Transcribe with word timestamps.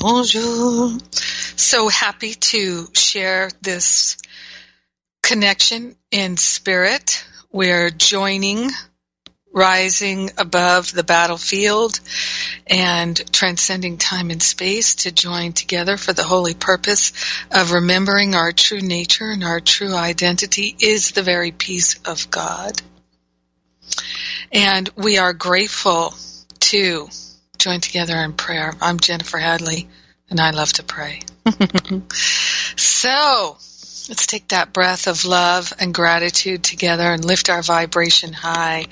Bonjour. 0.00 0.96
So 1.56 1.88
happy 1.88 2.32
to 2.32 2.88
share 2.94 3.50
this 3.60 4.16
connection 5.22 5.94
in 6.10 6.38
spirit. 6.38 7.22
We're 7.52 7.90
joining, 7.90 8.70
rising 9.52 10.30
above 10.38 10.90
the 10.90 11.04
battlefield 11.04 12.00
and 12.66 13.14
transcending 13.30 13.98
time 13.98 14.30
and 14.30 14.42
space 14.42 14.94
to 14.94 15.12
join 15.12 15.52
together 15.52 15.98
for 15.98 16.14
the 16.14 16.24
holy 16.24 16.54
purpose 16.54 17.12
of 17.50 17.72
remembering 17.72 18.34
our 18.34 18.52
true 18.52 18.80
nature 18.80 19.30
and 19.30 19.44
our 19.44 19.60
true 19.60 19.94
identity 19.94 20.74
is 20.80 21.10
the 21.10 21.22
very 21.22 21.52
peace 21.52 22.00
of 22.06 22.30
God. 22.30 22.80
And 24.50 24.88
we 24.96 25.18
are 25.18 25.34
grateful 25.34 26.14
to 26.60 27.10
join 27.60 27.80
together 27.80 28.16
in 28.16 28.32
prayer. 28.32 28.72
I'm 28.80 28.98
Jennifer 28.98 29.36
Hadley, 29.36 29.86
and 30.30 30.40
I 30.40 30.50
love 30.50 30.72
to 30.74 30.82
pray. 30.82 31.20
so, 32.76 33.56
let's 34.08 34.26
take 34.26 34.48
that 34.48 34.72
breath 34.72 35.06
of 35.06 35.26
love 35.26 35.72
and 35.78 35.92
gratitude 35.92 36.64
together 36.64 37.04
and 37.04 37.22
lift 37.22 37.50
our 37.50 37.62
vibration 37.62 38.32
high. 38.32 38.86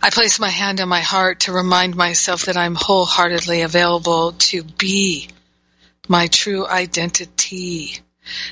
I 0.00 0.10
place 0.10 0.38
my 0.38 0.48
hand 0.48 0.80
on 0.80 0.88
my 0.88 1.00
heart 1.00 1.40
to 1.40 1.52
remind 1.52 1.96
myself 1.96 2.42
that 2.44 2.56
I'm 2.56 2.76
wholeheartedly 2.76 3.62
available 3.62 4.32
to 4.32 4.62
be 4.62 5.28
my 6.06 6.28
true 6.28 6.66
identity 6.66 7.98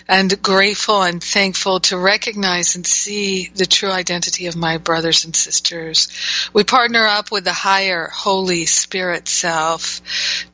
and 0.09 0.43
grateful 0.43 1.03
and 1.03 1.23
thankful 1.23 1.81
to 1.81 1.99
recognize 1.99 2.77
and 2.77 2.87
see 2.87 3.51
the 3.55 3.67
true 3.67 3.91
identity 3.91 4.47
of 4.47 4.57
my 4.57 4.79
brothers 4.79 5.25
and 5.25 5.35
sisters. 5.35 6.09
We 6.53 6.65
partner 6.65 7.07
up 7.07 7.31
with 7.31 7.45
the 7.45 7.53
higher 7.53 8.09
Holy 8.13 8.67
Spirit 8.67 9.29
self 9.29 10.01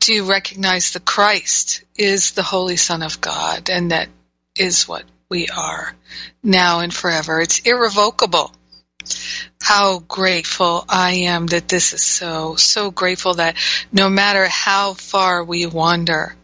to 0.01 0.25
recognize 0.25 0.91
the 0.91 0.99
Christ 0.99 1.83
is 1.95 2.31
the 2.31 2.43
Holy 2.43 2.75
Son 2.75 3.03
of 3.03 3.21
God 3.21 3.69
and 3.69 3.91
that 3.91 4.09
is 4.57 4.87
what 4.87 5.03
we 5.29 5.47
are 5.47 5.95
now 6.43 6.81
and 6.81 6.93
forever. 6.93 7.41
It's 7.41 7.59
irrevocable. 7.59 8.51
How 9.61 9.99
grateful 9.99 10.85
I 10.87 11.11
am 11.25 11.47
that 11.47 11.67
this 11.67 11.93
is 11.93 12.01
so, 12.01 12.55
so 12.55 12.91
grateful 12.91 13.35
that 13.35 13.57
no 13.91 14.09
matter 14.09 14.47
how 14.47 14.93
far 14.93 15.43
we 15.43 15.65
wander, 15.65 16.35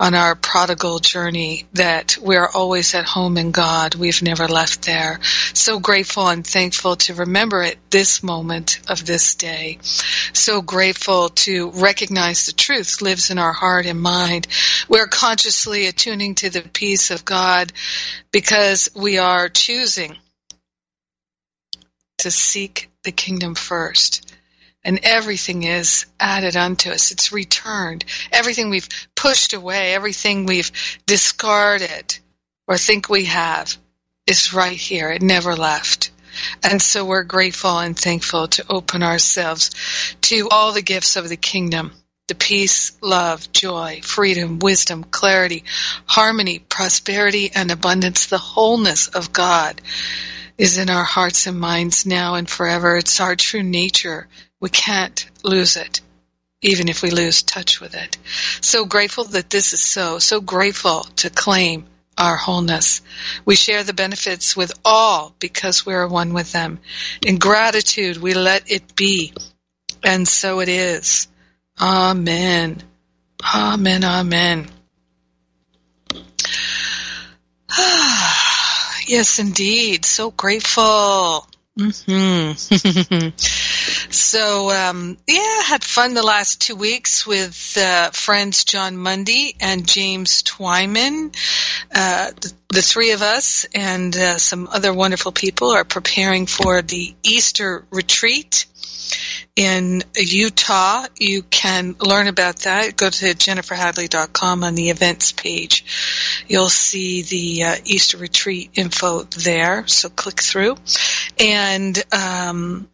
on 0.00 0.14
our 0.14 0.36
prodigal 0.36 1.00
journey 1.00 1.66
that 1.72 2.16
we're 2.20 2.48
always 2.48 2.94
at 2.94 3.04
home 3.04 3.36
in 3.36 3.50
God. 3.50 3.96
We've 3.96 4.22
never 4.22 4.46
left 4.46 4.82
there. 4.82 5.18
So 5.54 5.80
grateful 5.80 6.28
and 6.28 6.46
thankful 6.46 6.96
to 6.96 7.14
remember 7.14 7.62
it 7.62 7.78
this 7.90 8.22
moment 8.22 8.78
of 8.88 9.04
this 9.04 9.34
day. 9.34 9.78
So 10.32 10.62
grateful 10.62 11.30
to 11.30 11.72
recognize 11.72 12.46
the 12.46 12.52
truth 12.52 13.02
lives 13.02 13.30
in 13.30 13.38
our 13.38 13.52
heart 13.52 13.86
and 13.86 14.00
mind. 14.00 14.46
We're 14.88 15.08
consciously 15.08 15.86
attuning 15.86 16.36
to 16.36 16.50
the 16.50 16.62
peace 16.62 17.10
of 17.10 17.24
God 17.24 17.72
because 18.30 18.88
we 18.94 19.18
are 19.18 19.48
choosing 19.48 20.16
to 22.18 22.30
seek 22.30 22.90
the 23.02 23.12
kingdom 23.12 23.54
first 23.54 24.27
and 24.88 25.00
everything 25.02 25.64
is 25.64 26.06
added 26.18 26.56
unto 26.56 26.88
us. 26.88 27.10
It's 27.10 27.30
returned. 27.30 28.06
Everything 28.32 28.70
we've 28.70 28.88
pushed 29.14 29.52
away, 29.52 29.92
everything 29.92 30.46
we've 30.46 30.72
discarded 31.04 32.18
or 32.66 32.78
think 32.78 33.10
we 33.10 33.26
have 33.26 33.76
is 34.26 34.54
right 34.54 34.78
here. 34.78 35.10
It 35.10 35.20
never 35.20 35.54
left. 35.54 36.10
And 36.62 36.80
so 36.80 37.04
we're 37.04 37.24
grateful 37.24 37.78
and 37.78 37.98
thankful 37.98 38.48
to 38.48 38.64
open 38.70 39.02
ourselves 39.02 39.72
to 40.22 40.48
all 40.50 40.72
the 40.72 40.80
gifts 40.80 41.16
of 41.16 41.28
the 41.28 41.36
kingdom. 41.36 41.92
The 42.28 42.34
peace, 42.34 42.96
love, 43.02 43.52
joy, 43.52 44.00
freedom, 44.02 44.58
wisdom, 44.58 45.04
clarity, 45.04 45.64
harmony, 46.06 46.60
prosperity, 46.60 47.50
and 47.54 47.70
abundance, 47.70 48.24
the 48.24 48.38
wholeness 48.38 49.08
of 49.08 49.34
God 49.34 49.82
is 50.56 50.78
in 50.78 50.88
our 50.88 51.04
hearts 51.04 51.46
and 51.46 51.60
minds 51.60 52.06
now 52.06 52.36
and 52.36 52.48
forever. 52.48 52.96
It's 52.96 53.20
our 53.20 53.36
true 53.36 53.62
nature 53.62 54.28
we 54.60 54.68
can't 54.68 55.28
lose 55.42 55.76
it, 55.76 56.00
even 56.62 56.88
if 56.88 57.02
we 57.02 57.10
lose 57.10 57.42
touch 57.42 57.80
with 57.80 57.94
it. 57.94 58.18
So 58.60 58.84
grateful 58.84 59.24
that 59.24 59.50
this 59.50 59.72
is 59.72 59.80
so, 59.80 60.18
so 60.18 60.40
grateful 60.40 61.02
to 61.16 61.30
claim 61.30 61.86
our 62.16 62.36
wholeness. 62.36 63.00
We 63.44 63.54
share 63.54 63.84
the 63.84 63.92
benefits 63.92 64.56
with 64.56 64.72
all 64.84 65.34
because 65.38 65.86
we 65.86 65.94
are 65.94 66.08
one 66.08 66.34
with 66.34 66.52
them. 66.52 66.80
In 67.24 67.38
gratitude, 67.38 68.16
we 68.16 68.34
let 68.34 68.70
it 68.70 68.96
be. 68.96 69.32
And 70.02 70.26
so 70.26 70.60
it 70.60 70.68
is. 70.68 71.28
Amen. 71.80 72.82
Amen. 73.54 74.04
Amen. 74.04 74.66
yes, 79.06 79.38
indeed. 79.38 80.04
So 80.04 80.30
grateful. 80.32 81.46
Mm-hmm. 81.78 83.28
so 84.10 84.70
um, 84.70 85.16
yeah, 85.28 85.62
had 85.62 85.84
fun 85.84 86.14
the 86.14 86.24
last 86.24 86.60
two 86.60 86.74
weeks 86.74 87.24
with 87.24 87.78
uh, 87.80 88.10
friends 88.10 88.64
Jon 88.64 88.96
Mundy 88.96 89.54
and 89.60 89.86
James 89.86 90.42
Twyman. 90.42 91.32
Uh, 91.94 92.32
the, 92.32 92.52
the, 92.70 92.82
three 92.82 93.12
of 93.12 93.22
us 93.22 93.64
and 93.76 94.16
uh, 94.16 94.38
some 94.38 94.66
other 94.66 94.92
wonderful 94.92 95.30
people 95.30 95.70
are 95.70 95.84
preparing 95.84 96.46
for 96.46 96.82
the 96.82 97.14
Easter 97.22 97.84
retreat 97.90 98.66
in 99.58 100.04
Utah. 100.16 101.04
You 101.18 101.42
can 101.42 101.96
learn 101.98 102.28
about 102.28 102.58
that. 102.60 102.96
Go 102.96 103.10
to 103.10 103.24
jenniferhadley.com 103.34 104.62
on 104.62 104.74
the 104.76 104.90
events 104.90 105.32
page. 105.32 106.44
You'll 106.46 106.68
see 106.68 107.22
the 107.22 107.64
uh, 107.64 107.76
Easter 107.84 108.18
retreat 108.18 108.70
info 108.74 109.24
there. 109.24 109.84
So 109.88 110.10
click 110.10 110.40
through. 110.40 110.76
And, 111.40 112.00
um, 112.12 112.88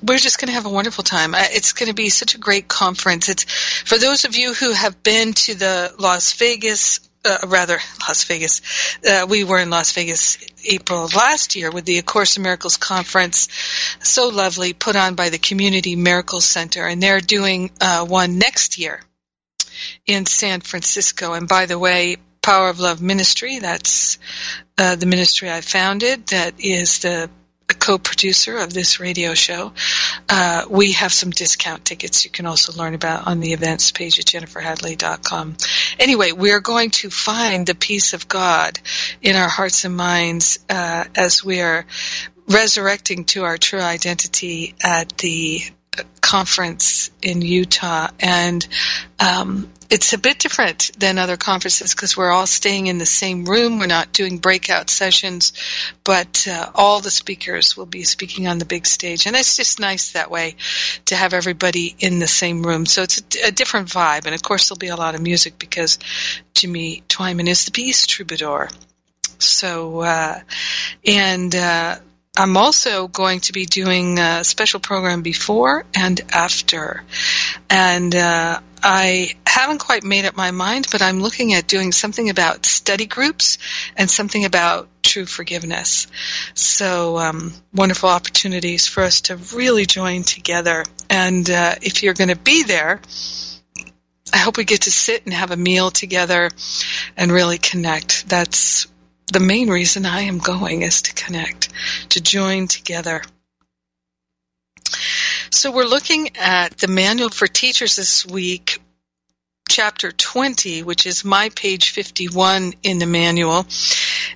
we're 0.00 0.18
just 0.18 0.38
going 0.38 0.46
to 0.46 0.54
have 0.54 0.66
a 0.66 0.70
wonderful 0.70 1.02
time. 1.02 1.34
It's 1.34 1.72
going 1.72 1.88
to 1.88 1.94
be 1.94 2.08
such 2.08 2.36
a 2.36 2.38
great 2.38 2.68
conference. 2.68 3.28
It's 3.28 3.42
for 3.42 3.98
those 3.98 4.26
of 4.26 4.36
you 4.36 4.54
who 4.54 4.72
have 4.72 5.02
been 5.02 5.32
to 5.32 5.56
the 5.56 5.92
Las 5.98 6.34
Vegas 6.34 7.00
uh, 7.28 7.46
rather 7.46 7.78
Las 8.08 8.24
Vegas. 8.24 8.62
Uh, 9.08 9.26
we 9.28 9.44
were 9.44 9.58
in 9.58 9.70
Las 9.70 9.92
Vegas 9.92 10.38
April 10.64 11.04
of 11.04 11.14
last 11.14 11.54
year 11.56 11.70
with 11.70 11.84
the 11.84 11.98
A 11.98 12.02
Course 12.02 12.36
in 12.36 12.42
Miracles 12.42 12.76
conference. 12.76 13.48
So 14.00 14.28
lovely, 14.28 14.72
put 14.72 14.96
on 14.96 15.14
by 15.14 15.28
the 15.28 15.38
Community 15.38 15.94
Miracle 15.96 16.40
Center, 16.40 16.86
and 16.86 17.02
they're 17.02 17.20
doing 17.20 17.70
uh, 17.80 18.04
one 18.06 18.38
next 18.38 18.78
year 18.78 19.00
in 20.06 20.26
San 20.26 20.60
Francisco. 20.60 21.34
And 21.34 21.48
by 21.48 21.66
the 21.66 21.78
way, 21.78 22.16
Power 22.42 22.70
of 22.70 22.80
Love 22.80 23.02
Ministry, 23.02 23.58
that's 23.58 24.18
uh, 24.78 24.96
the 24.96 25.06
ministry 25.06 25.50
I 25.50 25.60
founded, 25.60 26.28
that 26.28 26.54
is 26.58 27.00
the 27.00 27.30
a 27.70 27.74
co-producer 27.74 28.56
of 28.56 28.72
this 28.72 28.98
radio 28.98 29.34
show. 29.34 29.72
Uh, 30.28 30.64
we 30.70 30.92
have 30.92 31.12
some 31.12 31.30
discount 31.30 31.84
tickets 31.84 32.24
you 32.24 32.30
can 32.30 32.46
also 32.46 32.72
learn 32.72 32.94
about 32.94 33.26
on 33.26 33.40
the 33.40 33.52
events 33.52 33.92
page 33.92 34.18
at 34.18 34.24
jenniferhadley.com. 34.24 35.54
Anyway, 35.98 36.32
we're 36.32 36.60
going 36.60 36.88
to 36.90 37.10
find 37.10 37.66
the 37.66 37.74
peace 37.74 38.14
of 38.14 38.26
God 38.26 38.80
in 39.20 39.36
our 39.36 39.48
hearts 39.48 39.84
and 39.84 39.94
minds 39.94 40.58
uh, 40.70 41.04
as 41.14 41.44
we 41.44 41.60
are 41.60 41.84
resurrecting 42.48 43.24
to 43.26 43.44
our 43.44 43.58
true 43.58 43.80
identity 43.80 44.74
at 44.82 45.18
the 45.18 45.60
conference 46.22 47.10
in 47.22 47.42
Utah, 47.42 48.08
and 48.20 48.66
um, 49.18 49.70
it's 49.90 50.12
a 50.12 50.18
bit 50.18 50.38
different 50.38 50.90
than 50.98 51.18
other 51.18 51.36
conferences 51.36 51.94
because 51.94 52.16
we're 52.16 52.30
all 52.30 52.46
staying 52.46 52.88
in 52.88 52.98
the 52.98 53.06
same 53.06 53.44
room. 53.44 53.78
We're 53.78 53.86
not 53.86 54.12
doing 54.12 54.38
breakout 54.38 54.90
sessions, 54.90 55.52
but 56.04 56.46
uh, 56.48 56.70
all 56.74 57.00
the 57.00 57.10
speakers 57.10 57.76
will 57.76 57.86
be 57.86 58.04
speaking 58.04 58.46
on 58.46 58.58
the 58.58 58.64
big 58.66 58.86
stage, 58.86 59.26
and 59.26 59.34
it's 59.34 59.56
just 59.56 59.80
nice 59.80 60.12
that 60.12 60.30
way 60.30 60.56
to 61.06 61.16
have 61.16 61.32
everybody 61.32 61.94
in 61.98 62.18
the 62.18 62.26
same 62.26 62.62
room. 62.62 62.84
So 62.86 63.02
it's 63.02 63.18
a, 63.18 63.48
a 63.48 63.50
different 63.50 63.88
vibe, 63.88 64.26
and 64.26 64.34
of 64.34 64.42
course 64.42 64.68
there'll 64.68 64.78
be 64.78 64.88
a 64.88 64.96
lot 64.96 65.14
of 65.14 65.22
music 65.22 65.58
because 65.58 65.98
Jimmy 66.54 67.02
Twyman 67.08 67.48
is 67.48 67.64
the 67.64 67.70
peace 67.70 68.06
troubadour. 68.06 68.68
So, 69.38 70.00
uh, 70.00 70.40
and 71.06 71.54
uh, 71.54 71.96
I'm 72.36 72.56
also 72.56 73.08
going 73.08 73.40
to 73.40 73.52
be 73.52 73.66
doing 73.66 74.18
a 74.18 74.44
special 74.44 74.80
program 74.80 75.22
before 75.22 75.84
and 75.94 76.20
after. 76.32 77.02
And 77.68 78.14
uh, 78.14 78.60
I 78.82 79.34
haven't 79.46 79.78
quite 79.78 80.04
made 80.04 80.24
up 80.24 80.36
my 80.36 80.50
mind, 80.50 80.86
but 80.90 81.02
I'm 81.02 81.20
looking 81.20 81.54
at 81.54 81.66
doing 81.66 81.92
something 81.92 82.30
about 82.30 82.66
study 82.66 83.06
groups 83.06 83.58
and 83.96 84.10
something 84.10 84.44
about 84.44 84.88
true 85.02 85.26
forgiveness. 85.26 86.06
So, 86.54 87.18
um, 87.18 87.52
wonderful 87.74 88.08
opportunities 88.08 88.86
for 88.86 89.02
us 89.02 89.22
to 89.22 89.36
really 89.54 89.86
join 89.86 90.22
together. 90.22 90.84
And 91.10 91.48
uh, 91.50 91.76
if 91.82 92.02
you're 92.02 92.14
going 92.14 92.28
to 92.28 92.36
be 92.36 92.62
there, 92.62 93.00
I 94.32 94.38
hope 94.38 94.56
we 94.56 94.64
get 94.64 94.82
to 94.82 94.90
sit 94.90 95.24
and 95.24 95.32
have 95.32 95.50
a 95.50 95.56
meal 95.56 95.90
together 95.90 96.50
and 97.16 97.32
really 97.32 97.58
connect. 97.58 98.28
That's 98.28 98.86
the 99.32 99.40
main 99.40 99.68
reason 99.68 100.06
I 100.06 100.22
am 100.22 100.38
going 100.38 100.82
is 100.82 101.02
to 101.02 101.14
connect, 101.14 101.68
to 102.10 102.20
join 102.20 102.66
together. 102.66 103.22
So 105.50 105.70
we're 105.70 105.84
looking 105.84 106.36
at 106.36 106.78
the 106.78 106.88
manual 106.88 107.30
for 107.30 107.46
teachers 107.46 107.96
this 107.96 108.26
week, 108.26 108.80
chapter 109.68 110.12
20, 110.12 110.82
which 110.82 111.06
is 111.06 111.24
my 111.24 111.50
page 111.50 111.90
51 111.90 112.74
in 112.82 112.98
the 112.98 113.06
manual. 113.06 113.66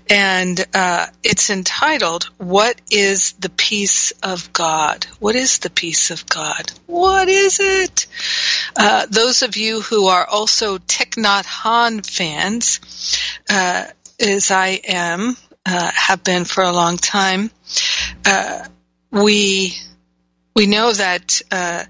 And 0.09 0.65
uh, 0.75 1.07
it's 1.23 1.51
entitled, 1.51 2.25
What 2.39 2.81
is 2.91 3.33
the 3.33 3.51
Peace 3.51 4.13
of 4.23 4.53
God? 4.53 5.07
What 5.19 5.37
is 5.37 5.59
the 5.59 5.71
peace 5.71 6.11
of 6.11 6.27
God? 6.27 6.73
What 6.87 7.29
is 7.29 7.61
it? 7.61 8.07
Uh, 8.77 9.07
those 9.09 9.43
of 9.43 9.57
you 9.57 9.81
who 9.81 10.07
are 10.07 10.27
also 10.27 10.79
Thich 10.79 11.17
Nhat 11.17 12.07
fans, 12.07 12.81
uh, 13.51 13.87
as 14.21 14.51
I 14.51 14.81
am, 14.85 15.37
uh, 15.65 15.91
have 15.95 16.25
been 16.25 16.45
for 16.45 16.63
a 16.63 16.73
long 16.73 16.97
time, 16.97 17.51
uh, 18.27 18.65
we 19.11 19.75
we 20.55 20.67
know 20.67 20.93
that 20.93 21.41
uh, 21.51 21.85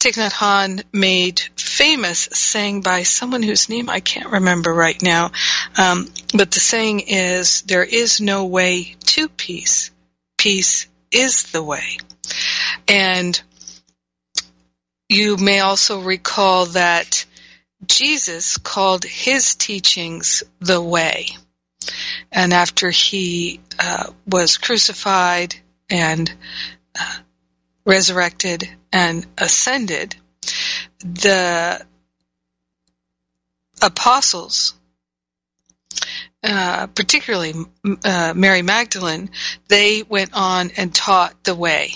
Thich 0.00 0.14
Nhat 0.14 0.32
Hanh 0.32 0.82
made 0.92 1.40
famous 1.56 2.28
saying 2.32 2.80
by 2.80 3.02
someone 3.02 3.42
whose 3.42 3.68
name 3.68 3.90
I 3.90 4.00
can't 4.00 4.30
remember 4.30 4.72
right 4.72 5.00
now, 5.02 5.30
um, 5.76 6.08
but 6.34 6.50
the 6.50 6.60
saying 6.60 7.00
is, 7.00 7.62
there 7.62 7.84
is 7.84 8.20
no 8.20 8.46
way 8.46 8.96
to 9.06 9.28
peace. 9.28 9.90
Peace 10.38 10.86
is 11.10 11.52
the 11.52 11.62
way. 11.62 11.98
And 12.88 13.40
you 15.10 15.36
may 15.36 15.60
also 15.60 16.00
recall 16.00 16.66
that 16.66 17.26
Jesus 17.84 18.56
called 18.56 19.04
his 19.04 19.54
teachings 19.54 20.42
the 20.60 20.80
way. 20.80 21.26
And 22.32 22.52
after 22.52 22.90
he 22.90 23.60
uh, 23.78 24.12
was 24.26 24.58
crucified 24.58 25.56
and 25.90 26.32
resurrected 27.84 28.68
and 28.92 29.26
ascended, 29.38 30.16
the 31.00 31.84
apostles, 33.82 34.74
uh, 36.42 36.86
particularly 36.88 37.54
uh, 38.04 38.32
Mary 38.36 38.62
Magdalene, 38.62 39.30
they 39.68 40.02
went 40.02 40.30
on 40.34 40.70
and 40.76 40.94
taught 40.94 41.44
the 41.44 41.54
way. 41.54 41.92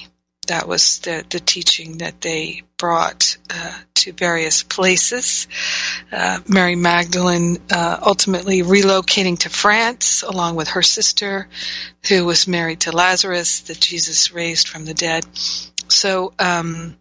That 0.47 0.69
was 0.69 0.99
the, 1.01 1.25
the 1.29 1.41
teaching 1.41 1.99
that 1.99 2.21
they 2.21 2.63
brought 2.77 3.37
uh, 3.51 3.79
to 3.95 4.13
various 4.13 4.63
places. 4.63 5.49
Uh, 6.13 6.41
Mary 6.49 6.77
Magdalene 6.77 7.59
uh, 7.71 7.99
ultimately 8.03 8.63
relocating 8.63 9.39
to 9.41 9.49
France 9.49 10.23
along 10.23 10.57
with 10.57 10.69
her 10.69 10.83
sister, 10.83 11.49
who 12.09 12.25
was 12.25 12.47
married 12.47 12.81
to 12.81 12.93
Lazarus 12.93 13.61
that 13.63 13.81
Jesus 13.81 14.33
raised 14.33 14.69
from 14.69 14.85
the 14.85 14.95
dead. 14.95 15.25
So, 15.89 16.33
um, 16.39 16.97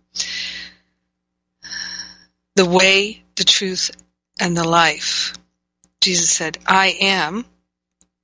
the 2.55 2.65
way, 2.65 3.23
the 3.35 3.43
truth, 3.43 3.91
and 4.39 4.55
the 4.55 4.67
life. 4.67 5.33
Jesus 6.01 6.29
said, 6.29 6.57
I 6.65 6.97
am 6.99 7.45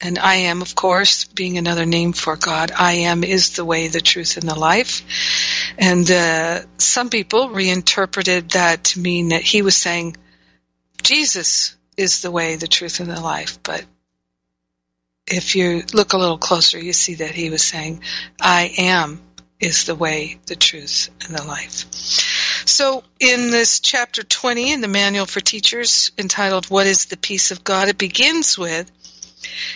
and 0.02 0.18
I 0.18 0.36
am, 0.36 0.62
of 0.62 0.76
course, 0.76 1.26
being 1.26 1.58
another 1.58 1.86
name 1.86 2.14
for 2.14 2.36
God, 2.38 2.72
I 2.72 2.94
am 3.10 3.24
is 3.24 3.56
the 3.56 3.66
way, 3.66 3.88
the 3.88 4.00
truth, 4.00 4.38
and 4.38 4.48
the 4.48 4.58
life. 4.58 5.02
And 5.78 6.10
uh, 6.10 6.62
some 6.78 7.10
people 7.10 7.50
reinterpreted 7.50 8.52
that 8.52 8.86
to 8.86 9.00
mean 9.00 9.30
that 9.30 9.42
he 9.42 9.62
was 9.62 9.76
saying, 9.76 10.16
Jesus 11.02 11.76
is 11.98 12.22
the 12.22 12.32
way, 12.32 12.56
the 12.56 12.68
truth, 12.68 13.02
and 13.02 13.10
the 13.10 13.20
life. 13.20 13.62
But 13.62 13.84
if 15.28 15.56
you 15.56 15.84
look 15.94 16.14
a 16.14 16.18
little 16.18 16.38
closer, 16.38 16.80
you 16.80 16.94
see 16.94 17.16
that 17.16 17.32
he 17.32 17.50
was 17.50 17.64
saying, 17.64 18.02
I 18.40 18.74
am 18.78 19.22
is 19.60 19.86
the 19.86 19.96
way, 19.96 20.40
the 20.46 20.56
truth, 20.56 21.10
and 21.26 21.38
the 21.38 21.44
life. 21.44 21.86
So 22.66 23.04
in 23.20 23.52
this 23.52 23.80
chapter 23.82 24.24
20 24.24 24.72
in 24.72 24.82
the 24.82 24.88
manual 24.88 25.26
for 25.26 25.42
teachers 25.42 26.12
entitled, 26.18 26.68
What 26.68 26.88
is 26.88 27.06
the 27.06 27.18
Peace 27.18 27.52
of 27.52 27.64
God? 27.64 27.90
It 27.90 27.98
begins 27.98 28.58
with, 28.58 28.90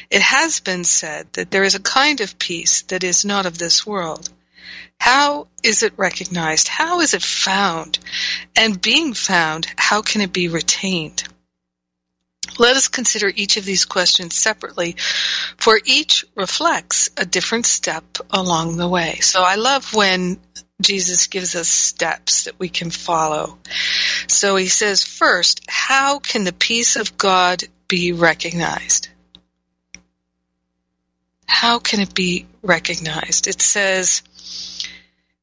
it 0.10 0.22
has 0.22 0.60
been 0.60 0.84
said 0.84 1.28
that 1.34 1.52
there 1.52 1.64
is 1.64 1.76
a 1.76 1.80
kind 1.80 2.22
of 2.22 2.40
peace 2.40 2.84
that 2.84 3.04
is 3.04 3.26
not 3.26 3.46
of 3.46 3.58
this 3.58 3.86
world. 3.86 4.30
How 5.00 5.48
is 5.64 5.84
it 5.84 5.94
recognized? 5.98 6.68
How 6.68 7.02
is 7.02 7.14
it 7.14 7.24
found? 7.24 8.00
And 8.56 8.82
being 8.82 9.14
found, 9.14 9.68
how 9.78 10.02
can 10.02 10.22
it 10.22 10.32
be 10.32 10.48
retained? 10.48 11.24
Let 12.60 12.78
us 12.78 12.88
consider 12.88 13.32
each 13.34 13.58
of 13.58 13.66
these 13.66 13.86
questions 13.86 14.36
separately, 14.36 14.96
for 15.58 15.80
each 15.86 16.26
reflects 16.36 17.10
a 17.18 17.26
different 17.26 17.66
step 17.66 18.04
along 18.30 18.78
the 18.78 18.88
way. 18.88 19.16
So 19.22 19.42
I 19.42 19.56
love 19.56 19.94
when 19.94 20.40
Jesus 20.82 21.28
gives 21.28 21.56
us 21.56 21.68
steps 21.68 22.44
that 22.44 22.60
we 22.60 22.70
can 22.70 22.92
follow. 22.92 23.58
So 24.28 24.56
he 24.56 24.68
says, 24.68 25.04
first, 25.04 25.62
how 25.68 26.20
can 26.20 26.44
the 26.44 26.54
peace 26.54 26.96
of 26.96 27.18
God 27.18 27.64
be 27.88 28.12
recognized? 28.12 29.10
How 31.54 31.80
can 31.80 32.02
it 32.02 32.14
be 32.14 32.46
recognized? 32.62 33.48
It 33.48 33.62
says, 33.62 34.24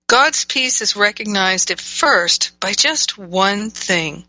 God's 0.09 0.45
peace 0.45 0.83
is 0.83 0.97
recognized 0.97 1.71
at 1.71 1.81
first 1.81 2.59
by 2.59 2.73
just 2.73 3.17
one 3.17 3.71
thing. 3.71 4.25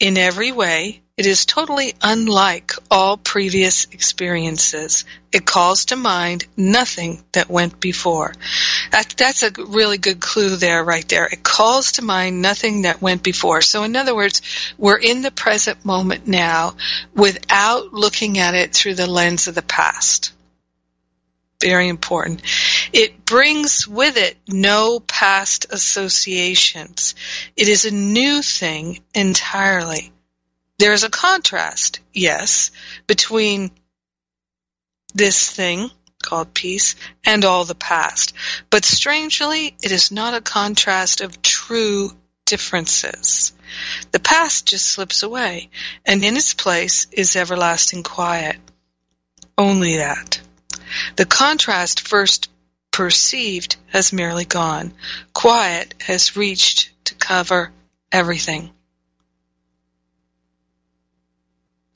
In 0.00 0.16
every 0.16 0.52
way, 0.52 1.02
it 1.18 1.26
is 1.26 1.44
totally 1.44 1.92
unlike 2.00 2.72
all 2.90 3.18
previous 3.18 3.84
experiences. 3.92 5.04
It 5.30 5.44
calls 5.44 5.84
to 5.86 5.96
mind 5.96 6.46
nothing 6.56 7.22
that 7.32 7.50
went 7.50 7.78
before. 7.78 8.34
That, 8.90 9.14
that's 9.18 9.42
a 9.42 9.52
really 9.66 9.98
good 9.98 10.18
clue 10.18 10.56
there, 10.56 10.82
right 10.82 11.06
there. 11.08 11.26
It 11.26 11.44
calls 11.44 11.92
to 11.92 12.02
mind 12.02 12.40
nothing 12.40 12.82
that 12.82 13.02
went 13.02 13.22
before. 13.22 13.60
So 13.60 13.84
in 13.84 13.94
other 13.94 14.14
words, 14.14 14.40
we're 14.78 14.98
in 14.98 15.20
the 15.20 15.30
present 15.30 15.84
moment 15.84 16.26
now 16.26 16.74
without 17.14 17.92
looking 17.92 18.38
at 18.38 18.54
it 18.54 18.72
through 18.72 18.94
the 18.94 19.06
lens 19.06 19.46
of 19.46 19.54
the 19.54 19.62
past 19.62 20.32
very 21.62 21.88
important. 21.88 22.42
It 22.92 23.24
brings 23.24 23.88
with 23.88 24.16
it 24.16 24.36
no 24.48 25.00
past 25.00 25.66
associations. 25.70 27.14
It 27.56 27.68
is 27.68 27.84
a 27.84 27.94
new 27.94 28.42
thing 28.42 29.02
entirely. 29.14 30.12
There 30.78 30.92
is 30.92 31.04
a 31.04 31.10
contrast, 31.10 32.00
yes, 32.12 32.72
between 33.06 33.70
this 35.14 35.48
thing 35.48 35.90
called 36.22 36.54
peace 36.54 36.96
and 37.24 37.44
all 37.44 37.64
the 37.64 37.74
past. 37.74 38.32
But 38.70 38.84
strangely, 38.84 39.76
it 39.82 39.92
is 39.92 40.10
not 40.10 40.34
a 40.34 40.40
contrast 40.40 41.20
of 41.20 41.42
true 41.42 42.10
differences. 42.46 43.52
The 44.10 44.20
past 44.20 44.66
just 44.66 44.86
slips 44.86 45.22
away, 45.22 45.70
and 46.04 46.24
in 46.24 46.36
its 46.36 46.54
place 46.54 47.06
is 47.12 47.36
everlasting 47.36 48.02
quiet. 48.02 48.56
Only 49.56 49.96
that. 49.96 50.40
The 51.16 51.26
contrast 51.26 52.06
first 52.06 52.48
perceived 52.90 53.76
has 53.88 54.12
merely 54.12 54.44
gone. 54.44 54.92
Quiet 55.32 55.94
has 56.00 56.36
reached 56.36 56.90
to 57.06 57.14
cover 57.14 57.72
everything. 58.10 58.70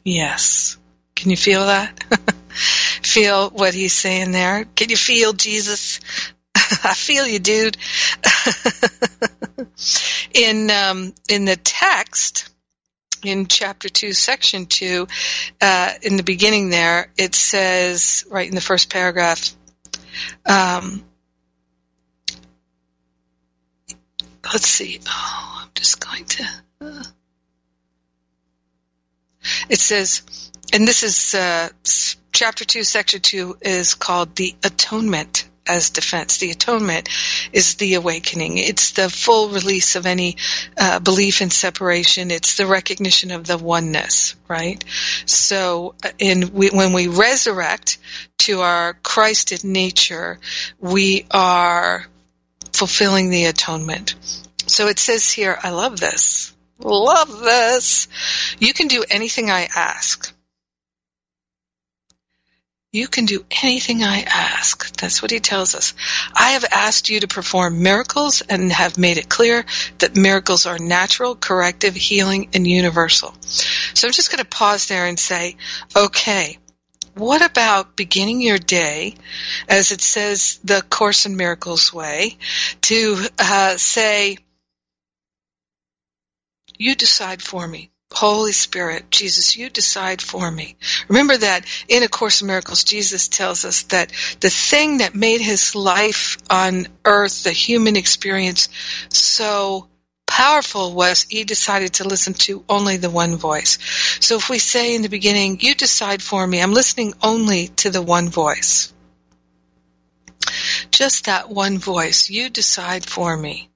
Yes. 0.04 0.78
Can 1.14 1.30
you 1.30 1.36
feel 1.36 1.66
that? 1.66 2.04
feel 3.02 3.50
what 3.50 3.74
he's 3.74 3.92
saying 3.92 4.32
there? 4.32 4.66
Can 4.76 4.90
you 4.90 4.96
feel 4.96 5.32
Jesus? 5.32 6.00
I 6.54 6.94
feel 6.94 7.26
you, 7.26 7.38
dude. 7.38 7.76
in 10.34 10.70
um, 10.70 11.14
in 11.28 11.44
the 11.44 11.56
text, 11.56 12.50
in 13.26 13.46
chapter 13.46 13.88
2, 13.88 14.12
section 14.12 14.66
2, 14.66 15.06
uh, 15.60 15.92
in 16.02 16.16
the 16.16 16.22
beginning 16.22 16.70
there, 16.70 17.10
it 17.16 17.34
says, 17.34 18.24
right 18.30 18.48
in 18.48 18.54
the 18.54 18.60
first 18.60 18.90
paragraph, 18.90 19.54
um, 20.44 21.04
let's 24.44 24.68
see. 24.68 25.00
Oh, 25.08 25.62
I'm 25.62 25.70
just 25.74 26.00
going 26.00 26.24
to. 26.24 26.44
Uh, 26.80 27.04
it 29.68 29.78
says, 29.78 30.22
and 30.72 30.86
this 30.86 31.02
is 31.02 31.34
uh, 31.34 31.68
chapter 32.32 32.64
2, 32.64 32.82
section 32.82 33.20
2 33.20 33.58
is 33.60 33.94
called 33.94 34.34
the 34.34 34.54
atonement 34.64 35.48
as 35.66 35.90
defense. 35.90 36.38
The 36.38 36.50
atonement 36.50 37.08
is 37.52 37.74
the 37.76 37.94
awakening. 37.94 38.58
It's 38.58 38.92
the 38.92 39.08
full 39.08 39.48
release 39.48 39.96
of 39.96 40.06
any 40.06 40.36
uh, 40.78 41.00
belief 41.00 41.42
in 41.42 41.50
separation. 41.50 42.30
It's 42.30 42.56
the 42.56 42.66
recognition 42.66 43.30
of 43.30 43.46
the 43.46 43.58
oneness, 43.58 44.36
right? 44.48 44.82
So, 45.26 45.94
uh, 46.04 46.10
in 46.18 46.52
we, 46.52 46.68
when 46.70 46.92
we 46.92 47.08
resurrect 47.08 47.98
to 48.38 48.60
our 48.60 48.94
Christed 48.94 49.64
nature, 49.64 50.38
we 50.78 51.26
are 51.30 52.06
fulfilling 52.72 53.30
the 53.30 53.46
atonement. 53.46 54.14
So 54.66 54.88
it 54.88 54.98
says 54.98 55.30
here, 55.30 55.56
I 55.62 55.70
love 55.70 55.98
this. 55.98 56.52
Love 56.78 57.40
this. 57.40 58.08
You 58.58 58.74
can 58.74 58.88
do 58.88 59.04
anything 59.08 59.50
I 59.50 59.68
ask. 59.74 60.35
You 62.96 63.08
can 63.08 63.26
do 63.26 63.44
anything 63.62 64.02
I 64.02 64.22
ask. 64.22 64.96
That's 64.96 65.20
what 65.20 65.30
he 65.30 65.38
tells 65.38 65.74
us. 65.74 65.92
I 66.34 66.52
have 66.52 66.64
asked 66.72 67.10
you 67.10 67.20
to 67.20 67.28
perform 67.28 67.82
miracles 67.82 68.40
and 68.40 68.72
have 68.72 68.96
made 68.96 69.18
it 69.18 69.28
clear 69.28 69.66
that 69.98 70.16
miracles 70.16 70.64
are 70.64 70.78
natural, 70.78 71.36
corrective, 71.36 71.94
healing, 71.94 72.48
and 72.54 72.66
universal. 72.66 73.34
So 73.42 74.08
I'm 74.08 74.12
just 74.12 74.30
going 74.30 74.42
to 74.42 74.48
pause 74.48 74.86
there 74.86 75.04
and 75.04 75.18
say, 75.18 75.56
okay, 75.94 76.56
what 77.12 77.42
about 77.42 77.96
beginning 77.96 78.40
your 78.40 78.56
day, 78.56 79.14
as 79.68 79.92
it 79.92 80.00
says 80.00 80.58
the 80.64 80.80
Course 80.80 81.26
in 81.26 81.36
Miracles 81.36 81.92
way, 81.92 82.38
to 82.80 83.26
uh, 83.38 83.76
say, 83.76 84.38
you 86.78 86.94
decide 86.94 87.42
for 87.42 87.68
me. 87.68 87.90
Holy 88.12 88.52
Spirit, 88.52 89.10
Jesus, 89.10 89.56
you 89.56 89.68
decide 89.68 90.22
for 90.22 90.50
me. 90.50 90.76
Remember 91.08 91.36
that 91.36 91.66
in 91.88 92.02
A 92.02 92.08
Course 92.08 92.40
in 92.40 92.46
Miracles, 92.46 92.84
Jesus 92.84 93.28
tells 93.28 93.64
us 93.64 93.82
that 93.84 94.10
the 94.40 94.50
thing 94.50 94.98
that 94.98 95.14
made 95.14 95.40
his 95.40 95.74
life 95.74 96.38
on 96.48 96.86
earth, 97.04 97.42
the 97.42 97.52
human 97.52 97.96
experience, 97.96 98.68
so 99.08 99.88
powerful 100.26 100.94
was 100.94 101.26
he 101.28 101.44
decided 101.44 101.94
to 101.94 102.08
listen 102.08 102.34
to 102.34 102.64
only 102.68 102.96
the 102.96 103.10
one 103.10 103.36
voice. 103.36 103.78
So 104.20 104.36
if 104.36 104.48
we 104.48 104.58
say 104.58 104.94
in 104.94 105.02
the 105.02 105.08
beginning, 105.08 105.58
you 105.60 105.74
decide 105.74 106.22
for 106.22 106.46
me, 106.46 106.60
I'm 106.62 106.72
listening 106.72 107.14
only 107.22 107.68
to 107.68 107.90
the 107.90 108.02
one 108.02 108.28
voice. 108.28 108.92
Just 110.90 111.26
that 111.26 111.50
one 111.50 111.78
voice, 111.78 112.30
you 112.30 112.50
decide 112.50 113.04
for 113.04 113.36
me. 113.36 113.68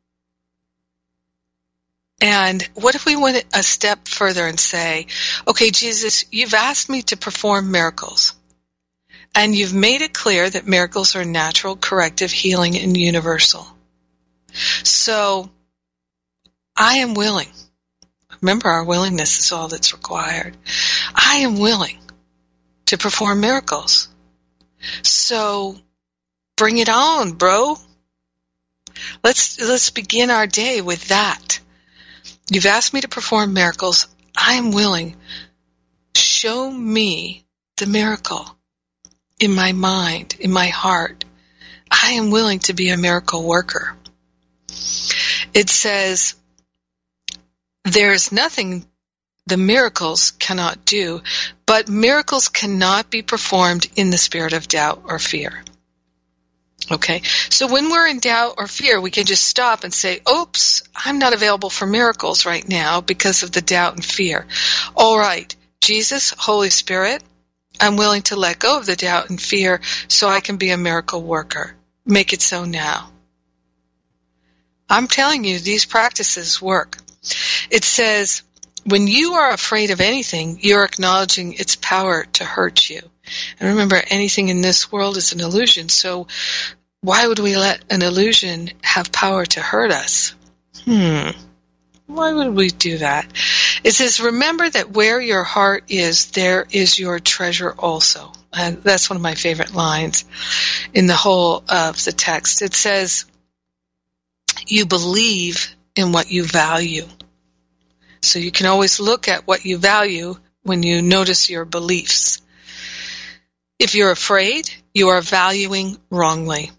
And 2.20 2.62
what 2.74 2.94
if 2.94 3.06
we 3.06 3.16
went 3.16 3.44
a 3.54 3.62
step 3.62 4.06
further 4.06 4.46
and 4.46 4.60
say, 4.60 5.06
okay, 5.48 5.70
Jesus, 5.70 6.26
you've 6.30 6.54
asked 6.54 6.88
me 6.88 7.02
to 7.02 7.16
perform 7.16 7.70
miracles. 7.70 8.34
And 9.34 9.54
you've 9.54 9.72
made 9.72 10.02
it 10.02 10.12
clear 10.12 10.50
that 10.50 10.66
miracles 10.66 11.16
are 11.16 11.24
natural, 11.24 11.76
corrective, 11.76 12.32
healing, 12.32 12.76
and 12.76 12.96
universal. 12.96 13.66
So, 14.82 15.50
I 16.76 16.98
am 16.98 17.14
willing. 17.14 17.48
Remember, 18.40 18.68
our 18.68 18.84
willingness 18.84 19.38
is 19.38 19.52
all 19.52 19.68
that's 19.68 19.92
required. 19.92 20.56
I 21.14 21.38
am 21.42 21.58
willing 21.58 21.98
to 22.86 22.98
perform 22.98 23.40
miracles. 23.40 24.08
So, 25.02 25.76
bring 26.56 26.78
it 26.78 26.88
on, 26.88 27.32
bro. 27.32 27.76
Let's, 29.22 29.60
let's 29.60 29.90
begin 29.90 30.30
our 30.30 30.46
day 30.46 30.80
with 30.80 31.08
that. 31.08 31.59
You've 32.50 32.66
asked 32.66 32.92
me 32.92 33.00
to 33.00 33.08
perform 33.08 33.54
miracles. 33.54 34.08
I 34.36 34.54
am 34.54 34.72
willing. 34.72 35.16
Show 36.16 36.68
me 36.68 37.46
the 37.76 37.86
miracle 37.86 38.44
in 39.38 39.54
my 39.54 39.72
mind, 39.72 40.36
in 40.40 40.50
my 40.50 40.66
heart. 40.66 41.24
I 41.90 42.12
am 42.12 42.30
willing 42.30 42.58
to 42.60 42.72
be 42.72 42.90
a 42.90 42.96
miracle 42.96 43.44
worker. 43.44 43.96
It 45.54 45.70
says, 45.70 46.34
there's 47.84 48.32
nothing 48.32 48.84
the 49.46 49.56
miracles 49.56 50.32
cannot 50.32 50.84
do, 50.84 51.22
but 51.66 51.88
miracles 51.88 52.48
cannot 52.48 53.10
be 53.10 53.22
performed 53.22 53.88
in 53.94 54.10
the 54.10 54.18
spirit 54.18 54.52
of 54.52 54.68
doubt 54.68 55.02
or 55.04 55.20
fear. 55.20 55.62
Okay, 56.92 57.22
so 57.50 57.68
when 57.72 57.88
we're 57.88 58.08
in 58.08 58.18
doubt 58.18 58.56
or 58.58 58.66
fear, 58.66 59.00
we 59.00 59.12
can 59.12 59.24
just 59.24 59.46
stop 59.46 59.84
and 59.84 59.94
say, 59.94 60.20
oops, 60.28 60.82
I'm 60.94 61.20
not 61.20 61.34
available 61.34 61.70
for 61.70 61.86
miracles 61.86 62.46
right 62.46 62.68
now 62.68 63.00
because 63.00 63.44
of 63.44 63.52
the 63.52 63.60
doubt 63.60 63.94
and 63.94 64.04
fear. 64.04 64.46
All 64.96 65.16
right, 65.16 65.54
Jesus, 65.80 66.34
Holy 66.36 66.70
Spirit, 66.70 67.22
I'm 67.78 67.96
willing 67.96 68.22
to 68.22 68.36
let 68.36 68.58
go 68.58 68.76
of 68.78 68.86
the 68.86 68.96
doubt 68.96 69.30
and 69.30 69.40
fear 69.40 69.80
so 70.08 70.28
I 70.28 70.40
can 70.40 70.56
be 70.56 70.70
a 70.70 70.76
miracle 70.76 71.22
worker. 71.22 71.76
Make 72.04 72.32
it 72.32 72.42
so 72.42 72.64
now. 72.64 73.10
I'm 74.88 75.06
telling 75.06 75.44
you, 75.44 75.60
these 75.60 75.84
practices 75.84 76.60
work. 76.60 76.96
It 77.70 77.84
says, 77.84 78.42
when 78.84 79.06
you 79.06 79.34
are 79.34 79.52
afraid 79.52 79.90
of 79.90 80.00
anything, 80.00 80.58
you're 80.60 80.84
acknowledging 80.84 81.52
its 81.52 81.76
power 81.76 82.24
to 82.32 82.44
hurt 82.44 82.90
you. 82.90 83.00
And 83.60 83.68
remember, 83.70 84.02
anything 84.08 84.48
in 84.48 84.60
this 84.60 84.90
world 84.90 85.16
is 85.16 85.32
an 85.32 85.40
illusion. 85.40 85.88
So 85.88 86.26
why 87.02 87.26
would 87.26 87.38
we 87.38 87.56
let 87.56 87.82
an 87.90 88.02
illusion 88.02 88.70
have 88.82 89.12
power 89.12 89.46
to 89.46 89.60
hurt 89.60 89.90
us? 89.90 90.34
Hmm. 90.84 91.30
Why 92.06 92.32
would 92.32 92.54
we 92.54 92.68
do 92.68 92.98
that? 92.98 93.26
It 93.84 93.92
says, 93.92 94.20
remember 94.20 94.68
that 94.68 94.90
where 94.90 95.20
your 95.20 95.44
heart 95.44 95.84
is, 95.88 96.32
there 96.32 96.66
is 96.70 96.98
your 96.98 97.20
treasure 97.20 97.72
also. 97.72 98.32
And 98.52 98.82
that's 98.82 99.08
one 99.08 99.16
of 99.16 99.22
my 99.22 99.34
favorite 99.34 99.74
lines 99.74 100.24
in 100.92 101.06
the 101.06 101.14
whole 101.14 101.62
of 101.68 102.02
the 102.04 102.12
text. 102.12 102.62
It 102.62 102.74
says, 102.74 103.26
you 104.66 104.86
believe 104.86 105.74
in 105.94 106.12
what 106.12 106.30
you 106.30 106.44
value. 106.44 107.06
So 108.22 108.38
you 108.38 108.50
can 108.50 108.66
always 108.66 109.00
look 109.00 109.28
at 109.28 109.46
what 109.46 109.64
you 109.64 109.78
value 109.78 110.34
when 110.62 110.82
you 110.82 111.00
notice 111.00 111.48
your 111.48 111.64
beliefs. 111.64 112.42
If 113.78 113.94
you're 113.94 114.10
afraid, 114.10 114.68
you 114.92 115.08
are 115.08 115.22
valuing 115.22 115.96
wrongly. 116.10 116.70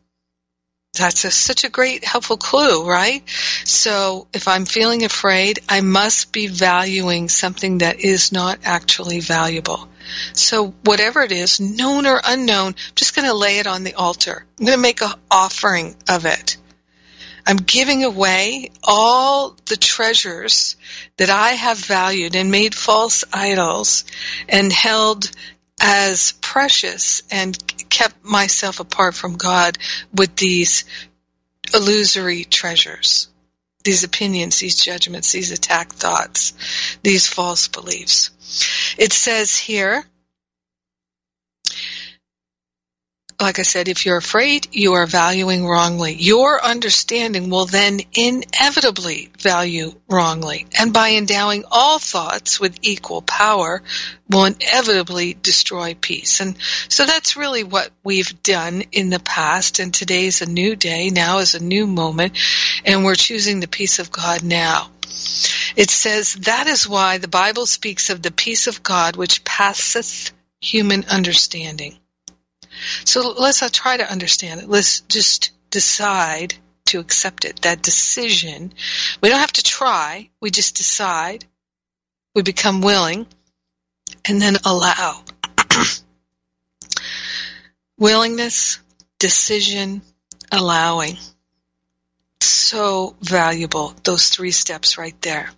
That's 0.93 1.23
a, 1.23 1.31
such 1.31 1.63
a 1.63 1.69
great 1.69 2.03
helpful 2.03 2.35
clue, 2.35 2.85
right? 2.85 3.23
So 3.63 4.27
if 4.33 4.49
I'm 4.49 4.65
feeling 4.65 5.05
afraid, 5.05 5.59
I 5.69 5.79
must 5.79 6.33
be 6.33 6.47
valuing 6.47 7.29
something 7.29 7.77
that 7.77 8.01
is 8.01 8.33
not 8.33 8.59
actually 8.65 9.21
valuable. 9.21 9.87
So 10.33 10.73
whatever 10.83 11.21
it 11.21 11.31
is, 11.31 11.61
known 11.61 12.05
or 12.05 12.19
unknown, 12.21 12.67
I'm 12.67 12.95
just 12.95 13.15
going 13.15 13.27
to 13.27 13.33
lay 13.33 13.59
it 13.59 13.67
on 13.67 13.85
the 13.85 13.93
altar. 13.93 14.45
I'm 14.59 14.65
going 14.65 14.77
to 14.77 14.81
make 14.81 15.01
an 15.01 15.13
offering 15.29 15.95
of 16.09 16.25
it. 16.25 16.57
I'm 17.47 17.57
giving 17.57 18.03
away 18.03 18.71
all 18.83 19.55
the 19.67 19.77
treasures 19.77 20.75
that 21.15 21.29
I 21.29 21.51
have 21.51 21.77
valued 21.77 22.35
and 22.35 22.51
made 22.51 22.75
false 22.75 23.23
idols 23.31 24.03
and 24.49 24.71
held 24.71 25.31
as 25.81 26.33
precious 26.41 27.23
and 27.31 27.57
kept 27.89 28.23
myself 28.23 28.79
apart 28.79 29.15
from 29.15 29.35
God 29.35 29.77
with 30.13 30.35
these 30.35 30.85
illusory 31.73 32.43
treasures, 32.43 33.27
these 33.83 34.03
opinions, 34.03 34.59
these 34.59 34.81
judgments, 34.83 35.31
these 35.31 35.51
attack 35.51 35.91
thoughts, 35.93 36.53
these 37.01 37.27
false 37.27 37.67
beliefs. 37.67 38.29
It 38.97 39.11
says 39.11 39.57
here, 39.57 40.05
like 43.41 43.59
I 43.59 43.63
said, 43.63 43.87
if 43.87 44.05
you're 44.05 44.17
afraid, 44.17 44.67
you 44.71 44.93
are 44.93 45.05
valuing 45.05 45.65
wrongly. 45.65 46.13
Your 46.13 46.63
understanding 46.63 47.49
will 47.49 47.65
then 47.65 47.99
inevitably 48.13 49.31
value 49.39 49.93
wrongly. 50.07 50.67
And 50.77 50.93
by 50.93 51.11
endowing 51.11 51.65
all 51.71 51.99
thoughts 51.99 52.59
with 52.59 52.79
equal 52.81 53.21
power, 53.21 53.81
will 54.29 54.45
inevitably 54.45 55.33
destroy 55.33 55.95
peace. 55.99 56.39
And 56.39 56.55
so 56.87 57.05
that's 57.05 57.35
really 57.35 57.63
what 57.63 57.89
we've 58.03 58.41
done 58.43 58.83
in 58.91 59.09
the 59.09 59.19
past. 59.19 59.79
And 59.79 59.93
today's 59.93 60.41
a 60.41 60.49
new 60.49 60.75
day. 60.75 61.09
Now 61.09 61.39
is 61.39 61.55
a 61.55 61.63
new 61.63 61.87
moment. 61.87 62.37
And 62.85 63.03
we're 63.03 63.15
choosing 63.15 63.59
the 63.59 63.67
peace 63.67 63.99
of 63.99 64.11
God 64.11 64.43
now. 64.43 64.89
It 65.75 65.89
says, 65.89 66.35
that 66.35 66.67
is 66.67 66.87
why 66.87 67.17
the 67.17 67.27
Bible 67.27 67.65
speaks 67.65 68.09
of 68.09 68.21
the 68.21 68.31
peace 68.31 68.67
of 68.67 68.83
God 68.83 69.15
which 69.15 69.43
passeth 69.43 70.31
human 70.59 71.05
understanding. 71.05 71.97
So 73.05 73.33
let's 73.37 73.61
not 73.61 73.73
try 73.73 73.97
to 73.97 74.09
understand 74.09 74.61
it. 74.61 74.69
Let's 74.69 75.01
just 75.01 75.51
decide 75.69 76.55
to 76.85 76.99
accept 76.99 77.45
it. 77.45 77.61
That 77.61 77.81
decision. 77.81 78.73
We 79.21 79.29
don't 79.29 79.39
have 79.39 79.53
to 79.53 79.63
try. 79.63 80.29
We 80.39 80.51
just 80.51 80.75
decide. 80.75 81.45
We 82.35 82.41
become 82.43 82.81
willing 82.81 83.27
and 84.25 84.41
then 84.41 84.57
allow. 84.65 85.23
Willingness, 87.97 88.79
decision, 89.19 90.01
allowing. 90.51 91.17
So 92.41 93.15
valuable, 93.21 93.93
those 94.03 94.29
three 94.29 94.51
steps 94.51 94.97
right 94.97 95.19
there. 95.21 95.51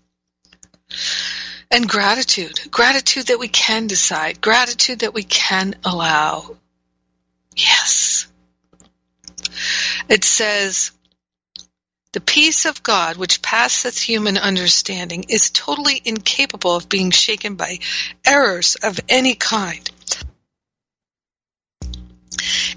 And 1.72 1.88
gratitude. 1.88 2.60
Gratitude 2.70 3.28
that 3.28 3.40
we 3.40 3.48
can 3.48 3.88
decide. 3.88 4.42
Gratitude 4.42 5.00
that 5.00 5.14
we 5.14 5.24
can 5.24 5.76
allow. 5.84 6.58
Yes. 7.56 8.28
It 10.10 10.24
says, 10.24 10.92
the 12.14 12.22
peace 12.22 12.66
of 12.66 12.84
God, 12.84 13.18
which 13.18 13.42
passeth 13.42 13.98
human 13.98 14.38
understanding, 14.38 15.26
is 15.30 15.50
totally 15.50 16.00
incapable 16.06 16.76
of 16.76 16.88
being 16.88 17.10
shaken 17.10 17.56
by 17.56 17.80
errors 18.26 18.76
of 18.76 19.00
any 19.10 19.34
kind. 19.34 19.90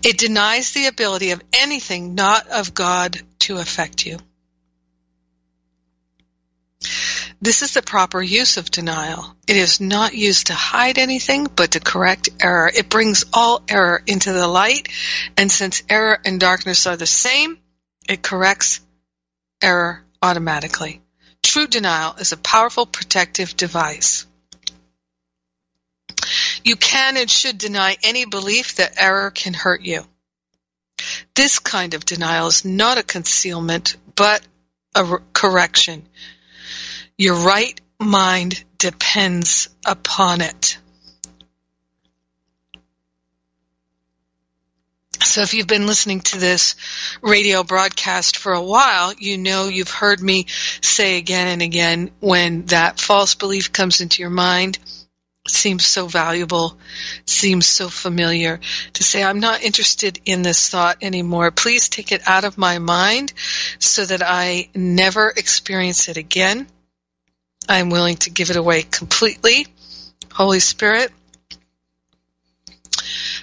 It 0.03 0.19
denies 0.19 0.71
the 0.71 0.87
ability 0.87 1.33
of 1.33 1.43
anything 1.53 2.15
not 2.15 2.49
of 2.49 2.73
God 2.73 3.21
to 3.41 3.59
affect 3.59 4.07
you. 4.07 4.19
This 7.41 7.63
is 7.63 7.75
the 7.75 7.83
proper 7.83 8.23
use 8.23 8.57
of 8.57 8.71
denial. 8.71 9.35
It 9.47 9.57
is 9.57 9.81
not 9.81 10.15
used 10.15 10.47
to 10.49 10.55
hide 10.55 10.99
anything, 10.99 11.47
but 11.47 11.73
to 11.73 11.81
correct 11.81 12.29
error. 12.41 12.71
It 12.75 12.89
brings 12.89 13.25
all 13.33 13.63
error 13.69 14.03
into 14.07 14.33
the 14.33 14.49
light, 14.49 14.89
and 15.37 15.51
since 15.51 15.83
error 15.89 16.19
and 16.25 16.41
darkness 16.41 16.87
are 16.87 16.97
the 16.97 17.07
same, 17.07 17.59
it 18.09 18.23
corrects 18.23 18.81
error 19.63 20.05
automatically. 20.23 21.03
True 21.43 21.67
denial 21.67 22.15
is 22.19 22.33
a 22.33 22.37
powerful 22.37 22.87
protective 22.87 23.57
device. 23.57 24.27
You 26.65 26.77
can 26.77 27.17
and 27.17 27.31
should 27.31 27.59
deny 27.59 27.97
any 28.03 28.25
belief 28.25 28.77
that 28.77 29.01
error 29.01 29.31
can 29.31 29.55
hurt 29.55 29.83
you. 29.83 30.05
This 31.35 31.59
kind 31.59 31.95
of 31.95 32.05
denial 32.05 32.49
is 32.49 32.65
not 32.65 32.99
a 32.99 33.03
concealment, 33.03 33.97
but 34.17 34.45
a 34.95 35.19
correction. 35.33 36.09
Your 37.19 37.35
right 37.35 37.81
mind 37.99 38.63
depends 38.79 39.69
upon 39.85 40.43
it. 40.43 40.79
So 45.23 45.43
if 45.43 45.55
you've 45.55 45.67
been 45.67 45.87
listening 45.87 46.21
to 46.21 46.39
this 46.39 46.77
radio 47.23 47.63
broadcast 47.63 48.37
for 48.37 48.53
a 48.53 48.63
while, 48.63 49.13
you 49.19 49.39
know 49.39 49.69
you've 49.69 49.91
heard 49.91 50.21
me 50.21 50.47
say 50.81 51.19
again 51.19 51.49
and 51.49 51.63
again 51.63 52.11
when 52.21 52.67
that 52.67 53.01
false 53.01 53.35
belief 53.35 53.73
comes 53.73 54.01
into 54.01 54.23
your 54.23 54.31
mind, 54.31 54.79
seems 55.49 55.85
so 55.85 56.07
valuable, 56.07 56.79
seems 57.25 57.67
so 57.67 57.89
familiar, 57.89 58.61
to 58.95 59.03
say, 59.03 59.23
I'm 59.23 59.41
not 59.41 59.63
interested 59.63 60.21
in 60.25 60.43
this 60.43 60.69
thought 60.69 60.99
anymore. 61.03 61.51
Please 61.51 61.89
take 61.89 62.13
it 62.13 62.23
out 62.27 62.45
of 62.45 62.59
my 62.59 62.79
mind 62.79 63.33
so 63.79 64.05
that 64.05 64.23
I 64.23 64.69
never 64.75 65.31
experience 65.31 66.09
it 66.09 66.17
again. 66.17 66.67
I'm 67.69 67.91
willing 67.91 68.17
to 68.19 68.31
give 68.31 68.51
it 68.51 68.57
away 68.57 68.83
completely. 68.83 69.67
Holy 70.33 70.61
Spirit, 70.61 71.11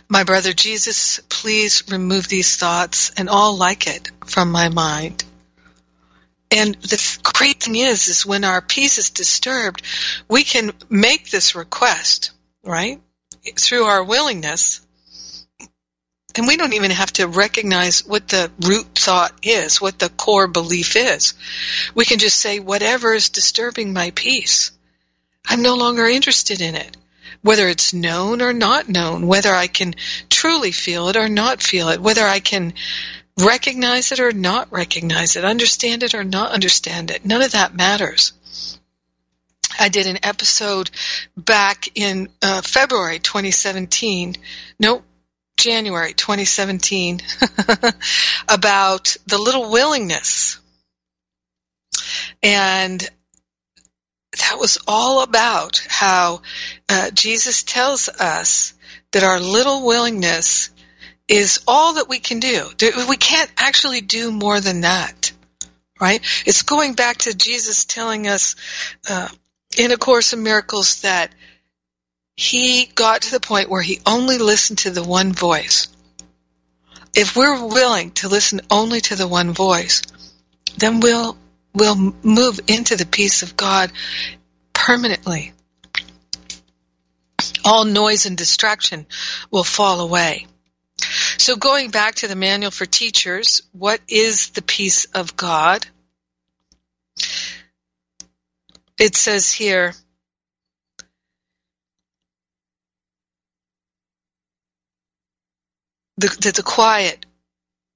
my 0.08 0.24
brother 0.24 0.54
Jesus, 0.54 1.20
please 1.30 1.84
remove 1.90 2.28
these 2.28 2.56
thoughts 2.56 3.12
and 3.18 3.30
all 3.30 3.58
like 3.58 3.88
it 3.88 4.12
from 4.26 4.52
my 4.52 4.70
mind. 4.70 5.24
And 6.52 6.76
the 6.76 7.20
great 7.24 7.64
thing 7.64 7.76
is, 7.76 8.08
is 8.08 8.26
when 8.26 8.44
our 8.44 8.62
peace 8.62 9.00
is 9.00 9.10
disturbed, 9.10 9.82
we 10.30 10.44
can 10.44 10.72
make 10.88 11.32
this 11.32 11.56
request, 11.56 12.32
right? 12.64 13.02
Through 13.58 13.86
our 13.86 14.04
willingness. 14.04 14.82
And 16.36 16.48
we 16.48 16.58
don't 16.58 16.74
even 16.74 16.92
have 16.92 17.14
to 17.14 17.28
recognize 17.28 18.06
what 18.06 18.28
the 18.28 18.52
root 18.62 18.88
thought 18.96 19.34
is, 19.44 19.80
what 19.80 20.00
the 20.00 20.10
core 20.10 20.48
belief 20.48 20.96
is. 20.96 21.36
We 21.94 22.06
can 22.06 22.20
just 22.20 22.40
say, 22.40 22.60
whatever 22.60 23.14
is 23.14 23.30
disturbing 23.30 23.94
my 23.94 24.12
peace, 24.16 24.72
I'm 25.46 25.62
no 25.62 25.76
longer 25.76 26.06
interested 26.06 26.62
in 26.62 26.76
it 26.76 26.98
whether 27.44 27.68
it's 27.68 27.94
known 27.94 28.42
or 28.42 28.54
not 28.54 28.88
known, 28.90 29.28
whether 29.28 29.54
I 29.54 29.68
can 29.68 29.94
truly 30.30 30.72
feel 30.72 31.10
it 31.10 31.18
or 31.18 31.28
not 31.28 31.62
feel 31.62 31.90
it, 31.90 32.02
whether 32.02 32.24
I 32.24 32.40
can 32.40 32.74
recognize 33.38 34.12
it 34.12 34.20
or 34.20 34.32
not 34.32 34.72
recognize 34.72 35.36
it, 35.36 35.44
understand 35.44 36.04
it 36.04 36.16
or 36.16 36.24
not 36.24 36.52
understand 36.52 37.12
it. 37.12 37.26
None 37.26 37.42
of 37.42 37.52
that 37.52 37.76
matters. 37.76 38.34
I 39.78 39.90
did 39.90 40.08
an 40.08 40.20
episode 40.24 40.90
back 41.36 41.90
in 41.96 42.30
uh, 42.42 42.62
February 42.62 43.20
2017. 43.20 44.36
No, 44.80 45.04
January 45.64 46.14
2017 46.14 47.22
about 48.50 49.16
the 49.28 49.38
little 49.38 49.72
willingness. 49.72 50.60
And 52.44 53.00
that 54.38 54.58
was 54.60 54.78
all 54.86 55.24
about 55.24 55.82
how 55.88 56.42
uh, 56.90 57.12
Jesus 57.12 57.64
tells 57.64 58.10
us 58.10 58.74
that 59.14 59.24
our 59.24 59.40
little 59.40 59.86
willingness 59.86 60.70
is 61.30 61.62
all 61.66 61.94
that 61.94 62.10
we 62.10 62.20
can 62.20 62.42
do. 62.42 62.68
We 63.08 63.16
can't 63.16 63.52
actually 63.56 64.02
do 64.02 64.34
more 64.34 64.60
than 64.60 64.82
that, 64.82 65.32
right? 65.98 66.20
It's 66.46 66.64
going 66.64 66.96
back 66.96 67.20
to 67.20 67.34
Jesus 67.34 67.86
telling 67.86 68.28
us 68.28 68.58
uh, 69.10 69.30
in 69.78 69.94
A 69.94 69.98
Course 69.98 70.34
in 70.34 70.44
Miracles 70.44 71.04
that 71.04 71.34
he 72.36 72.86
got 72.86 73.24
to 73.24 73.32
the 73.32 73.40
point 73.40 73.70
where 73.70 73.82
he 73.82 74.02
only 74.06 74.38
listened 74.38 74.80
to 74.80 74.92
the 74.92 75.04
one 75.04 75.34
voice. 75.34 75.88
If 77.16 77.36
we're 77.36 77.68
willing 77.68 78.12
to 78.12 78.28
listen 78.28 78.62
only 78.72 79.02
to 79.02 79.16
the 79.16 79.28
one 79.28 79.52
voice, 79.52 80.02
then 80.78 81.00
we'll 81.00 81.38
we'll 81.74 82.14
move 82.24 82.60
into 82.68 82.96
the 82.96 83.06
peace 83.06 83.44
of 83.44 83.56
God 83.56 83.92
permanently. 84.74 85.54
All 87.66 87.86
noise 87.86 88.26
and 88.26 88.38
distraction 88.38 89.06
will 89.52 89.64
fall 89.64 90.02
away. 90.02 90.48
So 91.38 91.56
going 91.56 91.92
back 91.92 92.16
to 92.16 92.28
the 92.28 92.36
manual 92.36 92.72
for 92.72 92.86
teachers, 92.86 93.62
what 93.72 94.02
is 94.08 94.50
the 94.50 94.62
peace 94.62 95.06
of 95.06 95.36
God? 95.36 95.86
It 99.00 99.16
says 99.16 99.52
here, 99.52 99.94
that 106.30 106.56
the 106.56 106.64
quiet 106.64 107.26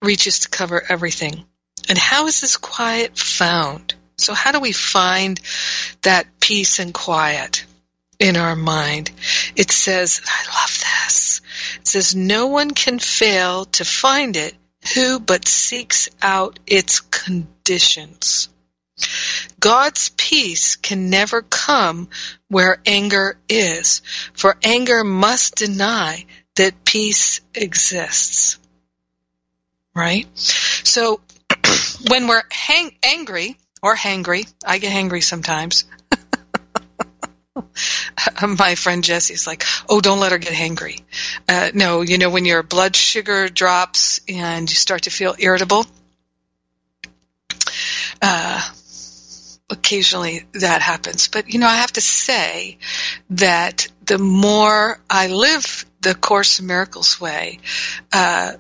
reaches 0.02 0.40
to 0.40 0.50
cover 0.50 0.84
everything. 0.88 1.46
And 1.90 1.98
how 1.98 2.28
is 2.28 2.42
this 2.42 2.58
quiet 2.58 3.18
found? 3.18 3.96
So 4.18 4.34
how 4.34 4.52
do 4.52 4.60
we 4.60 4.72
find 4.72 5.40
that 6.02 6.28
peace 6.40 6.80
and 6.80 6.94
quiet 6.94 7.66
in 8.20 8.36
our 8.36 8.56
mind? 8.56 9.12
It 9.56 9.72
says, 9.72 10.22
I 10.26 10.62
love 10.62 10.78
this. 10.80 11.42
It 11.80 11.88
says, 11.88 12.16
no 12.16 12.48
one 12.48 12.72
can 12.72 13.00
fail 13.00 13.66
to 13.66 13.86
find 13.86 14.36
it 14.36 14.56
who 14.94 15.20
but 15.20 15.48
seeks 15.48 16.10
out 16.22 16.60
its 16.66 17.00
conditions. 17.00 18.50
God's 19.60 20.10
peace 20.18 20.76
can 20.76 21.10
never 21.10 21.42
come 21.42 22.10
where 22.48 22.82
anger 22.86 23.38
is, 23.48 24.02
for 24.34 24.58
anger 24.64 25.04
must 25.04 25.56
deny 25.56 26.26
that 26.58 26.84
peace 26.86 27.42
exists. 27.56 28.60
Right? 29.96 30.28
So 30.38 31.22
when 32.10 32.28
we're 32.28 32.44
hang- 32.52 32.96
angry 33.04 33.58
or 33.82 33.96
hangry, 33.96 34.52
I 34.66 34.78
get 34.78 34.92
hangry 34.92 35.24
sometimes. 35.24 35.86
My 38.44 38.76
friend 38.76 39.04
Jesse's 39.04 39.48
like, 39.48 39.64
"Oh, 39.90 40.00
don't 40.02 40.20
let 40.20 40.32
her 40.32 40.38
get 40.38 40.54
hangry." 40.54 41.02
Uh, 41.50 41.72
no, 41.74 42.02
you 42.02 42.18
know 42.18 42.30
when 42.30 42.46
your 42.46 42.62
blood 42.62 42.96
sugar 42.96 43.50
drops 43.50 44.22
and 44.28 44.70
you 44.70 44.76
start 44.76 45.04
to 45.04 45.10
feel 45.10 45.36
irritable. 45.40 45.86
Uh, 48.22 48.62
occasionally 49.70 50.46
that 50.54 50.82
happens, 50.82 51.28
but 51.28 51.52
you 51.52 51.60
know 51.60 51.68
I 51.68 51.78
have 51.78 51.94
to 51.94 52.02
say 52.02 52.78
that 53.32 53.88
the 54.06 54.18
more 54.18 55.00
I 55.10 55.28
live 55.28 55.86
the 56.02 56.16
Course 56.16 56.60
in 56.60 56.68
Miracles 56.68 57.20
way, 57.20 57.60
uh, 58.14 58.54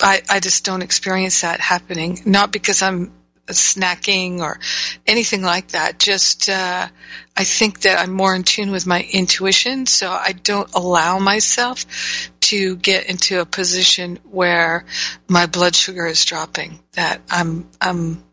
I, 0.00 0.22
I 0.28 0.40
just 0.40 0.64
don't 0.64 0.82
experience 0.82 1.42
that 1.42 1.60
happening. 1.60 2.20
Not 2.24 2.52
because 2.52 2.82
I'm 2.82 3.12
snacking 3.46 4.40
or 4.40 4.58
anything 5.06 5.42
like 5.42 5.68
that. 5.68 5.98
Just, 5.98 6.48
uh, 6.48 6.88
I 7.36 7.44
think 7.44 7.80
that 7.82 7.98
I'm 7.98 8.12
more 8.12 8.34
in 8.34 8.42
tune 8.42 8.70
with 8.70 8.86
my 8.86 9.06
intuition, 9.12 9.86
so 9.86 10.10
I 10.10 10.32
don't 10.32 10.72
allow 10.74 11.18
myself 11.18 12.30
to 12.40 12.76
get 12.76 13.08
into 13.08 13.40
a 13.40 13.46
position 13.46 14.18
where 14.30 14.84
my 15.28 15.46
blood 15.46 15.74
sugar 15.74 16.06
is 16.06 16.24
dropping. 16.24 16.80
That 16.92 17.20
I'm, 17.30 17.68
I'm 17.80 18.24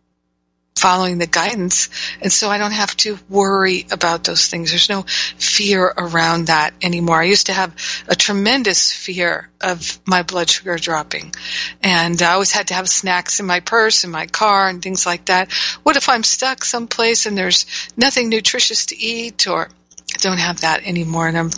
following 0.75 1.17
the 1.17 1.27
guidance. 1.27 1.89
And 2.21 2.31
so 2.31 2.49
I 2.49 2.57
don't 2.57 2.71
have 2.71 2.95
to 2.97 3.19
worry 3.29 3.85
about 3.91 4.23
those 4.23 4.47
things. 4.47 4.69
There's 4.69 4.89
no 4.89 5.03
fear 5.03 5.85
around 5.85 6.47
that 6.47 6.73
anymore. 6.81 7.21
I 7.21 7.25
used 7.25 7.47
to 7.47 7.53
have 7.53 7.75
a 8.07 8.15
tremendous 8.15 8.91
fear 8.91 9.49
of 9.59 9.99
my 10.05 10.23
blood 10.23 10.49
sugar 10.49 10.77
dropping. 10.77 11.33
And 11.83 12.21
I 12.21 12.33
always 12.33 12.51
had 12.51 12.69
to 12.69 12.73
have 12.73 12.89
snacks 12.89 13.39
in 13.39 13.45
my 13.45 13.59
purse, 13.59 14.03
in 14.03 14.11
my 14.11 14.27
car, 14.27 14.67
and 14.69 14.81
things 14.81 15.05
like 15.05 15.25
that. 15.25 15.51
What 15.83 15.97
if 15.97 16.09
I'm 16.09 16.23
stuck 16.23 16.63
someplace 16.63 17.25
and 17.25 17.37
there's 17.37 17.65
nothing 17.95 18.29
nutritious 18.29 18.87
to 18.87 18.97
eat 18.97 19.47
or 19.47 19.69
I 20.13 20.17
don't 20.17 20.39
have 20.39 20.61
that 20.61 20.85
anymore. 20.85 21.27
And 21.27 21.37
I'm, 21.37 21.51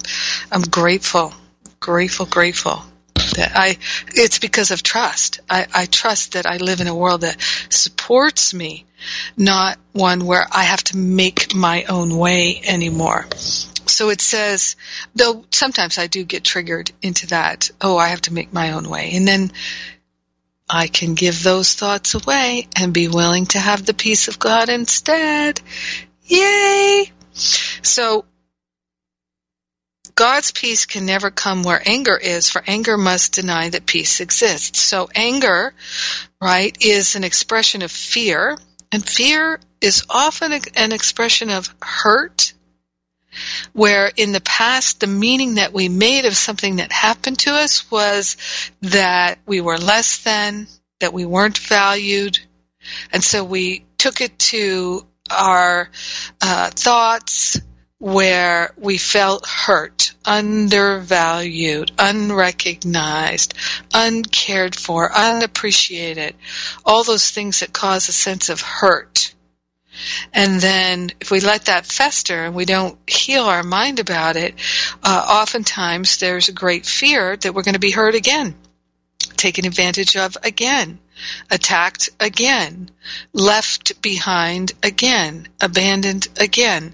I'm 0.51 0.61
grateful, 0.61 1.33
grateful, 1.79 2.25
grateful. 2.25 2.83
That 3.35 3.51
I, 3.55 3.77
it's 4.15 4.39
because 4.39 4.71
of 4.71 4.83
trust. 4.83 5.41
I, 5.49 5.67
I 5.73 5.85
trust 5.85 6.33
that 6.33 6.45
I 6.45 6.57
live 6.57 6.81
in 6.81 6.87
a 6.87 6.95
world 6.95 7.21
that 7.21 7.41
supports 7.69 8.53
me, 8.53 8.85
not 9.37 9.77
one 9.91 10.25
where 10.25 10.45
I 10.51 10.63
have 10.63 10.83
to 10.85 10.97
make 10.97 11.53
my 11.55 11.83
own 11.83 12.17
way 12.17 12.61
anymore. 12.65 13.27
So 13.85 14.09
it 14.09 14.21
says, 14.21 14.75
though 15.13 15.45
sometimes 15.51 15.97
I 15.97 16.07
do 16.07 16.23
get 16.23 16.43
triggered 16.43 16.91
into 17.01 17.27
that, 17.27 17.69
oh, 17.81 17.97
I 17.97 18.09
have 18.09 18.21
to 18.21 18.33
make 18.33 18.53
my 18.53 18.71
own 18.71 18.89
way. 18.89 19.11
And 19.13 19.27
then 19.27 19.51
I 20.69 20.87
can 20.87 21.13
give 21.13 21.43
those 21.43 21.73
thoughts 21.73 22.15
away 22.15 22.67
and 22.75 22.93
be 22.93 23.07
willing 23.07 23.45
to 23.47 23.59
have 23.59 23.85
the 23.85 23.93
peace 23.93 24.27
of 24.27 24.39
God 24.39 24.69
instead. 24.69 25.61
Yay! 26.25 27.11
So 27.33 28.25
God's 30.15 30.51
peace 30.51 30.85
can 30.85 31.05
never 31.05 31.31
come 31.31 31.63
where 31.63 31.81
anger 31.85 32.15
is, 32.17 32.49
for 32.49 32.63
anger 32.67 32.97
must 32.97 33.33
deny 33.33 33.69
that 33.69 33.85
peace 33.85 34.19
exists. 34.19 34.79
So 34.79 35.09
anger, 35.15 35.73
right, 36.41 36.75
is 36.81 37.15
an 37.15 37.23
expression 37.23 37.81
of 37.81 37.91
fear, 37.91 38.57
and 38.91 39.07
fear 39.07 39.59
is 39.81 40.05
often 40.09 40.53
an 40.75 40.91
expression 40.91 41.49
of 41.49 41.73
hurt, 41.81 42.53
where 43.73 44.11
in 44.15 44.31
the 44.31 44.41
past 44.41 44.99
the 44.99 45.07
meaning 45.07 45.55
that 45.55 45.73
we 45.73 45.89
made 45.89 46.25
of 46.25 46.37
something 46.37 46.75
that 46.75 46.91
happened 46.91 47.39
to 47.39 47.51
us 47.51 47.89
was 47.89 48.37
that 48.81 49.39
we 49.47 49.61
were 49.61 49.77
less 49.77 50.19
than, 50.19 50.67
that 50.99 51.13
we 51.13 51.25
weren't 51.25 51.57
valued, 51.57 52.39
and 53.11 53.23
so 53.23 53.43
we 53.43 53.85
took 53.97 54.21
it 54.21 54.37
to 54.37 55.05
our 55.31 55.89
uh, 56.41 56.69
thoughts, 56.69 57.59
where 58.03 58.73
we 58.75 58.97
felt 58.97 59.47
hurt, 59.47 60.13
undervalued, 60.25 61.89
unrecognized, 61.97 63.53
uncared 63.93 64.75
for, 64.75 65.09
unappreciated, 65.09 66.35
all 66.83 67.05
those 67.05 67.31
things 67.31 67.61
that 67.61 67.71
cause 67.71 68.09
a 68.09 68.11
sense 68.11 68.49
of 68.49 68.59
hurt. 68.59 69.33
And 70.33 70.59
then 70.59 71.11
if 71.21 71.31
we 71.31 71.39
let 71.39 71.65
that 71.65 71.85
fester 71.85 72.43
and 72.43 72.53
we 72.53 72.65
don't 72.65 72.99
heal 73.09 73.45
our 73.45 73.63
mind 73.63 73.99
about 73.99 74.35
it, 74.35 74.55
uh, 75.01 75.25
oftentimes 75.41 76.17
there's 76.17 76.49
a 76.49 76.53
great 76.53 76.85
fear 76.85 77.37
that 77.37 77.55
we're 77.55 77.63
going 77.63 77.75
to 77.75 77.79
be 77.79 77.91
hurt 77.91 78.15
again, 78.15 78.53
taken 79.37 79.65
advantage 79.65 80.17
of 80.17 80.35
again 80.43 80.99
attacked 81.49 82.09
again, 82.19 82.89
left 83.31 84.01
behind 84.01 84.71
again, 84.81 85.47
abandoned 85.61 86.27
again, 86.39 86.93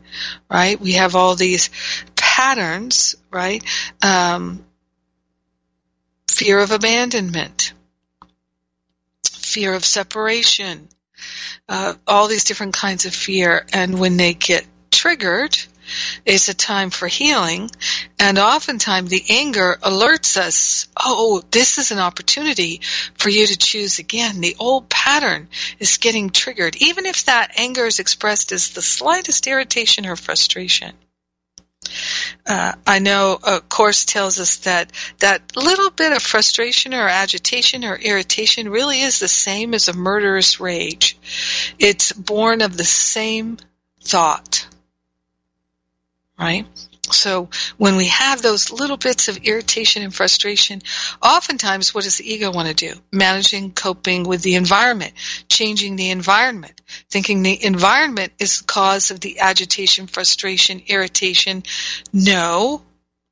right? 0.49 0.79
We 0.79 0.93
have 0.93 1.15
all 1.15 1.35
these 1.35 1.69
patterns, 2.15 3.15
right? 3.31 3.63
Um, 4.03 4.65
fear 6.29 6.59
of 6.59 6.71
abandonment, 6.71 7.73
fear 9.29 9.73
of 9.73 9.83
separation, 9.83 10.87
uh, 11.67 11.95
all 12.07 12.27
these 12.27 12.45
different 12.45 12.73
kinds 12.73 13.05
of 13.05 13.13
fear. 13.13 13.65
And 13.73 13.99
when 13.99 14.17
they 14.17 14.33
get 14.33 14.65
triggered, 14.91 15.57
is 16.25 16.49
a 16.49 16.53
time 16.53 16.89
for 16.89 17.07
healing. 17.07 17.69
And 18.19 18.37
oftentimes 18.37 19.09
the 19.09 19.23
anger 19.29 19.77
alerts 19.81 20.37
us, 20.37 20.87
oh, 20.97 21.41
this 21.51 21.77
is 21.77 21.91
an 21.91 21.99
opportunity 21.99 22.81
for 23.15 23.29
you 23.29 23.47
to 23.47 23.57
choose 23.57 23.99
again. 23.99 24.41
The 24.41 24.55
old 24.59 24.89
pattern 24.89 25.47
is 25.79 25.97
getting 25.97 26.29
triggered, 26.29 26.75
even 26.77 27.05
if 27.05 27.25
that 27.25 27.51
anger 27.57 27.85
is 27.85 27.99
expressed 27.99 28.51
as 28.51 28.69
the 28.69 28.81
slightest 28.81 29.47
irritation 29.47 30.05
or 30.05 30.15
frustration. 30.15 30.93
Uh, 32.45 32.73
I 32.85 32.99
know 32.99 33.39
a 33.41 33.61
course 33.61 34.05
tells 34.05 34.39
us 34.39 34.57
that 34.57 34.91
that 35.19 35.55
little 35.55 35.89
bit 35.89 36.11
of 36.11 36.21
frustration 36.21 36.93
or 36.93 37.07
agitation 37.07 37.85
or 37.85 37.95
irritation 37.95 38.69
really 38.69 39.01
is 39.01 39.19
the 39.19 39.27
same 39.27 39.73
as 39.73 39.87
a 39.87 39.93
murderous 39.93 40.59
rage. 40.59 41.17
It's 41.77 42.11
born 42.11 42.61
of 42.61 42.75
the 42.75 42.85
same 42.85 43.57
thought 44.03 44.67
right? 46.39 46.65
So 47.11 47.49
when 47.77 47.95
we 47.95 48.07
have 48.07 48.41
those 48.41 48.71
little 48.71 48.97
bits 48.97 49.27
of 49.27 49.37
irritation 49.37 50.03
and 50.03 50.13
frustration, 50.13 50.81
oftentimes 51.21 51.93
what 51.93 52.03
does 52.03 52.17
the 52.17 52.31
ego 52.31 52.51
want 52.51 52.67
to 52.67 52.73
do? 52.73 52.99
Managing, 53.11 53.71
coping 53.71 54.23
with 54.23 54.41
the 54.41 54.55
environment, 54.55 55.13
changing 55.47 55.95
the 55.95 56.11
environment, 56.11 56.79
thinking 57.09 57.41
the 57.41 57.63
environment 57.63 58.33
is 58.39 58.59
the 58.59 58.65
cause 58.65 59.11
of 59.11 59.19
the 59.19 59.39
agitation, 59.39 60.07
frustration, 60.07 60.83
irritation. 60.87 61.63
No, 62.13 62.83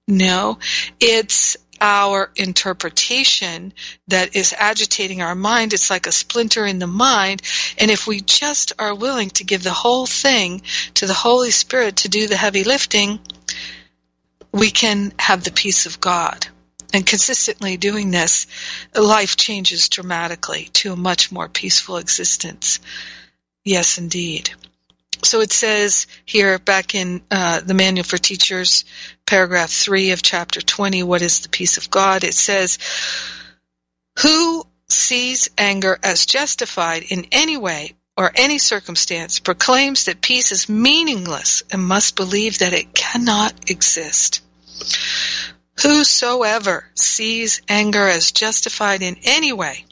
no, 0.07 0.57
it's 0.99 1.57
our 1.81 2.31
interpretation 2.35 3.73
that 4.07 4.35
is 4.35 4.53
agitating 4.57 5.21
our 5.21 5.35
mind. 5.35 5.73
It's 5.73 5.89
like 5.89 6.07
a 6.07 6.11
splinter 6.11 6.65
in 6.65 6.79
the 6.79 6.87
mind. 6.87 7.41
And 7.77 7.91
if 7.91 8.07
we 8.07 8.21
just 8.21 8.73
are 8.79 8.95
willing 8.95 9.29
to 9.31 9.43
give 9.43 9.63
the 9.63 9.71
whole 9.71 10.05
thing 10.05 10.61
to 10.95 11.07
the 11.07 11.13
Holy 11.13 11.51
Spirit 11.51 11.97
to 11.97 12.09
do 12.09 12.27
the 12.27 12.37
heavy 12.37 12.63
lifting, 12.63 13.19
we 14.51 14.71
can 14.71 15.13
have 15.19 15.43
the 15.43 15.51
peace 15.51 15.85
of 15.85 15.99
God. 15.99 16.47
And 16.93 17.05
consistently 17.05 17.77
doing 17.77 18.11
this, 18.11 18.47
life 18.95 19.35
changes 19.35 19.89
dramatically 19.89 20.69
to 20.73 20.93
a 20.93 20.95
much 20.95 21.31
more 21.31 21.49
peaceful 21.49 21.97
existence. 21.97 22.79
Yes, 23.65 23.97
indeed. 23.97 24.51
So 25.23 25.41
it 25.41 25.51
says 25.51 26.07
here 26.25 26.59
back 26.59 26.95
in 26.95 27.21
uh, 27.31 27.61
the 27.61 27.73
Manual 27.73 28.03
for 28.03 28.17
Teachers, 28.17 28.85
paragraph 29.25 29.69
3 29.69 30.11
of 30.11 30.21
chapter 30.21 30.61
20, 30.61 31.03
What 31.03 31.21
is 31.21 31.41
the 31.41 31.49
Peace 31.49 31.77
of 31.77 31.89
God? 31.89 32.23
It 32.23 32.33
says, 32.35 32.77
Who 34.19 34.63
sees 34.89 35.49
anger 35.57 35.97
as 36.01 36.25
justified 36.25 37.03
in 37.03 37.27
any 37.31 37.57
way 37.57 37.95
or 38.17 38.31
any 38.35 38.57
circumstance 38.57 39.39
proclaims 39.39 40.05
that 40.05 40.21
peace 40.21 40.51
is 40.51 40.67
meaningless 40.67 41.61
and 41.71 41.83
must 41.83 42.15
believe 42.15 42.59
that 42.59 42.73
it 42.73 42.93
cannot 42.93 43.69
exist. 43.69 44.41
Whosoever 45.81 46.85
sees 46.95 47.61
anger 47.69 48.07
as 48.07 48.31
justified 48.31 49.03
in 49.03 49.17
any 49.23 49.53
way 49.53 49.85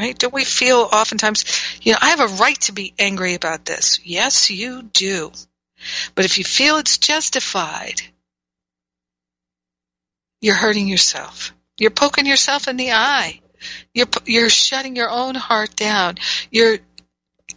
right? 0.00 0.18
Don't 0.18 0.32
we 0.32 0.44
feel 0.44 0.88
oftentimes, 0.90 1.44
you 1.82 1.92
know, 1.92 1.98
I 2.00 2.10
have 2.10 2.20
a 2.20 2.34
right 2.36 2.58
to 2.62 2.72
be 2.72 2.94
angry 2.98 3.34
about 3.34 3.66
this. 3.66 4.00
Yes, 4.02 4.50
you 4.50 4.82
do. 4.82 5.30
But 6.14 6.24
if 6.24 6.38
you 6.38 6.44
feel 6.44 6.78
it's 6.78 6.96
justified, 6.98 8.00
you're 10.40 10.54
hurting 10.54 10.88
yourself. 10.88 11.52
You're 11.78 11.90
poking 11.90 12.24
yourself 12.24 12.66
in 12.66 12.76
the 12.76 12.92
eye. 12.92 13.40
You're 13.92 14.06
you're 14.24 14.48
shutting 14.48 14.96
your 14.96 15.10
own 15.10 15.34
heart 15.34 15.76
down. 15.76 16.16
You're 16.50 16.78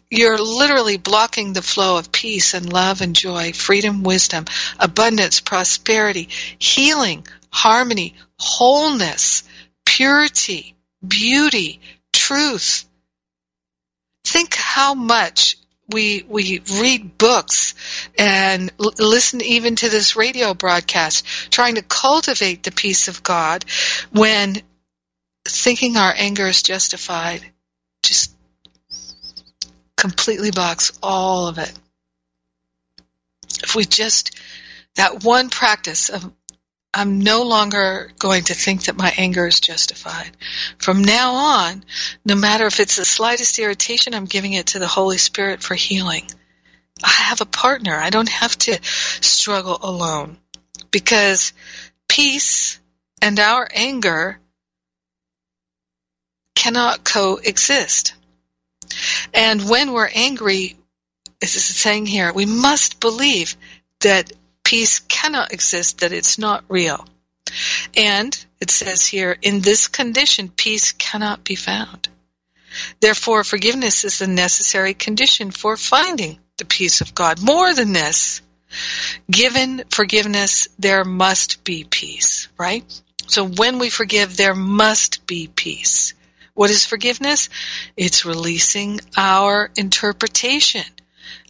you're 0.10 0.38
literally 0.38 0.98
blocking 0.98 1.54
the 1.54 1.62
flow 1.62 1.98
of 1.98 2.12
peace 2.12 2.54
and 2.54 2.72
love 2.72 3.02
and 3.02 3.16
joy, 3.16 3.54
freedom, 3.54 4.04
wisdom, 4.04 4.46
abundance, 4.80 5.40
prosperity, 5.40 6.28
healing, 6.60 7.26
harmony, 7.52 8.16
wholeness, 8.38 9.44
purity, 9.86 10.76
beauty, 11.06 11.80
truth. 12.14 12.86
Think 14.24 14.56
how 14.56 14.94
much 14.94 15.58
we 15.90 16.26
we 16.28 16.62
read 16.80 17.18
books 17.18 17.76
and 18.18 18.72
l- 18.80 18.94
listen 18.98 19.42
even 19.42 19.76
to 19.76 19.90
this 19.90 20.16
radio 20.16 20.54
broadcast 20.54 21.26
trying 21.52 21.76
to 21.76 21.82
cultivate 21.82 22.64
the 22.64 22.72
peace 22.72 23.08
of 23.10 23.22
God 23.22 23.66
when 24.12 24.62
thinking 25.46 25.98
our 25.98 26.14
anger 26.16 26.48
is 26.48 26.64
justified 26.64 27.44
just 28.02 28.34
completely 29.98 30.52
blocks 30.52 30.98
all 31.04 31.48
of 31.48 31.58
it 31.58 31.74
if 33.62 33.76
we 33.76 33.84
just 33.84 34.40
that 34.96 35.24
one 35.24 35.50
practice 35.50 36.10
of 36.10 36.32
I'm 36.94 37.22
no 37.22 37.44
longer 37.44 38.12
going 38.20 38.44
to 38.46 38.54
think 38.54 38.84
that 38.84 38.98
my 38.98 39.12
anger 39.18 39.48
is 39.48 39.60
justified. 39.60 40.30
From 40.78 41.04
now 41.04 41.34
on, 41.34 41.84
no 42.24 42.36
matter 42.36 42.68
if 42.68 42.80
it's 42.80 42.98
the 42.98 43.06
slightest 43.06 43.58
irritation, 43.58 44.14
I'm 44.14 44.26
giving 44.26 44.54
it 44.54 44.68
to 44.68 44.80
the 44.80 44.88
Holy 44.88 45.18
Spirit 45.18 45.64
for 45.64 45.74
healing. 45.74 46.28
I 47.04 47.10
have 47.10 47.42
a 47.42 47.46
partner. 47.46 47.96
I 47.96 48.12
don't 48.12 48.30
have 48.30 48.56
to 48.60 48.80
struggle 48.84 49.80
alone 49.82 50.38
because 50.92 51.54
peace 52.08 52.80
and 53.22 53.40
our 53.40 53.68
anger 53.74 54.40
cannot 56.56 57.04
coexist. 57.04 58.14
And 59.34 59.68
when 59.68 59.94
we're 59.94 60.10
angry, 60.14 60.78
as 61.42 61.56
it's 61.56 61.66
saying 61.66 62.06
here, 62.06 62.32
we 62.32 62.46
must 62.46 63.00
believe 63.00 63.56
that 64.02 64.32
peace 64.64 65.00
cannot 65.00 65.54
exist, 65.54 66.00
that 66.00 66.12
it's 66.12 66.38
not 66.38 66.64
real. 66.70 67.06
And 67.96 68.46
it 68.60 68.72
says 68.72 69.06
here, 69.06 69.38
in 69.42 69.62
this 69.62 69.88
condition, 69.88 70.50
peace 70.50 70.92
cannot 70.94 71.44
be 71.44 71.56
found. 71.56 72.10
Therefore, 73.00 73.44
forgiveness 73.44 74.04
is 74.04 74.22
a 74.22 74.28
necessary 74.28 74.94
condition 74.94 75.52
for 75.52 75.78
finding 75.78 76.40
the 76.58 76.66
peace 76.66 77.02
of 77.02 77.14
God. 77.14 77.42
More 77.42 77.74
than 77.74 77.94
this, 77.94 78.42
given 79.30 79.84
forgiveness, 79.90 80.68
there 80.80 81.04
must 81.04 81.64
be 81.64 81.84
peace, 81.84 82.48
right? 82.58 82.84
So 83.28 83.48
when 83.48 83.80
we 83.80 83.90
forgive, 83.90 84.36
there 84.36 84.56
must 84.56 85.28
be 85.28 85.48
peace. 85.48 86.14
What 86.56 86.70
is 86.70 86.86
forgiveness? 86.86 87.50
It's 87.96 88.26
releasing 88.26 89.00
our 89.18 89.72
interpretation, 89.76 90.86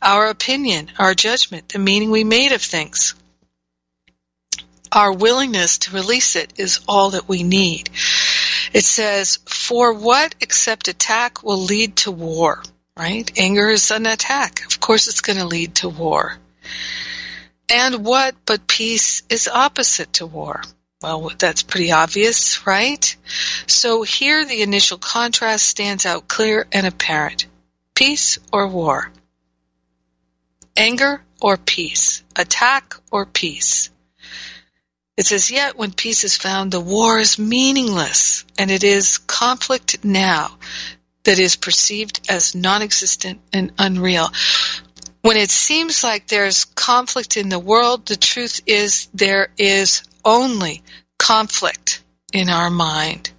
our 0.02 0.28
opinion, 0.28 0.92
our 1.00 1.14
judgment, 1.14 1.70
the 1.70 1.80
meaning 1.80 2.12
we 2.12 2.24
made 2.24 2.52
of 2.52 2.62
things. 2.62 3.16
Our 4.92 5.12
willingness 5.12 5.80
to 5.80 5.96
release 5.96 6.36
it 6.36 6.54
is 6.58 6.82
all 6.88 7.12
that 7.12 7.28
we 7.28 7.44
need. 7.44 7.90
It 8.74 8.84
says, 8.84 9.40
for 9.46 9.94
what 9.94 10.36
except 10.40 10.88
attack 10.88 11.44
will 11.44 11.58
lead 11.60 11.96
to 11.98 12.12
war, 12.12 12.62
right? 12.98 13.32
Anger 13.38 13.70
is 13.70 13.90
an 13.92 14.06
attack. 14.06 14.66
Of 14.66 14.80
course 14.80 15.08
it's 15.08 15.22
going 15.22 15.40
to 15.40 15.46
lead 15.46 15.76
to 15.76 15.90
war. 15.90 16.38
And 17.70 18.06
what 18.06 18.36
but 18.46 18.68
peace 18.68 19.24
is 19.30 19.48
opposite 19.48 20.14
to 20.14 20.26
war? 20.26 20.62
Well, 21.02 21.32
that's 21.38 21.64
pretty 21.64 21.92
obvious, 21.92 22.66
right? 22.66 23.16
So 23.68 24.04
here 24.04 24.46
the 24.46 24.62
initial 24.62 24.98
contrast 24.98 25.66
stands 25.66 26.06
out 26.06 26.28
clear 26.28 26.66
and 26.72 26.88
apparent. 26.88 27.48
Peace 27.94 28.40
or 28.52 28.68
war? 28.68 29.12
Anger 30.76 31.24
or 31.42 31.58
peace? 31.58 32.24
Attack 32.36 32.96
or 33.12 33.26
peace? 33.26 33.90
It 35.16 35.28
says, 35.28 35.52
yet 35.52 35.78
when 35.78 35.92
peace 35.92 36.24
is 36.24 36.36
found, 36.36 36.72
the 36.72 36.82
war 36.82 37.20
is 37.20 37.38
meaningless, 37.38 38.46
and 38.58 38.72
it 38.72 38.84
is 38.84 39.20
conflict 39.20 40.04
now 40.04 40.58
that 41.24 41.38
is 41.38 41.56
perceived 41.56 42.22
as 42.30 42.56
non-existent 42.56 43.40
and 43.54 43.72
unreal. 43.78 44.30
When 45.22 45.38
it 45.38 45.52
seems 45.52 46.04
like 46.04 46.28
there's 46.28 46.66
conflict 46.66 47.38
in 47.38 47.50
the 47.50 47.60
world, 47.60 48.08
the 48.08 48.18
truth 48.18 48.62
is 48.66 49.08
there 49.14 49.50
is 49.58 50.04
only 50.26 50.82
conflict 51.18 52.04
in 52.34 52.50
our 52.50 52.70
mind. 52.70 53.32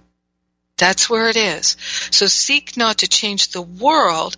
That's 0.77 1.09
where 1.09 1.29
it 1.29 1.37
is. 1.37 1.77
So 2.11 2.25
seek 2.25 2.75
not 2.75 2.99
to 2.99 3.07
change 3.07 3.49
the 3.49 3.61
world, 3.61 4.35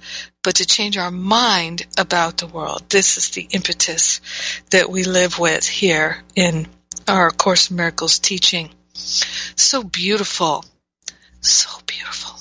but 0.47 0.55
to 0.55 0.65
change 0.65 0.97
our 0.97 1.11
mind 1.11 1.85
about 1.97 2.37
the 2.37 2.47
world. 2.47 2.81
This 2.87 3.17
is 3.17 3.31
the 3.31 3.45
impetus 3.51 4.21
that 4.69 4.89
we 4.89 5.03
live 5.03 5.37
with 5.37 5.67
here 5.67 6.23
in 6.37 6.67
our 7.05 7.31
Course 7.31 7.69
in 7.69 7.75
Miracles 7.75 8.19
teaching. 8.19 8.69
So 8.93 9.83
beautiful. 9.83 10.63
So 11.41 11.69
beautiful. 11.85 12.39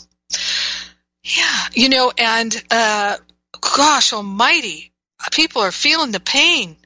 Yeah, 1.25 1.67
you 1.73 1.89
know, 1.89 2.13
and, 2.17 2.63
uh, 2.71 3.17
gosh 3.61 4.13
almighty, 4.13 4.93
people 5.33 5.63
are 5.63 5.73
feeling 5.73 6.13
the 6.13 6.21
pain 6.21 6.77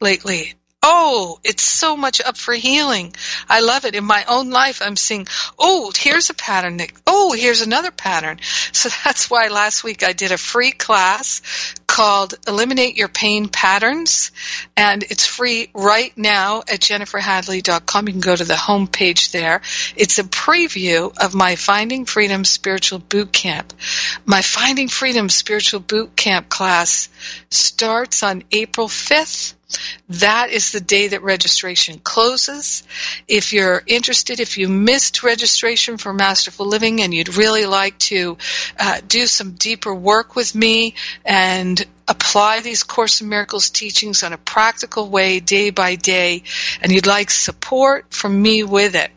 lately. 0.00 0.54
Oh, 0.84 1.38
it's 1.44 1.62
so 1.62 1.96
much 1.96 2.20
up 2.20 2.36
for 2.36 2.54
healing. 2.54 3.14
I 3.48 3.60
love 3.60 3.84
it. 3.84 3.94
In 3.94 4.04
my 4.04 4.24
own 4.26 4.50
life, 4.50 4.82
I'm 4.82 4.96
seeing, 4.96 5.28
oh, 5.56 5.92
here's 5.96 6.30
a 6.30 6.34
pattern. 6.34 6.80
oh, 7.06 7.32
here's 7.32 7.62
another 7.62 7.90
pattern. 7.90 8.38
So 8.72 8.88
that's 9.04 9.30
why 9.30 9.48
last 9.48 9.84
week 9.84 10.02
I 10.02 10.12
did 10.12 10.32
a 10.32 10.38
free 10.38 10.72
class 10.72 11.42
called 11.86 12.34
Eliminate 12.48 12.96
Your 12.96 13.08
Pain 13.08 13.48
Patterns. 13.48 14.32
And 14.76 15.02
it's 15.02 15.26
free 15.26 15.68
right 15.74 16.16
now 16.16 16.60
at 16.60 16.80
jenniferhadley.com. 16.80 18.06
You 18.06 18.12
can 18.14 18.20
go 18.20 18.34
to 18.34 18.44
the 18.44 18.56
home 18.56 18.88
page 18.88 19.30
there. 19.30 19.60
It's 19.94 20.18
a 20.18 20.24
preview 20.24 21.14
of 21.22 21.34
my 21.34 21.56
Finding 21.56 22.06
Freedom 22.06 22.44
Spiritual 22.44 22.98
Boot 22.98 23.30
Camp. 23.30 23.72
My 24.24 24.40
Finding 24.40 24.88
Freedom 24.88 25.28
Spiritual 25.28 25.80
Boot 25.80 26.16
Camp 26.16 26.48
class 26.48 27.08
starts 27.50 28.22
on 28.22 28.42
April 28.50 28.88
5th 28.88 29.54
that 30.08 30.50
is 30.50 30.72
the 30.72 30.80
day 30.80 31.08
that 31.08 31.22
registration 31.22 31.98
closes. 31.98 32.82
If 33.28 33.52
you're 33.52 33.82
interested, 33.86 34.40
if 34.40 34.58
you 34.58 34.68
missed 34.68 35.22
registration 35.22 35.96
for 35.96 36.12
Masterful 36.12 36.66
Living 36.66 37.00
and 37.02 37.12
you'd 37.12 37.36
really 37.36 37.66
like 37.66 37.98
to 37.98 38.38
uh, 38.78 39.00
do 39.06 39.26
some 39.26 39.52
deeper 39.52 39.94
work 39.94 40.36
with 40.36 40.54
me 40.54 40.94
and 41.24 41.84
apply 42.08 42.60
these 42.60 42.82
Course 42.82 43.20
in 43.20 43.28
Miracles 43.28 43.70
teachings 43.70 44.22
on 44.22 44.32
a 44.32 44.38
practical 44.38 45.08
way 45.08 45.40
day 45.40 45.70
by 45.70 45.94
day, 45.94 46.42
and 46.80 46.92
you'd 46.92 47.06
like 47.06 47.30
support 47.30 48.06
from 48.10 48.40
me 48.40 48.64
with 48.64 48.94
it, 48.94 49.10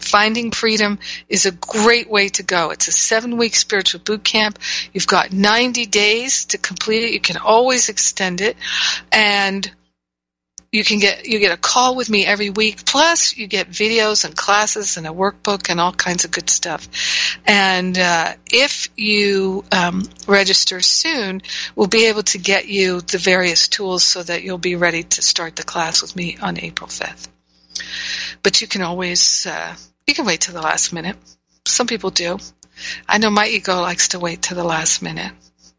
Finding 0.00 0.50
Freedom 0.50 0.98
is 1.28 1.46
a 1.46 1.52
great 1.52 2.10
way 2.10 2.28
to 2.30 2.42
go. 2.42 2.70
It's 2.70 2.88
a 2.88 2.92
seven 2.92 3.36
week 3.36 3.54
spiritual 3.54 4.00
boot 4.00 4.24
camp. 4.24 4.58
You've 4.92 5.06
got 5.06 5.32
90 5.32 5.86
days 5.86 6.46
to 6.46 6.58
complete 6.58 7.04
it. 7.04 7.12
You 7.12 7.20
can 7.20 7.36
always 7.36 7.88
extend 7.88 8.40
it. 8.40 8.56
And 9.12 9.70
you 10.72 10.84
can 10.84 10.98
get 10.98 11.26
you 11.26 11.38
get 11.40 11.52
a 11.52 11.56
call 11.56 11.96
with 11.96 12.08
me 12.08 12.24
every 12.24 12.50
week 12.50 12.84
plus 12.84 13.36
you 13.36 13.46
get 13.46 13.70
videos 13.70 14.24
and 14.24 14.36
classes 14.36 14.96
and 14.96 15.06
a 15.06 15.10
workbook 15.10 15.68
and 15.68 15.80
all 15.80 15.92
kinds 15.92 16.24
of 16.24 16.30
good 16.30 16.48
stuff. 16.48 16.88
And 17.46 17.98
uh, 17.98 18.34
if 18.52 18.88
you 18.96 19.64
um, 19.72 20.04
register 20.26 20.80
soon 20.80 21.42
we'll 21.74 21.88
be 21.88 22.06
able 22.06 22.22
to 22.24 22.38
get 22.38 22.68
you 22.68 23.00
the 23.00 23.18
various 23.18 23.68
tools 23.68 24.04
so 24.04 24.22
that 24.22 24.42
you'll 24.42 24.58
be 24.58 24.76
ready 24.76 25.02
to 25.02 25.22
start 25.22 25.56
the 25.56 25.64
class 25.64 26.02
with 26.02 26.14
me 26.14 26.36
on 26.40 26.58
april 26.60 26.88
5th 26.88 27.28
but 28.42 28.60
you 28.60 28.68
can 28.68 28.82
always 28.82 29.46
uh, 29.46 29.74
you 30.06 30.14
can 30.14 30.26
wait 30.26 30.40
till 30.40 30.54
the 30.54 30.62
last 30.62 30.92
minute. 30.92 31.16
Some 31.66 31.86
people 31.86 32.10
do. 32.10 32.38
I 33.08 33.18
know 33.18 33.30
my 33.30 33.46
ego 33.46 33.80
likes 33.80 34.08
to 34.08 34.18
wait 34.18 34.42
till 34.42 34.56
the 34.56 34.64
last 34.64 35.02
minute 35.02 35.32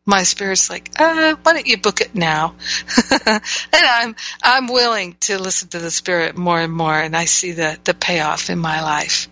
my 0.05 0.23
spirit's 0.23 0.69
like, 0.69 0.91
uh, 0.99 1.35
why 1.43 1.53
don't 1.53 1.67
you 1.67 1.77
book 1.77 2.01
it 2.01 2.15
now? 2.15 2.55
and 3.27 3.41
I'm 3.73 4.15
I'm 4.41 4.67
willing 4.67 5.15
to 5.21 5.39
listen 5.39 5.69
to 5.69 5.79
the 5.79 5.91
spirit 5.91 6.35
more 6.35 6.59
and 6.59 6.73
more, 6.73 6.99
and 6.99 7.15
I 7.15 7.25
see 7.25 7.51
the 7.51 7.77
the 7.83 7.93
payoff 7.93 8.49
in 8.49 8.57
my 8.59 8.81
life. 8.81 9.27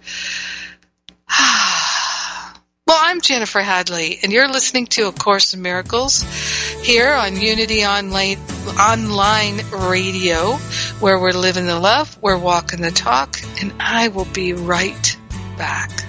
well, 2.88 3.00
I'm 3.02 3.22
Jennifer 3.22 3.62
Hadley, 3.62 4.20
and 4.22 4.32
you're 4.32 4.48
listening 4.48 4.88
to 4.88 5.08
A 5.08 5.12
Course 5.12 5.54
in 5.54 5.62
Miracles 5.62 6.24
here 6.84 7.14
on 7.14 7.40
Unity 7.40 7.86
Online 7.86 8.38
Online 8.80 9.62
Radio, 9.72 10.54
where 11.00 11.20
we're 11.20 11.32
living 11.32 11.66
the 11.66 11.80
love, 11.80 12.18
we're 12.22 12.38
walking 12.38 12.82
the 12.82 12.92
talk, 12.92 13.38
and 13.62 13.74
I 13.80 14.10
will 14.10 14.26
be 14.26 14.54
right 14.54 15.18
back. 15.58 16.09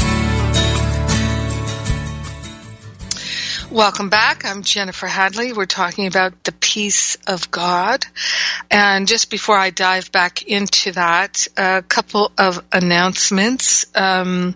Welcome 3.71 4.09
back. 4.09 4.43
I'm 4.43 4.63
Jennifer 4.63 5.07
Hadley. 5.07 5.53
We're 5.53 5.65
talking 5.65 6.05
about 6.05 6.43
the 6.43 6.51
peace 6.51 7.15
of 7.25 7.49
God. 7.51 8.05
And 8.69 9.07
just 9.07 9.31
before 9.31 9.55
I 9.55 9.69
dive 9.69 10.11
back 10.11 10.43
into 10.43 10.91
that, 10.91 11.47
a 11.55 11.81
couple 11.81 12.33
of 12.37 12.61
announcements. 12.73 13.85
Um, 13.95 14.55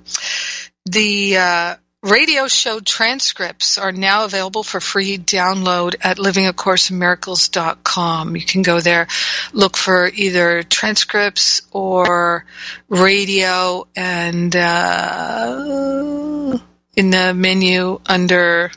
the 0.86 1.38
uh, 1.38 1.75
radio 2.04 2.49
show 2.49 2.82
transcripts 2.82 3.78
are 3.78 3.93
now 3.93 4.25
available 4.25 4.63
for 4.63 4.82
free 4.82 5.17
download 5.17 5.95
at 6.01 6.17
livingacourseofmiracles.com. 6.17 8.36
You 8.36 8.45
can 8.45 8.63
go 8.63 8.82
there, 8.82 9.08
look 9.54 9.78
for 9.78 10.10
either 10.10 10.62
transcripts 10.62 11.62
or 11.71 12.45
radio, 12.89 13.88
and 13.95 14.54
uh, 14.54 16.60
in 16.97 17.12
the 17.12 17.34
menu 17.34 18.01
under 18.06 18.71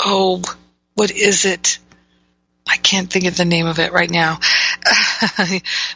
oh, 0.00 0.42
what 0.94 1.10
is 1.10 1.44
it? 1.44 1.78
I 2.68 2.76
can't 2.76 3.10
think 3.10 3.26
of 3.26 3.36
the 3.36 3.44
name 3.44 3.66
of 3.66 3.78
it 3.78 3.92
right 3.92 4.10
now. 4.10 4.38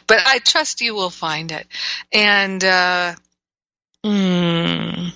but 0.07 0.19
I 0.25 0.39
trust 0.45 0.81
you 0.81 0.95
will 0.95 1.11
find 1.11 1.51
it. 1.53 1.67
And, 2.13 2.63
uh, 2.63 3.15
mm, 4.05 5.13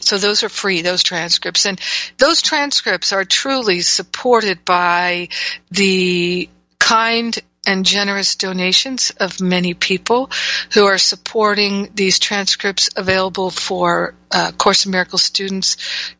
so 0.00 0.18
those 0.18 0.42
are 0.42 0.48
free, 0.48 0.82
those 0.82 1.02
transcripts. 1.02 1.66
And 1.66 1.80
those 2.18 2.42
transcripts 2.42 3.12
are 3.12 3.24
truly 3.24 3.80
supported 3.80 4.64
by 4.64 5.28
the 5.70 6.48
kind 6.78 7.38
and 7.66 7.86
generous 7.86 8.34
donations 8.34 9.12
of 9.20 9.40
many 9.40 9.74
people 9.74 10.30
who 10.74 10.86
are 10.86 10.98
supporting 10.98 11.90
these 11.94 12.18
transcripts 12.18 12.90
available 12.96 13.50
for 13.50 14.14
uh, 14.32 14.50
Course 14.52 14.84
in 14.84 14.90
Miracles 14.90 15.22
students 15.22 15.76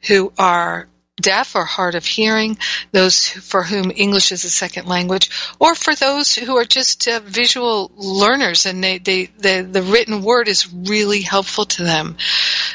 who 0.07 0.33
are 0.39 0.87
deaf 1.21 1.55
or 1.55 1.65
hard 1.65 1.95
of 1.95 2.07
hearing, 2.07 2.59
those 2.91 3.29
for 3.29 3.63
whom 3.63 3.93
English 3.95 4.33
is 4.33 4.45
a 4.45 4.51
second 4.51 4.87
language, 4.87 5.31
or 5.59 5.75
for 5.75 5.95
those 5.95 6.35
who 6.35 6.57
are 6.57 6.65
just 6.65 7.07
uh, 7.07 7.21
visual 7.25 7.91
learners 7.97 8.67
and 8.67 8.83
they, 8.83 8.99
they, 8.99 9.27
the, 9.27 9.67
the 9.71 9.83
written 9.83 10.23
word 10.23 10.49
is 10.49 10.73
really 10.73 11.21
helpful 11.21 11.67
to 11.67 11.83
them. 11.83 12.17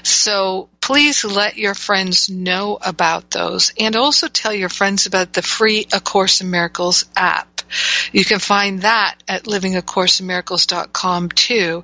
So 0.04 0.70
please 0.82 1.26
let 1.26 1.58
your 1.58 1.74
friends 1.74 2.30
know 2.30 2.78
about 2.82 3.32
those 3.32 3.74
and 3.80 3.96
also 3.96 4.28
tell 4.28 4.54
your 4.54 4.70
friends 4.70 5.06
about 5.06 5.34
the 5.34 5.42
free 5.42 5.88
A 5.92 6.00
Course 6.00 6.42
in 6.42 6.52
Miracles 6.52 7.06
app. 7.16 7.57
You 8.12 8.26
can 8.26 8.40
find 8.40 8.82
that 8.82 9.16
at 9.28 9.44
livingacourseinmiracles.com 9.44 11.30
too. 11.30 11.84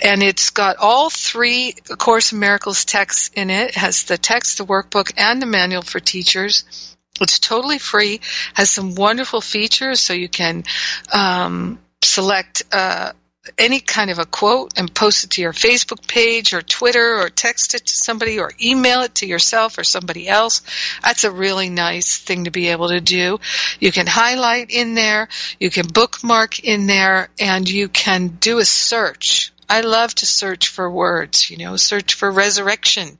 And 0.00 0.22
it's 0.22 0.50
got 0.50 0.76
all 0.78 1.10
three 1.10 1.74
Course 1.98 2.32
in 2.32 2.38
Miracles 2.38 2.84
texts 2.84 3.30
in 3.34 3.50
it. 3.50 3.70
It 3.70 3.74
has 3.76 4.04
the 4.04 4.18
text, 4.18 4.58
the 4.58 4.64
workbook, 4.64 5.12
and 5.16 5.40
the 5.40 5.46
manual 5.46 5.82
for 5.82 6.00
teachers. 6.00 6.96
It's 7.20 7.38
totally 7.38 7.78
free, 7.78 8.20
has 8.54 8.70
some 8.70 8.94
wonderful 8.94 9.40
features 9.40 10.00
so 10.00 10.12
you 10.12 10.28
can 10.28 10.64
um, 11.12 11.78
select 12.02 12.62
uh, 12.72 13.12
any 13.58 13.80
kind 13.80 14.10
of 14.10 14.18
a 14.18 14.26
quote 14.26 14.72
and 14.76 14.94
post 14.94 15.24
it 15.24 15.30
to 15.30 15.42
your 15.42 15.52
Facebook 15.52 16.06
page 16.06 16.54
or 16.54 16.62
Twitter 16.62 17.16
or 17.16 17.28
text 17.28 17.74
it 17.74 17.86
to 17.86 17.94
somebody 17.94 18.38
or 18.38 18.52
email 18.62 19.02
it 19.02 19.16
to 19.16 19.26
yourself 19.26 19.78
or 19.78 19.84
somebody 19.84 20.28
else. 20.28 20.62
That's 21.02 21.24
a 21.24 21.30
really 21.30 21.68
nice 21.68 22.16
thing 22.16 22.44
to 22.44 22.50
be 22.50 22.68
able 22.68 22.88
to 22.88 23.00
do. 23.00 23.40
You 23.80 23.90
can 23.90 24.06
highlight 24.06 24.70
in 24.70 24.94
there, 24.94 25.28
you 25.58 25.70
can 25.70 25.86
bookmark 25.88 26.60
in 26.60 26.86
there, 26.86 27.30
and 27.40 27.68
you 27.68 27.88
can 27.88 28.28
do 28.28 28.58
a 28.58 28.64
search. 28.64 29.52
I 29.68 29.80
love 29.80 30.14
to 30.16 30.26
search 30.26 30.68
for 30.68 30.90
words, 30.90 31.50
you 31.50 31.56
know, 31.56 31.76
search 31.76 32.14
for 32.14 32.30
resurrection 32.30 33.18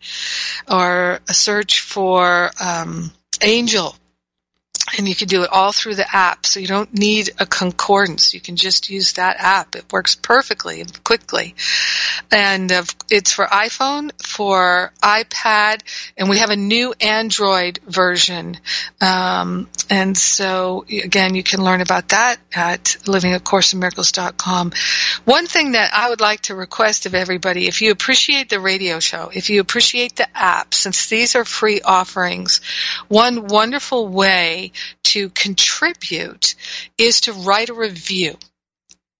or 0.70 1.18
a 1.28 1.34
search 1.34 1.80
for 1.80 2.50
um, 2.60 3.10
angel 3.40 3.96
and 4.96 5.08
you 5.08 5.14
can 5.14 5.28
do 5.28 5.42
it 5.42 5.50
all 5.50 5.72
through 5.72 5.94
the 5.94 6.16
app 6.16 6.46
so 6.46 6.60
you 6.60 6.66
don't 6.66 6.92
need 6.92 7.30
a 7.38 7.46
concordance. 7.46 8.34
You 8.34 8.40
can 8.40 8.56
just 8.56 8.90
use 8.90 9.14
that 9.14 9.36
app. 9.38 9.74
It 9.76 9.92
works 9.92 10.14
perfectly 10.14 10.80
and 10.80 11.04
quickly. 11.04 11.54
And 12.30 12.70
uh, 12.70 12.84
it's 13.10 13.32
for 13.32 13.46
iphone 13.46 14.10
for 14.22 14.92
ipad 15.02 15.82
and 16.16 16.28
we 16.28 16.38
have 16.38 16.50
a 16.50 16.56
new 16.56 16.94
android 17.00 17.78
version. 17.86 18.58
Um, 19.00 19.68
and 19.90 20.16
so 20.16 20.84
again 20.88 21.34
you 21.34 21.42
can 21.42 21.62
learn 21.62 21.80
about 21.80 22.08
that 22.10 22.38
at 22.54 22.84
livingacourseinmiracles.com 23.04 24.72
one 25.24 25.46
thing 25.46 25.72
that 25.72 25.92
i 25.94 26.08
would 26.08 26.20
like 26.20 26.40
to 26.40 26.54
request 26.54 27.06
of 27.06 27.14
everybody 27.14 27.66
if 27.66 27.82
you 27.82 27.90
appreciate 27.90 28.48
the 28.48 28.60
radio 28.60 29.00
show 29.00 29.30
if 29.34 29.50
you 29.50 29.60
appreciate 29.60 30.16
the 30.16 30.36
app 30.36 30.74
since 30.74 31.08
these 31.08 31.36
are 31.36 31.44
free 31.44 31.80
offerings 31.82 32.60
one 33.08 33.46
wonderful 33.46 34.08
way 34.08 34.72
to 35.04 35.28
contribute 35.30 36.54
is 36.98 37.22
to 37.22 37.32
write 37.32 37.68
a 37.68 37.74
review. 37.74 38.36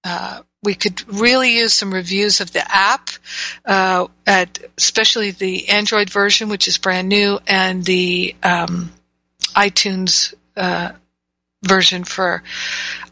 Uh, 0.05 0.43
we 0.63 0.75
could 0.75 1.03
really 1.13 1.59
use 1.59 1.73
some 1.75 1.93
reviews 1.93 2.41
of 2.41 2.53
the 2.53 2.65
app, 2.75 3.11
uh, 3.65 4.07
at 4.27 4.59
especially 4.79 5.33
the 5.33 5.69
Android 5.69 6.11
version, 6.11 6.49
which 6.49 6.69
is 6.69 6.79
brand 6.79 7.09
new, 7.09 7.39
and 7.47 7.85
the 7.85 8.35
um, 8.43 8.93
iTunes 9.55 10.35
uh, 10.57 10.93
version 11.63 12.05
for 12.05 12.43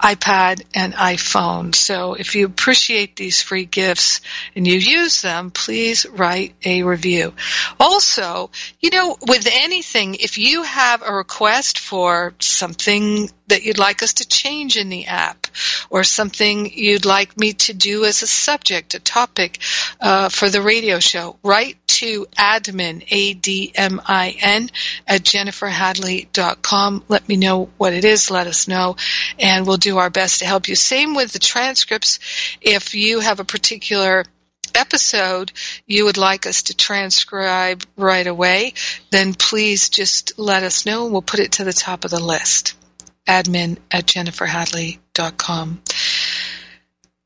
iPad 0.01 0.63
and 0.75 0.95
iPhone. 0.95 1.75
So 1.75 2.15
if 2.15 2.35
you 2.35 2.47
appreciate 2.47 3.17
these 3.17 3.43
free 3.43 3.65
gifts 3.65 4.21
and 4.57 4.67
you 4.67 4.79
use 4.79 5.23
them, 5.23 5.51
please 5.51 6.07
write 6.07 6.55
a 6.65 6.83
review. 6.83 7.33
Also, 7.79 8.51
you 8.81 8.91
know, 8.91 9.17
with 9.27 9.49
anything, 9.51 10.17
if 10.17 10.39
you 10.39 10.63
have 10.63 11.03
a 11.05 11.13
request 11.13 11.79
for 11.79 12.35
something 12.41 13.31
that 13.51 13.63
you'd 13.63 13.79
like 13.79 14.03
us 14.03 14.15
to 14.15 14.29
change 14.29 14.77
in 14.77 14.89
the 14.89 15.07
app 15.07 15.47
or 15.91 16.03
something 16.03 16.71
you'd 16.73 17.05
like 17.05 17.37
me 17.39 17.53
to 17.53 17.75
do 17.75 18.05
as 18.05 18.23
a 18.23 18.27
subject, 18.27 18.95
a 18.95 19.01
topic 19.01 19.59
uh, 20.01 20.29
for 20.29 20.49
the 20.49 20.63
radio 20.63 20.99
show, 20.99 21.37
write 21.43 21.77
to 21.87 22.27
admin, 22.39 23.05
A-D-M-I-N, 23.11 24.71
at 25.07 25.23
jenniferhadley.com. 25.23 27.05
Let 27.09 27.29
me 27.29 27.37
know 27.37 27.69
what 27.77 27.93
it 27.93 28.05
is. 28.05 28.31
Let 28.31 28.47
us 28.47 28.69
know, 28.69 28.97
and 29.39 29.67
we'll 29.67 29.77
do 29.77 29.99
our 29.99 30.11
best 30.11 30.39
to 30.39 30.47
help 30.47 30.69
you. 30.69 30.75
Same 30.75 31.15
with 31.15 31.33
the 31.33 31.39
transcripts. 31.39 32.19
If 32.63 32.95
you 32.95 33.21
have 33.21 33.41
a 33.41 33.45
particular 33.45 34.25
episode 34.75 35.53
you 35.87 36.05
would 36.05 36.17
like 36.17 36.47
us 36.47 36.63
to 36.65 36.77
transcribe 36.77 37.83
right 37.97 38.27
away, 38.27 38.75
then 39.11 39.35
please 39.35 39.89
just 39.89 40.39
let 40.39 40.63
us 40.63 40.87
know 40.87 41.05
and 41.05 41.13
we'll 41.13 41.23
put 41.23 41.41
it 41.41 41.53
to 41.53 41.65
the 41.65 41.73
top 41.73 42.05
of 42.05 42.11
the 42.11 42.23
list. 42.23 42.75
Admin 43.27 43.79
at 43.91 44.07
jenniferhadley.com. 44.07 45.83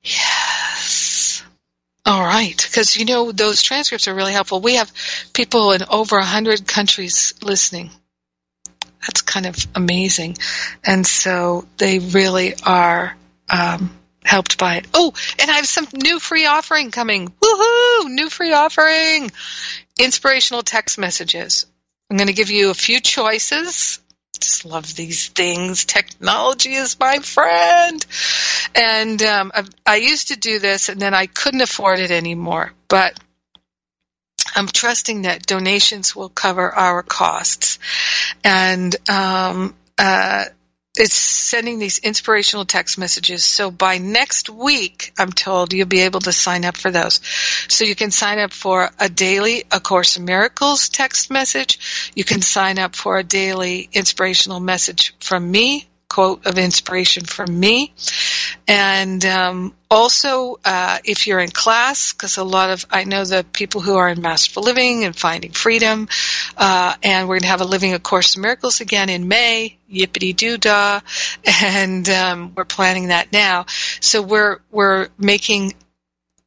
Yes. 0.03 1.43
All 2.07 2.23
right, 2.23 2.57
because 2.57 2.99
you 2.99 3.07
know 3.07 3.33
those 3.33 3.63
transcripts 3.63 4.09
are 4.09 4.15
really 4.15 4.35
helpful. 4.35 4.61
We 4.61 4.75
have 4.75 4.93
people 5.33 5.73
in 5.73 5.83
over 5.89 6.19
a 6.19 6.25
hundred 6.25 6.67
countries 6.67 7.33
listening. 7.43 7.91
That's 9.01 9.23
kind 9.23 9.47
of 9.47 9.57
amazing, 9.75 10.37
and 10.85 11.07
so 11.07 11.67
they 11.79 11.99
really 11.99 12.55
are 12.63 13.17
um, 13.49 13.91
helped 14.23 14.59
by 14.59 14.77
it. 14.77 14.87
Oh, 14.93 15.15
and 15.39 15.51
I 15.51 15.55
have 15.55 15.67
some 15.67 15.87
new 15.95 16.19
free 16.19 16.45
offering 16.45 16.91
coming. 16.91 17.29
Woohoo! 17.29 18.11
New 18.11 18.29
free 18.29 18.53
offering. 18.53 19.31
Inspirational 19.99 20.63
text 20.63 20.99
messages. 20.99 21.67
I'm 22.11 22.19
going 22.19 22.29
to 22.29 22.35
give 22.35 22.51
you 22.51 22.71
a 22.71 22.75
few 22.75 23.01
choices 23.01 23.99
just 24.45 24.65
love 24.65 24.95
these 24.95 25.29
things. 25.29 25.85
Technology 25.85 26.75
is 26.75 26.99
my 26.99 27.19
friend. 27.19 28.05
And 28.75 29.23
um, 29.23 29.53
I, 29.55 29.65
I 29.87 29.97
used 29.97 30.29
to 30.29 30.37
do 30.37 30.59
this, 30.59 30.89
and 30.89 31.01
then 31.01 31.15
I 31.15 31.27
couldn't 31.27 31.61
afford 31.61 31.99
it 31.99 32.11
anymore. 32.11 32.73
But 32.89 33.19
I'm 34.55 34.69
trusting 34.69 35.23
that 35.23 35.47
donations 35.47 36.15
will 36.15 36.29
cover 36.29 36.71
our 36.71 37.03
costs. 37.03 37.79
And 38.45 38.95
um, 39.09 39.75
uh, 39.99 40.45
it's 40.97 41.15
sending 41.15 41.79
these 41.79 41.99
inspirational 41.99 42.65
text 42.65 42.99
messages. 42.99 43.45
So 43.45 43.71
by 43.71 43.99
next 43.99 44.49
week, 44.49 45.13
I'm 45.19 45.33
told 45.33 45.73
you'll 45.73 45.87
be 45.87 46.03
able 46.03 46.21
to 46.21 46.33
sign 46.33 46.65
up 46.65 46.77
for 46.77 46.91
those. 46.91 47.21
So 47.69 47.85
you 47.85 47.97
can 47.97 48.13
sign 48.13 48.39
up 48.39 48.53
for 48.53 48.91
a 49.01 49.09
daily 49.09 49.65
A 49.73 49.81
Course 49.81 50.17
in 50.17 50.25
Miracles 50.25 50.89
text 50.89 51.31
message. 51.31 52.13
You 52.15 52.25
can 52.25 52.43
sign 52.43 52.79
up 52.79 52.95
for 52.95 53.19
a 53.19 53.25
daily 53.25 53.89
inspirational 53.93 54.61
message 54.61 55.15
from 55.19 55.51
me 55.51 55.89
quote 56.15 56.47
of 56.47 56.59
inspiration 56.59 57.25
from 57.25 57.59
me. 57.59 57.93
And 58.69 59.25
um, 59.25 59.75
also, 59.91 60.61
uh, 60.65 60.99
if 61.05 61.27
you're 61.27 61.41
in 61.41 61.51
class, 61.51 62.13
because 62.13 62.37
a 62.37 62.45
lot 62.45 62.71
of 62.71 62.87
I 62.89 63.03
know 63.03 63.25
the 63.25 63.45
people 63.53 63.81
who 63.81 63.97
are 63.97 64.09
in 64.09 64.23
Masterful 64.23 64.63
Living 64.63 65.03
and 65.03 65.17
Finding 65.17 65.51
Freedom, 65.51 66.09
uh, 66.57 66.95
and 67.03 67.27
we're 67.27 67.35
going 67.35 67.43
to 67.43 67.49
have 67.49 67.63
a 67.63 67.65
Living 67.65 67.95
a 67.95 67.99
Course 67.99 68.37
in 68.37 68.43
Miracles 68.43 68.81
again 68.81 69.09
in 69.09 69.27
May. 69.27 69.77
Yippity 69.93 70.37
doo 70.37 70.57
dah, 70.57 71.01
and 71.63 72.09
um, 72.09 72.53
we're 72.55 72.65
planning 72.65 73.09
that 73.09 73.33
now. 73.33 73.67
So 74.01 74.23
we're 74.23 74.61
we're 74.71 75.09
making 75.19 75.73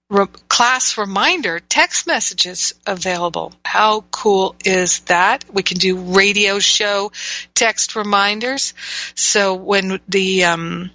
re- 0.09 0.27
class 0.47 0.97
reminder 0.97 1.59
text 1.59 2.07
messages 2.07 2.73
available. 2.85 3.53
How 3.65 4.01
cool 4.11 4.55
is 4.65 4.99
that? 5.01 5.45
We 5.51 5.63
can 5.63 5.77
do 5.77 5.97
radio 5.97 6.59
show 6.59 7.11
text 7.53 7.95
reminders. 7.95 8.73
So 9.15 9.55
when 9.55 9.99
the 10.07 10.45
um, 10.45 10.91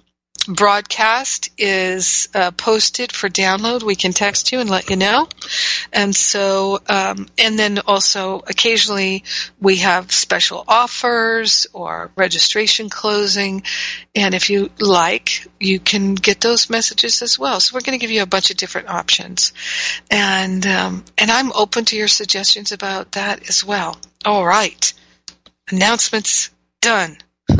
broadcast 0.47 1.49
is 1.57 2.27
uh, 2.33 2.51
posted 2.51 3.11
for 3.11 3.29
download, 3.29 3.83
we 3.83 3.95
can 3.95 4.11
text 4.11 4.51
you 4.51 4.59
and 4.59 4.69
let 4.69 4.89
you 4.89 4.95
know. 4.95 5.27
And 5.91 6.15
so, 6.15 6.79
um, 6.87 7.27
and 7.37 7.57
then 7.57 7.79
also 7.79 8.39
occasionally 8.39 9.23
we 9.59 9.77
have 9.77 10.11
special 10.11 10.63
offers 10.67 11.67
or 11.73 12.11
registration 12.15 12.89
closing. 12.89 13.63
And 14.15 14.33
if 14.33 14.49
you 14.49 14.69
like, 14.79 15.47
you 15.59 15.79
can 15.79 16.15
get 16.15 16.41
those 16.41 16.69
messages 16.69 17.21
as 17.21 17.39
well. 17.39 17.59
So 17.59 17.75
we're 17.75 17.81
going 17.81 17.97
to 17.97 18.03
give 18.03 18.11
you 18.11 18.23
a 18.23 18.27
bunch 18.27 18.51
of 18.51 18.57
different 18.57 18.89
options. 18.89 19.53
And, 20.11 20.65
um, 20.65 21.05
and 21.17 21.31
I'm 21.31 21.51
open 21.53 21.85
to 21.85 21.97
your 21.97 22.07
suggestions 22.07 22.71
about 22.71 23.13
that 23.13 23.49
as 23.49 23.63
well. 23.63 23.97
All 24.25 24.45
right. 24.45 24.93
Announcements 25.71 26.49
done. 26.81 27.17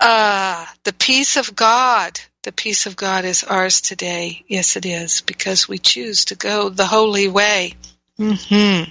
uh, 0.00 0.66
the 0.84 0.92
peace 0.98 1.36
of 1.36 1.54
God. 1.54 2.20
The 2.42 2.52
peace 2.52 2.86
of 2.86 2.96
God 2.96 3.24
is 3.24 3.42
ours 3.44 3.80
today. 3.80 4.44
Yes, 4.46 4.76
it 4.76 4.84
is, 4.84 5.22
because 5.22 5.66
we 5.68 5.78
choose 5.78 6.26
to 6.26 6.34
go 6.34 6.68
the 6.68 6.86
holy 6.86 7.28
way. 7.28 7.74
Mm-hmm. 8.18 8.90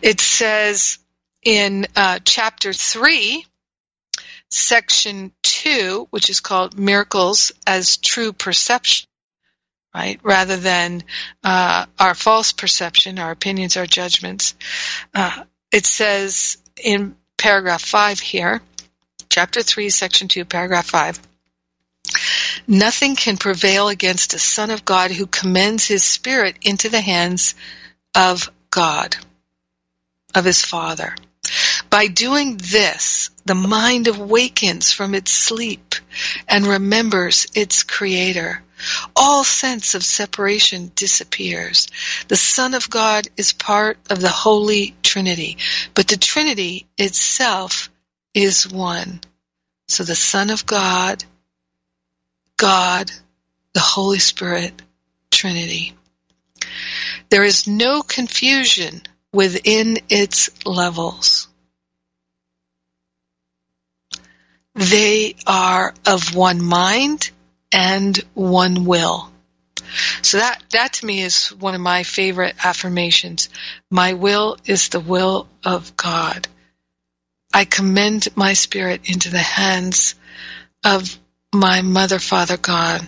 It 0.00 0.20
says 0.20 0.98
in 1.42 1.86
uh, 1.96 2.20
chapter 2.24 2.72
3, 2.72 3.44
section 4.48 5.32
2, 5.42 6.08
which 6.10 6.30
is 6.30 6.40
called 6.40 6.78
Miracles 6.78 7.52
as 7.66 7.96
True 7.96 8.32
Perception, 8.32 9.08
right? 9.94 10.20
Rather 10.22 10.56
than 10.56 11.02
uh, 11.42 11.86
our 11.98 12.14
false 12.14 12.52
perception, 12.52 13.18
our 13.18 13.32
opinions, 13.32 13.76
our 13.76 13.86
judgments. 13.86 14.54
Uh, 15.14 15.44
it 15.72 15.86
says 15.86 16.58
in 16.82 17.16
paragraph 17.42 17.82
5 17.82 18.20
here, 18.20 18.62
chapter 19.28 19.62
3, 19.62 19.90
section 19.90 20.28
2, 20.28 20.44
paragraph 20.44 20.86
5. 20.86 21.18
Nothing 22.68 23.16
can 23.16 23.36
prevail 23.36 23.88
against 23.88 24.32
a 24.32 24.38
son 24.38 24.70
of 24.70 24.84
God 24.84 25.10
who 25.10 25.26
commends 25.26 25.84
his 25.84 26.04
spirit 26.04 26.54
into 26.62 26.88
the 26.88 27.00
hands 27.00 27.56
of 28.14 28.48
God, 28.70 29.16
of 30.36 30.44
his 30.44 30.64
Father. 30.64 31.16
By 31.90 32.06
doing 32.06 32.58
this, 32.58 33.30
the 33.44 33.56
mind 33.56 34.06
awakens 34.06 34.92
from 34.92 35.12
its 35.12 35.32
sleep 35.32 35.96
and 36.46 36.64
remembers 36.64 37.48
its 37.56 37.82
Creator. 37.82 38.62
All 39.16 39.44
sense 39.44 39.94
of 39.94 40.04
separation 40.04 40.92
disappears. 40.94 41.88
The 42.28 42.36
Son 42.36 42.74
of 42.74 42.90
God 42.90 43.28
is 43.36 43.52
part 43.52 43.98
of 44.10 44.20
the 44.20 44.28
Holy 44.28 44.94
Trinity, 45.02 45.58
but 45.94 46.08
the 46.08 46.16
Trinity 46.16 46.86
itself 46.96 47.90
is 48.34 48.68
one. 48.68 49.20
So 49.88 50.04
the 50.04 50.14
Son 50.14 50.50
of 50.50 50.64
God, 50.64 51.24
God, 52.56 53.10
the 53.74 53.80
Holy 53.80 54.18
Spirit, 54.18 54.80
Trinity. 55.30 55.94
There 57.30 57.44
is 57.44 57.66
no 57.66 58.02
confusion 58.02 59.02
within 59.32 59.98
its 60.08 60.50
levels. 60.64 61.48
They 64.74 65.34
are 65.46 65.94
of 66.06 66.34
one 66.34 66.62
mind 66.62 67.31
and 67.72 68.16
one 68.34 68.84
will. 68.84 69.30
So 70.22 70.38
that, 70.38 70.62
that 70.70 70.94
to 70.94 71.06
me 71.06 71.22
is 71.22 71.48
one 71.48 71.74
of 71.74 71.80
my 71.80 72.02
favorite 72.02 72.56
affirmations. 72.64 73.48
My 73.90 74.14
will 74.14 74.56
is 74.64 74.88
the 74.88 75.00
will 75.00 75.48
of 75.64 75.96
God. 75.96 76.48
I 77.52 77.64
commend 77.64 78.28
my 78.34 78.54
spirit 78.54 79.02
into 79.04 79.30
the 79.30 79.38
hands 79.38 80.14
of 80.84 81.18
my 81.54 81.82
mother, 81.82 82.18
father, 82.18 82.56
God, 82.56 83.06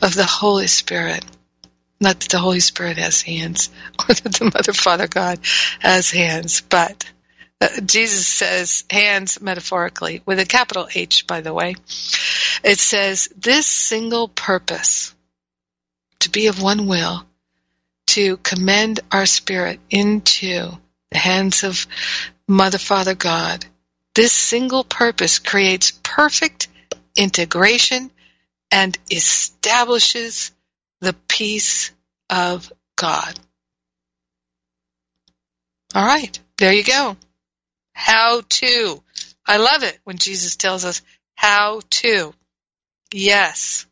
of 0.00 0.14
the 0.14 0.24
Holy 0.24 0.66
Spirit. 0.66 1.24
Not 2.00 2.20
that 2.20 2.30
the 2.30 2.38
Holy 2.38 2.60
Spirit 2.60 2.96
has 2.96 3.20
hands, 3.20 3.70
or 3.98 4.14
that 4.14 4.32
the 4.34 4.50
mother, 4.54 4.72
father, 4.72 5.08
God 5.08 5.40
has 5.80 6.10
hands, 6.10 6.62
but 6.62 7.04
uh, 7.60 7.80
Jesus 7.84 8.26
says 8.26 8.84
hands 8.90 9.40
metaphorically, 9.40 10.22
with 10.26 10.38
a 10.38 10.46
capital 10.46 10.88
H, 10.94 11.26
by 11.26 11.40
the 11.40 11.52
way. 11.52 11.74
It 12.64 12.78
says, 12.78 13.28
this 13.36 13.66
single 13.66 14.28
purpose, 14.28 15.14
to 16.20 16.30
be 16.30 16.46
of 16.46 16.62
one 16.62 16.86
will, 16.86 17.24
to 18.08 18.36
commend 18.38 19.00
our 19.12 19.26
spirit 19.26 19.80
into 19.90 20.70
the 21.10 21.18
hands 21.18 21.64
of 21.64 21.86
Mother, 22.46 22.78
Father, 22.78 23.14
God, 23.14 23.66
this 24.14 24.32
single 24.32 24.84
purpose 24.84 25.38
creates 25.38 25.92
perfect 26.02 26.68
integration 27.16 28.10
and 28.70 28.98
establishes 29.10 30.52
the 31.00 31.14
peace 31.28 31.90
of 32.30 32.72
God. 32.96 33.38
All 35.94 36.06
right, 36.06 36.38
there 36.56 36.72
you 36.72 36.84
go. 36.84 37.16
How 37.98 38.42
to. 38.48 39.02
I 39.44 39.56
love 39.56 39.82
it 39.82 39.98
when 40.04 40.18
Jesus 40.18 40.54
tells 40.54 40.84
us 40.84 41.02
how 41.34 41.80
to. 41.90 42.32
Yes. 43.12 43.86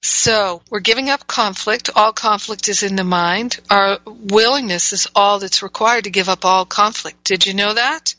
So 0.00 0.62
we're 0.70 0.78
giving 0.78 1.10
up 1.10 1.26
conflict. 1.26 1.90
All 1.96 2.12
conflict 2.12 2.68
is 2.68 2.84
in 2.84 2.94
the 2.94 3.02
mind. 3.02 3.58
Our 3.68 3.98
willingness 4.06 4.92
is 4.92 5.08
all 5.12 5.40
that's 5.40 5.60
required 5.64 6.04
to 6.04 6.10
give 6.10 6.28
up 6.28 6.44
all 6.44 6.66
conflict. 6.66 7.24
Did 7.24 7.46
you 7.46 7.54
know 7.54 7.74
that? 7.74 8.14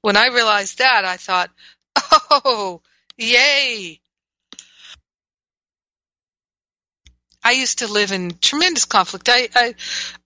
When 0.00 0.16
I 0.16 0.26
realized 0.26 0.78
that, 0.78 1.04
I 1.04 1.16
thought, 1.16 1.50
oh, 2.44 2.82
yay. 3.16 4.00
I 7.42 7.52
used 7.52 7.78
to 7.78 7.88
live 7.88 8.12
in 8.12 8.32
tremendous 8.40 8.84
conflict. 8.84 9.28
I, 9.30 9.48
I, 9.54 9.74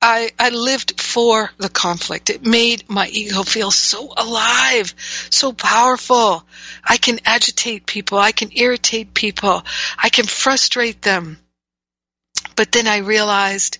I, 0.02 0.30
I 0.38 0.48
lived 0.50 1.00
for 1.00 1.50
the 1.58 1.68
conflict. 1.68 2.28
It 2.28 2.44
made 2.44 2.90
my 2.90 3.06
ego 3.06 3.44
feel 3.44 3.70
so 3.70 4.12
alive, 4.16 4.92
so 5.30 5.52
powerful. 5.52 6.44
I 6.84 6.96
can 6.96 7.20
agitate 7.24 7.86
people. 7.86 8.18
I 8.18 8.32
can 8.32 8.50
irritate 8.52 9.14
people. 9.14 9.62
I 9.96 10.08
can 10.08 10.26
frustrate 10.26 11.02
them. 11.02 11.38
But 12.56 12.72
then 12.72 12.88
I 12.88 12.98
realized, 12.98 13.78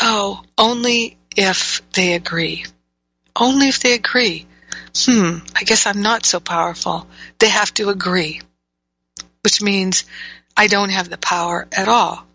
oh, 0.00 0.42
only 0.56 1.18
if 1.36 1.82
they 1.92 2.14
agree. 2.14 2.66
Only 3.34 3.68
if 3.68 3.80
they 3.80 3.94
agree. 3.94 4.46
Hmm, 4.96 5.38
I 5.54 5.64
guess 5.64 5.86
I'm 5.86 6.02
not 6.02 6.24
so 6.24 6.38
powerful. 6.38 7.08
They 7.38 7.48
have 7.48 7.74
to 7.74 7.90
agree. 7.90 8.40
Which 9.42 9.60
means 9.60 10.04
I 10.56 10.68
don't 10.68 10.90
have 10.90 11.10
the 11.10 11.18
power 11.18 11.66
at 11.72 11.88
all. 11.88 12.26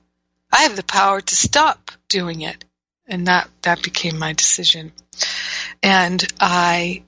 I 0.51 0.63
have 0.63 0.75
the 0.75 0.83
power 0.83 1.21
to 1.21 1.35
stop 1.35 1.91
doing 2.07 2.41
it. 2.41 2.63
And 3.07 3.27
that, 3.27 3.49
that 3.63 3.83
became 3.83 4.17
my 4.17 4.33
decision. 4.33 4.91
And 5.83 6.25
I 6.39 7.03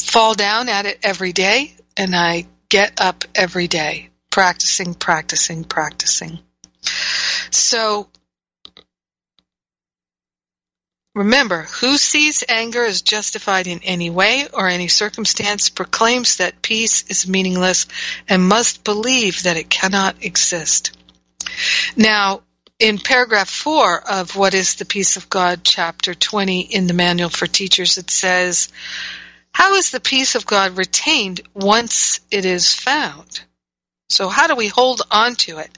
fall 0.00 0.34
down 0.34 0.68
at 0.68 0.86
it 0.86 0.98
every 1.02 1.32
day 1.32 1.74
and 1.96 2.14
I 2.14 2.46
get 2.68 3.00
up 3.00 3.24
every 3.34 3.68
day, 3.68 4.10
practicing, 4.30 4.94
practicing, 4.94 5.64
practicing. 5.64 6.38
So 7.50 8.08
remember, 11.14 11.62
who 11.62 11.96
sees 11.96 12.44
anger 12.48 12.84
as 12.84 13.02
justified 13.02 13.66
in 13.66 13.80
any 13.82 14.10
way 14.10 14.48
or 14.52 14.68
any 14.68 14.88
circumstance 14.88 15.70
proclaims 15.70 16.36
that 16.36 16.62
peace 16.62 17.04
is 17.08 17.28
meaningless 17.28 17.86
and 18.28 18.48
must 18.48 18.84
believe 18.84 19.42
that 19.44 19.56
it 19.56 19.70
cannot 19.70 20.24
exist. 20.24 20.96
Now, 21.96 22.42
in 22.78 22.98
paragraph 22.98 23.48
four 23.48 23.98
of 23.98 24.36
What 24.36 24.54
is 24.54 24.74
the 24.74 24.84
Peace 24.84 25.16
of 25.16 25.30
God, 25.30 25.60
chapter 25.64 26.14
20 26.14 26.60
in 26.60 26.86
the 26.86 26.94
Manual 26.94 27.30
for 27.30 27.46
Teachers, 27.46 27.96
it 27.98 28.10
says, 28.10 28.68
How 29.52 29.74
is 29.74 29.90
the 29.90 30.00
peace 30.00 30.34
of 30.34 30.46
God 30.46 30.76
retained 30.76 31.40
once 31.54 32.20
it 32.30 32.44
is 32.44 32.74
found? 32.74 33.40
So 34.08 34.28
how 34.28 34.46
do 34.46 34.54
we 34.54 34.68
hold 34.68 35.02
on 35.10 35.34
to 35.36 35.58
it? 35.58 35.70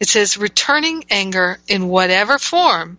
It 0.00 0.08
says, 0.08 0.38
returning 0.38 1.04
anger 1.10 1.58
in 1.68 1.88
whatever 1.88 2.38
form 2.38 2.98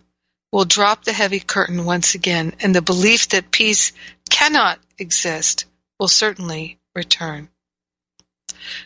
will 0.50 0.64
drop 0.64 1.04
the 1.04 1.12
heavy 1.12 1.40
curtain 1.40 1.84
once 1.84 2.14
again, 2.14 2.54
and 2.60 2.74
the 2.74 2.82
belief 2.82 3.28
that 3.30 3.50
peace 3.50 3.92
cannot 4.30 4.78
exist 4.98 5.66
will 5.98 6.08
certainly 6.08 6.78
return. 6.94 7.48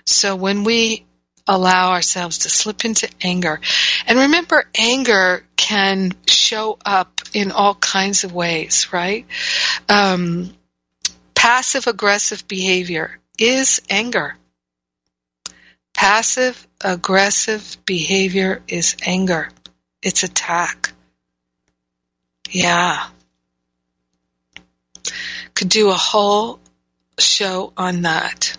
So 0.04 0.34
when 0.36 0.64
we 0.64 1.04
allow 1.46 1.92
ourselves 1.92 2.38
to 2.38 2.48
slip 2.48 2.84
into 2.84 3.08
anger. 3.20 3.60
And 4.06 4.18
remember, 4.18 4.64
anger 4.76 5.44
can 5.56 6.12
show 6.26 6.78
up 6.84 7.20
in 7.32 7.52
all 7.52 7.74
kinds 7.74 8.24
of 8.24 8.32
ways, 8.32 8.92
right? 8.92 9.26
Um, 9.88 10.54
passive 11.34 11.86
aggressive 11.86 12.46
behavior 12.48 13.18
is 13.38 13.80
anger. 13.88 14.36
Passive 15.94 16.66
aggressive 16.80 17.76
behavior 17.86 18.62
is 18.68 18.96
anger. 19.04 19.48
It's 20.02 20.24
attack. 20.24 20.92
Yeah. 22.50 23.08
Could 25.54 25.68
do 25.70 25.88
a 25.90 25.94
whole 25.94 26.60
show 27.18 27.72
on 27.76 28.02
that. 28.02 28.56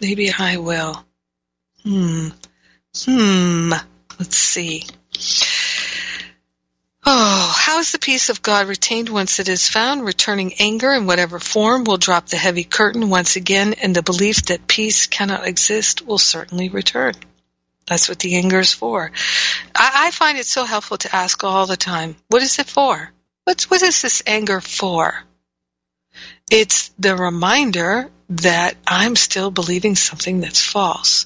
Maybe 0.00 0.30
I 0.32 0.58
will. 0.58 1.04
Hmm. 1.88 2.28
Hmm. 3.06 3.72
Let's 4.18 4.36
see. 4.36 4.84
Oh, 7.06 7.54
how 7.56 7.78
is 7.78 7.92
the 7.92 7.98
peace 7.98 8.28
of 8.28 8.42
God 8.42 8.68
retained 8.68 9.08
once 9.08 9.40
it 9.40 9.48
is 9.48 9.70
found? 9.70 10.04
Returning 10.04 10.52
anger 10.58 10.92
in 10.92 11.06
whatever 11.06 11.38
form 11.38 11.84
will 11.84 11.96
drop 11.96 12.26
the 12.26 12.36
heavy 12.36 12.64
curtain 12.64 13.08
once 13.08 13.36
again, 13.36 13.72
and 13.72 13.96
the 13.96 14.02
belief 14.02 14.42
that 14.46 14.66
peace 14.66 15.06
cannot 15.06 15.46
exist 15.46 16.06
will 16.06 16.18
certainly 16.18 16.68
return. 16.68 17.14
That's 17.86 18.10
what 18.10 18.18
the 18.18 18.36
anger 18.36 18.60
is 18.60 18.74
for. 18.74 19.10
I, 19.74 20.08
I 20.08 20.10
find 20.10 20.36
it 20.36 20.44
so 20.44 20.64
helpful 20.64 20.98
to 20.98 21.16
ask 21.16 21.42
all 21.42 21.64
the 21.64 21.78
time, 21.78 22.16
what 22.28 22.42
is 22.42 22.58
it 22.58 22.66
for? 22.66 23.10
What's, 23.44 23.70
what 23.70 23.80
is 23.80 24.02
this 24.02 24.22
anger 24.26 24.60
for? 24.60 25.14
It's 26.50 26.90
the 26.98 27.16
reminder 27.16 28.10
that 28.28 28.76
I'm 28.86 29.16
still 29.16 29.50
believing 29.50 29.96
something 29.96 30.40
that's 30.40 30.62
false. 30.62 31.24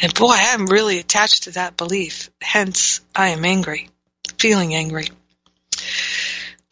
And 0.00 0.14
boy, 0.14 0.32
I 0.32 0.54
am 0.54 0.66
really 0.66 0.98
attached 0.98 1.44
to 1.44 1.52
that 1.52 1.76
belief. 1.76 2.30
Hence, 2.40 3.00
I 3.14 3.28
am 3.28 3.44
angry, 3.44 3.88
feeling 4.38 4.74
angry. 4.74 5.08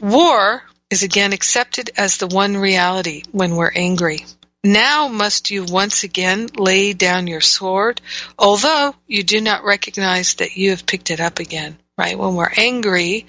War 0.03 0.63
is 0.91 1.03
again 1.03 1.33
accepted 1.33 1.91
as 1.97 2.17
the 2.17 2.27
one 2.27 2.57
reality 2.57 3.23
when 3.33 3.55
we're 3.57 3.73
angry. 3.75 4.25
Now 4.63 5.09
must 5.09 5.51
you 5.51 5.65
once 5.65 6.05
again 6.05 6.49
lay 6.57 6.93
down 6.93 7.27
your 7.27 7.41
sword, 7.41 8.01
although 8.39 8.95
you 9.07 9.23
do 9.23 9.41
not 9.41 9.65
recognize 9.65 10.35
that 10.35 10.57
you 10.57 10.71
have 10.71 10.85
picked 10.85 11.11
it 11.11 11.21
up 11.21 11.39
again. 11.39 11.79
right? 12.01 12.19
When 12.19 12.35
we're 12.35 12.53
angry, 12.57 13.27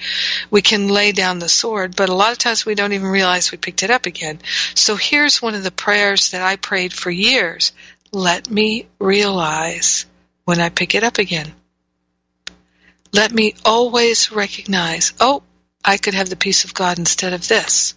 we 0.50 0.62
can 0.62 0.88
lay 0.88 1.12
down 1.12 1.40
the 1.40 1.50
sword, 1.50 1.94
but 1.96 2.08
a 2.08 2.16
lot 2.16 2.32
of 2.32 2.38
times 2.38 2.66
we 2.66 2.74
don't 2.74 2.94
even 2.94 3.10
realize 3.10 3.52
we 3.52 3.58
picked 3.58 3.84
it 3.84 3.92
up 3.92 4.06
again. 4.06 4.40
So 4.76 4.96
here's 4.96 5.42
one 5.42 5.56
of 5.56 5.64
the 5.64 5.72
prayers 5.72 6.32
that 6.32 6.42
I 6.42 6.56
prayed 6.56 6.94
for 6.94 7.12
years. 7.12 7.74
Let 8.12 8.50
me 8.50 8.88
realize 9.00 10.06
when 10.46 10.60
I 10.60 10.70
pick 10.70 10.96
it 10.96 11.04
up 11.04 11.18
again. 11.18 11.52
Let 13.14 13.32
me 13.32 13.56
always 13.66 14.32
recognize, 14.32 15.14
oh, 15.20 15.44
I 15.84 15.98
could 15.98 16.14
have 16.14 16.30
the 16.30 16.36
peace 16.36 16.64
of 16.64 16.74
God 16.74 17.00
instead 17.00 17.34
of 17.34 17.48
this. 17.48 17.96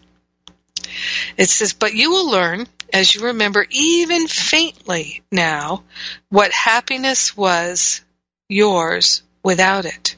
It 1.37 1.49
says, 1.49 1.73
but 1.73 1.95
you 1.95 2.11
will 2.11 2.31
learn 2.31 2.67
as 2.93 3.15
you 3.15 3.27
remember 3.27 3.67
even 3.71 4.29
faintly 4.29 5.23
now 5.33 5.83
what 6.29 6.53
happiness 6.53 7.37
was 7.37 8.01
yours 8.49 9.23
without 9.43 9.85
it 9.85 10.17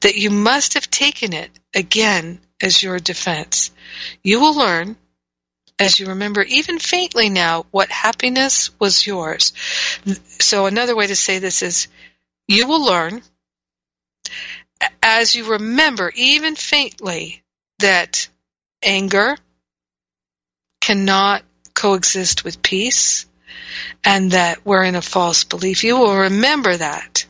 that 0.00 0.16
you 0.16 0.30
must 0.30 0.74
have 0.74 0.90
taken 0.90 1.32
it 1.32 1.50
again 1.74 2.40
as 2.62 2.82
your 2.82 2.98
defense. 2.98 3.70
You 4.22 4.40
will 4.40 4.56
learn, 4.56 4.96
as 5.78 5.98
you 5.98 6.06
remember 6.06 6.42
even 6.42 6.78
faintly 6.78 7.28
now, 7.28 7.66
what 7.70 7.90
happiness 7.90 8.70
was 8.78 9.06
yours. 9.06 9.52
So 10.40 10.66
another 10.66 10.96
way 10.96 11.06
to 11.06 11.16
say 11.16 11.38
this 11.38 11.62
is, 11.62 11.88
you 12.46 12.66
will 12.66 12.84
learn, 12.84 13.22
as 15.02 15.34
you 15.34 15.52
remember 15.52 16.12
even 16.14 16.56
faintly, 16.56 17.42
that 17.80 18.28
anger 18.82 19.36
cannot 20.80 21.42
coexist 21.74 22.44
with 22.44 22.62
peace 22.62 23.26
and 24.04 24.30
that 24.32 24.64
we're 24.64 24.84
in 24.84 24.94
a 24.94 25.02
false 25.02 25.44
belief. 25.44 25.82
You 25.82 25.98
will 25.98 26.16
remember 26.16 26.76
that 26.76 27.26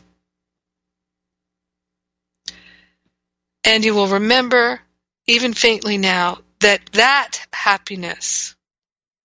And 3.65 3.83
you 3.83 3.95
will 3.95 4.07
remember, 4.07 4.79
even 5.25 5.55
faintly 5.55 5.97
now, 5.97 6.37
that 6.65 6.81
that 6.93 7.45
happiness 7.53 8.55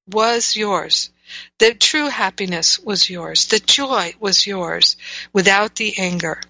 was 0.07 0.57
yours. 0.57 1.09
That 1.59 1.81
true 1.81 2.09
happiness 2.09 2.79
was 2.79 3.09
yours. 3.09 3.47
The 3.47 3.61
joy 3.61 4.13
was 4.21 4.47
yours 4.47 4.99
without 5.33 5.75
the 5.77 5.97
anger, 5.97 6.43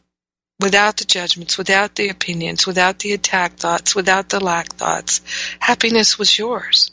without 0.59 0.97
the 0.97 1.05
judgments, 1.05 1.57
without 1.57 1.95
the 1.95 2.09
opinions, 2.09 2.67
without 2.67 2.99
the 2.99 3.13
attack 3.13 3.55
thoughts, 3.55 3.95
without 3.95 4.31
the 4.31 4.41
lack 4.41 4.73
thoughts. 4.73 5.21
Happiness 5.61 6.19
was 6.19 6.37
yours. 6.37 6.91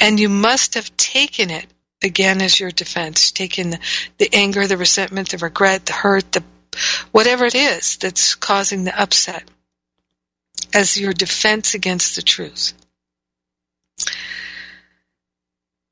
And 0.00 0.18
you 0.18 0.28
must 0.28 0.74
have 0.74 0.96
taken 0.96 1.50
it 1.50 1.66
again 2.02 2.42
as 2.42 2.58
your 2.58 2.72
defense, 2.72 3.30
taken 3.30 3.70
the, 3.70 3.78
the 4.18 4.30
anger, 4.32 4.66
the 4.66 4.76
resentment, 4.76 5.28
the 5.28 5.38
regret, 5.38 5.86
the 5.86 5.92
hurt, 5.92 6.32
the 6.32 6.42
whatever 7.12 7.44
it 7.44 7.54
is 7.54 7.96
that's 7.98 8.34
causing 8.34 8.82
the 8.82 9.00
upset 9.00 9.44
as 10.74 10.96
your 10.96 11.12
defense 11.12 11.74
against 11.74 12.16
the 12.16 12.22
truth. 12.22 12.72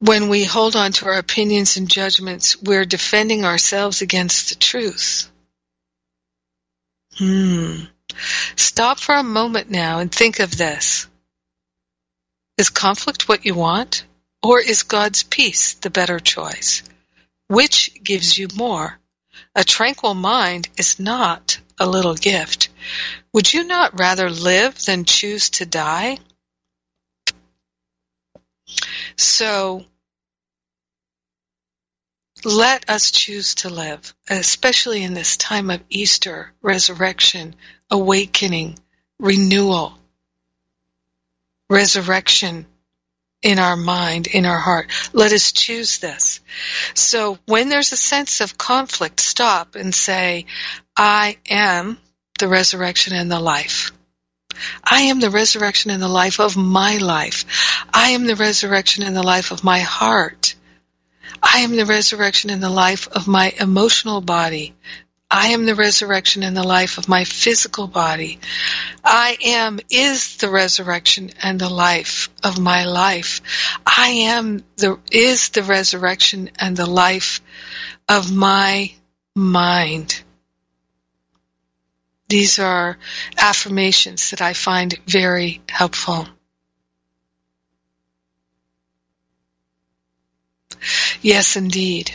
When 0.06 0.28
we 0.28 0.44
hold 0.44 0.76
on 0.76 0.92
to 0.92 1.06
our 1.06 1.18
opinions 1.18 1.76
and 1.76 1.90
judgments, 1.90 2.62
we're 2.62 2.84
defending 2.84 3.44
ourselves 3.44 4.02
against 4.02 4.50
the 4.50 4.54
truth. 4.54 5.28
Hmm. 7.16 7.86
Stop 8.54 9.00
for 9.00 9.16
a 9.16 9.24
moment 9.24 9.68
now 9.68 9.98
and 9.98 10.12
think 10.12 10.38
of 10.38 10.56
this. 10.56 11.08
Is 12.56 12.70
conflict 12.70 13.28
what 13.28 13.44
you 13.44 13.54
want? 13.54 14.04
Or 14.44 14.60
is 14.60 14.84
God's 14.84 15.24
peace 15.24 15.74
the 15.74 15.90
better 15.90 16.20
choice? 16.20 16.84
Which 17.48 17.90
gives 18.00 18.38
you 18.38 18.46
more? 18.54 19.00
A 19.56 19.64
tranquil 19.64 20.14
mind 20.14 20.68
is 20.78 21.00
not 21.00 21.58
a 21.80 21.88
little 21.88 22.14
gift. 22.14 22.68
Would 23.32 23.52
you 23.52 23.64
not 23.64 23.98
rather 23.98 24.30
live 24.30 24.78
than 24.84 25.04
choose 25.04 25.50
to 25.50 25.66
die? 25.66 26.18
So, 29.16 29.84
let 32.44 32.88
us 32.90 33.10
choose 33.10 33.56
to 33.56 33.70
live, 33.70 34.14
especially 34.28 35.02
in 35.02 35.14
this 35.14 35.36
time 35.36 35.70
of 35.70 35.82
Easter, 35.88 36.52
resurrection, 36.62 37.54
awakening, 37.90 38.78
renewal, 39.18 39.94
resurrection 41.68 42.66
in 43.42 43.58
our 43.60 43.76
mind, 43.76 44.26
in 44.26 44.44
our 44.44 44.58
heart. 44.58 44.90
Let 45.12 45.32
us 45.32 45.52
choose 45.52 45.98
this. 45.98 46.40
So 46.94 47.38
when 47.46 47.68
there's 47.68 47.92
a 47.92 47.96
sense 47.96 48.40
of 48.40 48.58
conflict, 48.58 49.20
stop 49.20 49.76
and 49.76 49.94
say, 49.94 50.46
I 50.96 51.38
am 51.48 51.98
the 52.40 52.48
resurrection 52.48 53.14
and 53.14 53.30
the 53.30 53.38
life. 53.40 53.92
I 54.82 55.02
am 55.02 55.20
the 55.20 55.30
resurrection 55.30 55.92
and 55.92 56.02
the 56.02 56.08
life 56.08 56.40
of 56.40 56.56
my 56.56 56.96
life. 56.96 57.84
I 57.92 58.10
am 58.10 58.26
the 58.26 58.36
resurrection 58.36 59.04
and 59.04 59.14
the 59.14 59.22
life 59.22 59.52
of 59.52 59.62
my 59.62 59.78
heart. 59.78 60.55
I 61.48 61.60
am 61.60 61.76
the 61.76 61.86
resurrection 61.86 62.50
and 62.50 62.60
the 62.60 62.68
life 62.68 63.06
of 63.08 63.28
my 63.28 63.54
emotional 63.60 64.20
body. 64.20 64.74
I 65.30 65.48
am 65.48 65.64
the 65.64 65.76
resurrection 65.76 66.42
and 66.42 66.56
the 66.56 66.64
life 66.64 66.98
of 66.98 67.08
my 67.08 67.22
physical 67.24 67.86
body. 67.86 68.40
I 69.04 69.38
am 69.44 69.78
is 69.88 70.38
the 70.38 70.50
resurrection 70.50 71.30
and 71.40 71.60
the 71.60 71.68
life 71.68 72.28
of 72.42 72.58
my 72.58 72.84
life. 72.84 73.40
I 73.86 74.08
am 74.34 74.64
the 74.76 74.98
is 75.12 75.50
the 75.50 75.62
resurrection 75.62 76.50
and 76.58 76.76
the 76.76 76.90
life 76.90 77.40
of 78.08 78.32
my 78.32 78.92
mind. 79.36 80.20
These 82.28 82.58
are 82.58 82.98
affirmations 83.38 84.30
that 84.30 84.42
I 84.42 84.52
find 84.52 84.98
very 85.06 85.60
helpful. 85.68 86.26
Yes, 91.22 91.56
indeed. 91.56 92.12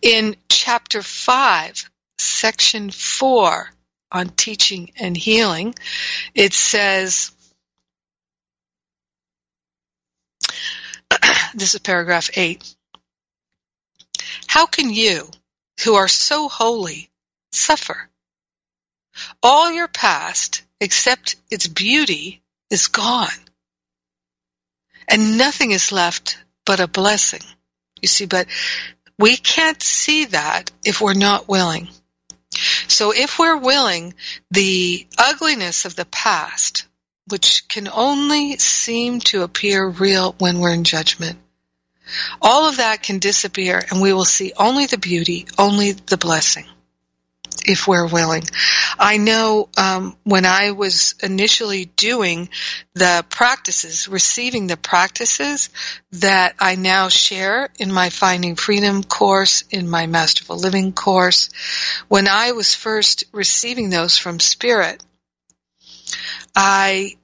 In 0.00 0.36
chapter 0.48 1.02
5, 1.02 1.90
section 2.18 2.90
4 2.90 3.70
on 4.10 4.28
teaching 4.28 4.92
and 4.96 5.16
healing, 5.16 5.74
it 6.34 6.52
says, 6.52 7.32
this 11.54 11.74
is 11.74 11.80
paragraph 11.80 12.30
8. 12.34 12.74
How 14.46 14.66
can 14.66 14.90
you, 14.90 15.30
who 15.84 15.94
are 15.94 16.08
so 16.08 16.48
holy, 16.48 17.10
suffer? 17.52 18.08
All 19.42 19.70
your 19.70 19.88
past, 19.88 20.62
except 20.80 21.36
its 21.50 21.66
beauty, 21.66 22.42
is 22.70 22.88
gone. 22.88 23.28
And 25.08 25.36
nothing 25.36 25.72
is 25.72 25.92
left 25.92 26.38
but 26.64 26.80
a 26.80 26.88
blessing. 26.88 27.42
You 28.00 28.08
see, 28.08 28.26
but 28.26 28.46
we 29.18 29.36
can't 29.36 29.82
see 29.82 30.26
that 30.26 30.70
if 30.84 31.00
we're 31.00 31.14
not 31.14 31.48
willing. 31.48 31.88
So 32.88 33.12
if 33.12 33.38
we're 33.38 33.56
willing, 33.56 34.14
the 34.50 35.06
ugliness 35.16 35.84
of 35.84 35.96
the 35.96 36.04
past, 36.04 36.86
which 37.28 37.68
can 37.68 37.88
only 37.88 38.58
seem 38.58 39.20
to 39.20 39.42
appear 39.42 39.86
real 39.86 40.34
when 40.38 40.58
we're 40.58 40.74
in 40.74 40.84
judgment, 40.84 41.38
all 42.40 42.68
of 42.68 42.78
that 42.78 43.02
can 43.02 43.20
disappear 43.20 43.82
and 43.90 44.02
we 44.02 44.12
will 44.12 44.24
see 44.24 44.52
only 44.56 44.86
the 44.86 44.98
beauty, 44.98 45.46
only 45.58 45.92
the 45.92 46.18
blessing 46.18 46.66
if 47.66 47.86
we're 47.86 48.06
willing. 48.06 48.42
I 48.98 49.16
know 49.16 49.68
um, 49.76 50.16
when 50.24 50.46
I 50.46 50.72
was 50.72 51.14
initially 51.22 51.84
doing 51.84 52.48
the 52.94 53.24
practices, 53.28 54.08
receiving 54.08 54.66
the 54.66 54.76
practices 54.76 55.70
that 56.12 56.54
I 56.58 56.74
now 56.74 57.08
share 57.08 57.70
in 57.78 57.92
my 57.92 58.10
Finding 58.10 58.56
Freedom 58.56 59.02
course, 59.02 59.64
in 59.70 59.88
my 59.88 60.06
Masterful 60.06 60.56
Living 60.56 60.92
course, 60.92 61.50
when 62.08 62.28
I 62.28 62.52
was 62.52 62.74
first 62.74 63.24
receiving 63.32 63.90
those 63.90 64.18
from 64.18 64.40
Spirit, 64.40 65.02
I 66.54 67.16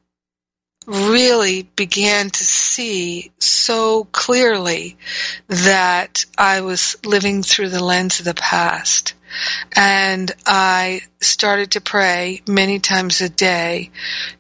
really 0.87 1.63
began 1.77 2.31
to 2.31 2.45
see 2.45 3.31
so 3.39 4.05
clearly 4.05 4.97
that 5.49 6.25
I 6.39 6.63
was 6.63 6.97
living 7.05 7.43
through 7.43 7.69
the 7.69 7.85
lens 7.85 8.21
of 8.21 8.25
the 8.25 8.33
past 8.33 9.13
and 9.75 10.31
I 10.47 11.03
started 11.21 11.73
to 11.73 11.81
pray 11.81 12.43
many 12.47 12.79
times 12.79 13.21
a 13.21 13.29
day 13.29 13.91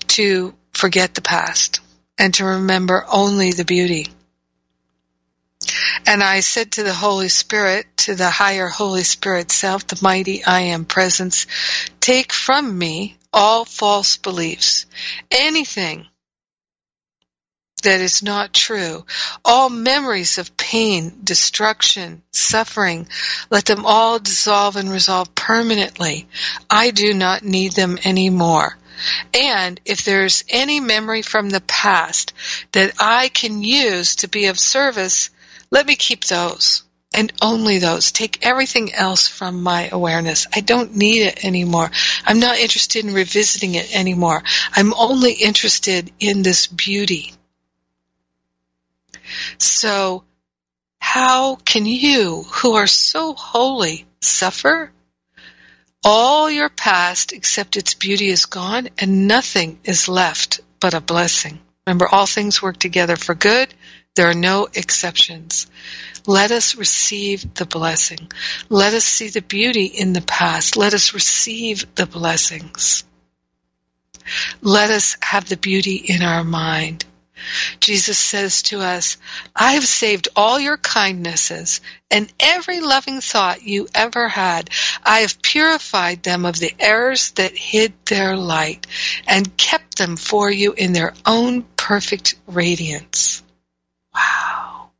to 0.09 0.55
forget 0.72 1.14
the 1.14 1.22
past 1.22 1.80
and 2.18 2.34
to 2.34 2.45
remember 2.45 3.05
only 3.11 3.53
the 3.53 3.64
beauty. 3.64 4.07
And 6.07 6.22
I 6.22 6.41
said 6.41 6.72
to 6.72 6.82
the 6.82 6.95
Holy 6.95 7.28
Spirit, 7.28 7.86
to 7.99 8.14
the 8.14 8.30
higher 8.30 8.68
Holy 8.68 9.05
Spirit 9.05 9.53
self, 9.53 9.86
the 9.86 9.99
mighty 10.01 10.45
I 10.45 10.61
am 10.61 10.84
presence, 10.84 11.47
take 12.01 12.32
from 12.32 12.78
me 12.78 13.16
all 13.32 13.64
false 13.64 14.16
beliefs, 14.16 14.86
anything 15.30 16.07
that 17.83 18.01
is 18.01 18.22
not 18.22 18.53
true. 18.53 19.05
All 19.45 19.70
memories 19.70 20.39
of 20.39 20.57
pain, 20.57 21.20
destruction, 21.22 22.22
suffering, 22.33 23.09
let 23.51 23.64
them 23.64 23.87
all 23.87 24.18
dissolve 24.18 24.76
and 24.76 24.91
resolve 24.91 25.35
permanently. 25.35 26.29
I 26.68 26.91
do 26.91 27.14
not 27.14 27.45
need 27.45 27.72
them 27.72 27.99
anymore. 28.05 28.76
And 29.33 29.81
if 29.85 30.05
there's 30.05 30.45
any 30.49 30.81
memory 30.81 31.22
from 31.22 31.51
the 31.51 31.61
past 31.61 32.33
that 32.72 32.95
I 32.99 33.29
can 33.29 33.62
use 33.62 34.16
to 34.16 34.29
be 34.29 34.47
of 34.47 34.59
service, 34.59 35.31
let 35.70 35.87
me 35.87 35.95
keep 35.95 36.24
those 36.24 36.83
and 37.14 37.33
only 37.41 37.79
those. 37.79 38.12
Take 38.12 38.45
everything 38.45 38.93
else 38.93 39.26
from 39.29 39.62
my 39.62 39.89
awareness. 39.91 40.47
I 40.55 40.61
don't 40.61 40.97
need 40.97 41.22
it 41.22 41.45
anymore. 41.45 41.91
I'm 42.24 42.41
not 42.41 42.59
interested 42.59 43.05
in 43.05 43.14
revisiting 43.14 43.74
it 43.74 43.95
anymore. 43.95 44.43
I'm 44.72 44.93
only 44.95 45.33
interested 45.33 46.12
in 46.20 46.43
this 46.43 46.66
beauty. 46.66 47.33
So, 49.59 50.24
how 51.01 51.57
can 51.57 51.86
you, 51.86 52.43
who 52.43 52.74
are 52.74 52.86
so 52.86 53.34
holy, 53.34 54.07
suffer? 54.20 54.93
All 56.05 56.51
your 56.51 56.68
past, 56.68 57.32
except 57.32 57.76
its 57.76 57.95
beauty, 57.95 58.28
is 58.28 58.47
gone, 58.47 58.89
and 58.99 59.26
nothing 59.26 59.80
is 59.84 60.09
left 60.09 60.61
but 60.80 60.95
a 60.95 61.01
blessing. 61.01 61.59
Remember, 61.86 62.07
all 62.07 62.26
things 62.26 62.62
work 62.62 62.76
together 62.76 63.16
for 63.16 63.34
good. 63.34 63.72
There 64.14 64.28
are 64.28 64.34
no 64.34 64.68
exceptions. 64.74 65.66
Let 66.26 66.51
us 66.51 66.74
receive 66.74 67.55
the 67.55 67.66
blessing. 67.66 68.30
Let 68.68 68.93
us 68.95 69.05
see 69.05 69.28
the 69.28 69.43
beauty 69.43 69.86
in 69.86 70.12
the 70.12 70.20
past. 70.20 70.76
Let 70.76 70.93
us 70.93 71.14
receive 71.14 71.95
the 71.95 72.07
blessings. 72.07 73.05
Let 74.61 74.91
us 74.91 75.16
have 75.22 75.49
the 75.49 75.57
beauty 75.57 75.97
in 75.97 76.22
our 76.22 76.45
mind. 76.45 77.05
Jesus 77.80 78.18
says 78.18 78.62
to 78.64 78.80
us, 78.80 79.16
I 79.55 79.72
have 79.74 79.86
saved 79.86 80.28
all 80.36 80.59
your 80.59 80.76
kindnesses 80.76 81.80
and 82.11 82.32
every 82.41 82.80
loving 82.80 83.20
thought 83.20 83.62
you 83.62 83.89
ever 83.95 84.28
had. 84.28 84.70
I 85.03 85.20
have 85.20 85.43
purified 85.43 86.22
them 86.22 86.45
of 86.45 86.59
the 86.59 86.74
errors 86.78 87.32
that 87.32 87.57
hid 87.57 87.93
their 88.07 88.36
light 88.36 88.86
and 89.26 89.57
kept 89.57 89.99
them 89.99 90.16
for 90.16 90.51
you 90.51 90.72
in 90.72 90.93
their 90.93 91.14
own 91.26 91.62
perfect 91.76 92.34
radiance. 92.47 93.43
Wow. 94.14 94.91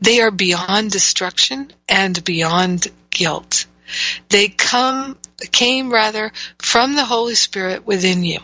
They 0.00 0.20
are 0.20 0.30
beyond 0.30 0.90
destruction 0.90 1.72
and 1.88 2.22
beyond 2.24 2.88
guilt. 3.10 3.66
They 4.28 4.48
come, 4.48 5.18
came 5.52 5.92
rather 5.92 6.32
from 6.58 6.94
the 6.94 7.04
Holy 7.04 7.34
Spirit 7.34 7.86
within 7.86 8.24
you. 8.24 8.40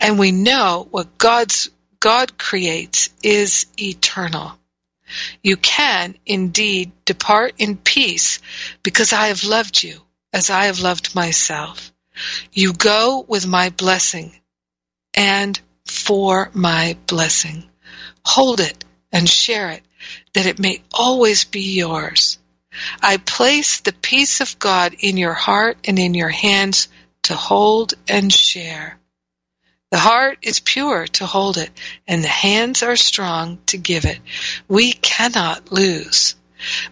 And 0.00 0.18
we 0.18 0.32
know 0.32 0.86
what 0.90 1.16
God's 1.16 1.70
God 2.00 2.38
creates 2.38 3.10
is 3.22 3.66
eternal. 3.78 4.52
You 5.42 5.56
can 5.56 6.16
indeed 6.24 6.92
depart 7.04 7.54
in 7.58 7.76
peace 7.76 8.40
because 8.82 9.12
I 9.12 9.28
have 9.28 9.44
loved 9.44 9.82
you 9.82 10.00
as 10.32 10.50
I 10.50 10.66
have 10.66 10.80
loved 10.80 11.14
myself. 11.14 11.92
You 12.52 12.72
go 12.72 13.24
with 13.26 13.46
my 13.46 13.70
blessing 13.70 14.40
and 15.14 15.58
for 15.86 16.50
my 16.54 16.96
blessing. 17.06 17.64
Hold 18.24 18.60
it 18.60 18.84
and 19.12 19.28
share 19.28 19.70
it 19.70 19.82
that 20.32 20.46
it 20.46 20.58
may 20.58 20.82
always 20.92 21.44
be 21.44 21.76
yours. 21.76 22.38
I 23.00 23.18
place 23.18 23.80
the 23.80 23.92
peace 23.92 24.40
of 24.40 24.58
God 24.58 24.96
in 24.98 25.16
your 25.16 25.34
heart 25.34 25.78
and 25.84 25.98
in 25.98 26.14
your 26.14 26.30
hands 26.30 26.88
to 27.24 27.34
hold 27.34 27.94
and 28.08 28.32
share. 28.32 28.98
The 29.94 30.00
heart 30.00 30.38
is 30.42 30.58
pure 30.58 31.06
to 31.06 31.24
hold 31.24 31.56
it, 31.56 31.70
and 32.08 32.24
the 32.24 32.26
hands 32.26 32.82
are 32.82 32.96
strong 32.96 33.60
to 33.66 33.78
give 33.78 34.04
it. 34.04 34.18
We 34.66 34.92
cannot 34.92 35.70
lose. 35.70 36.34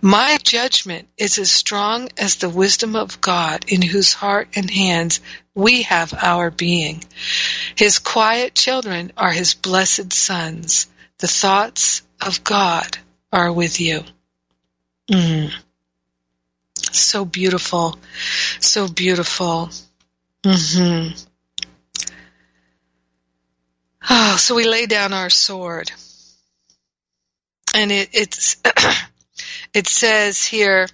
My 0.01 0.39
judgment 0.41 1.09
is 1.19 1.37
as 1.37 1.51
strong 1.51 2.11
as 2.17 2.37
the 2.37 2.49
wisdom 2.49 2.95
of 2.95 3.21
God, 3.21 3.65
in 3.67 3.83
whose 3.83 4.13
heart 4.13 4.51
and 4.55 4.71
hands 4.71 5.19
we 5.53 5.83
have 5.83 6.15
our 6.15 6.53
being. 6.53 7.03
His 7.75 7.99
quiet 7.99 8.55
children 8.55 9.11
are 9.17 9.33
his 9.33 9.55
blessed 9.55 10.13
sons. 10.13 10.87
The 11.19 11.27
thoughts 11.27 12.03
of 12.21 12.45
God 12.45 12.99
are 13.33 13.53
with 13.53 13.81
you. 13.81 14.05
Mm. 15.11 15.53
So 16.93 17.25
beautiful. 17.25 17.99
So 18.61 18.87
beautiful. 18.87 19.71
Mm-hmm. 20.45 21.31
Oh, 24.11 24.37
so 24.37 24.55
we 24.55 24.67
lay 24.67 24.87
down 24.87 25.13
our 25.13 25.31
sword. 25.31 25.93
And 27.75 27.93
it, 27.93 28.11
it's, 28.13 28.57
it 29.75 29.87
says 29.87 30.45
here, 30.45 30.89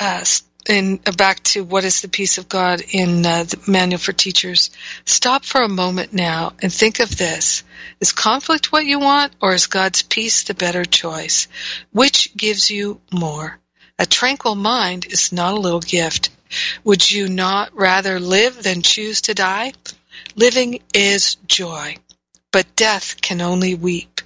uh, 0.00 0.24
in 0.68 1.00
uh, 1.06 1.12
back 1.12 1.42
to 1.42 1.62
what 1.62 1.84
is 1.84 2.00
the 2.00 2.08
peace 2.08 2.38
of 2.38 2.48
God 2.48 2.82
in 2.90 3.24
uh, 3.24 3.44
the 3.44 3.60
manual 3.66 3.98
for 3.98 4.12
teachers. 4.12 4.70
Stop 5.04 5.44
for 5.44 5.62
a 5.62 5.68
moment 5.68 6.12
now 6.12 6.54
and 6.60 6.72
think 6.72 7.00
of 7.00 7.16
this: 7.16 7.62
Is 8.00 8.12
conflict 8.12 8.72
what 8.72 8.84
you 8.84 8.98
want, 8.98 9.32
or 9.40 9.54
is 9.54 9.66
God's 9.66 10.02
peace 10.02 10.44
the 10.44 10.54
better 10.54 10.84
choice? 10.84 11.48
Which 11.92 12.36
gives 12.36 12.70
you 12.70 13.00
more? 13.12 13.58
A 13.98 14.06
tranquil 14.06 14.54
mind 14.54 15.06
is 15.06 15.32
not 15.32 15.54
a 15.54 15.60
little 15.60 15.80
gift. 15.80 16.30
Would 16.84 17.10
you 17.10 17.28
not 17.28 17.74
rather 17.74 18.20
live 18.20 18.62
than 18.62 18.82
choose 18.82 19.22
to 19.22 19.34
die? 19.34 19.72
Living 20.34 20.80
is 20.92 21.36
joy 21.46 21.96
but 22.56 22.74
death 22.74 23.20
can 23.20 23.42
only 23.42 23.74
weep. 23.74 24.22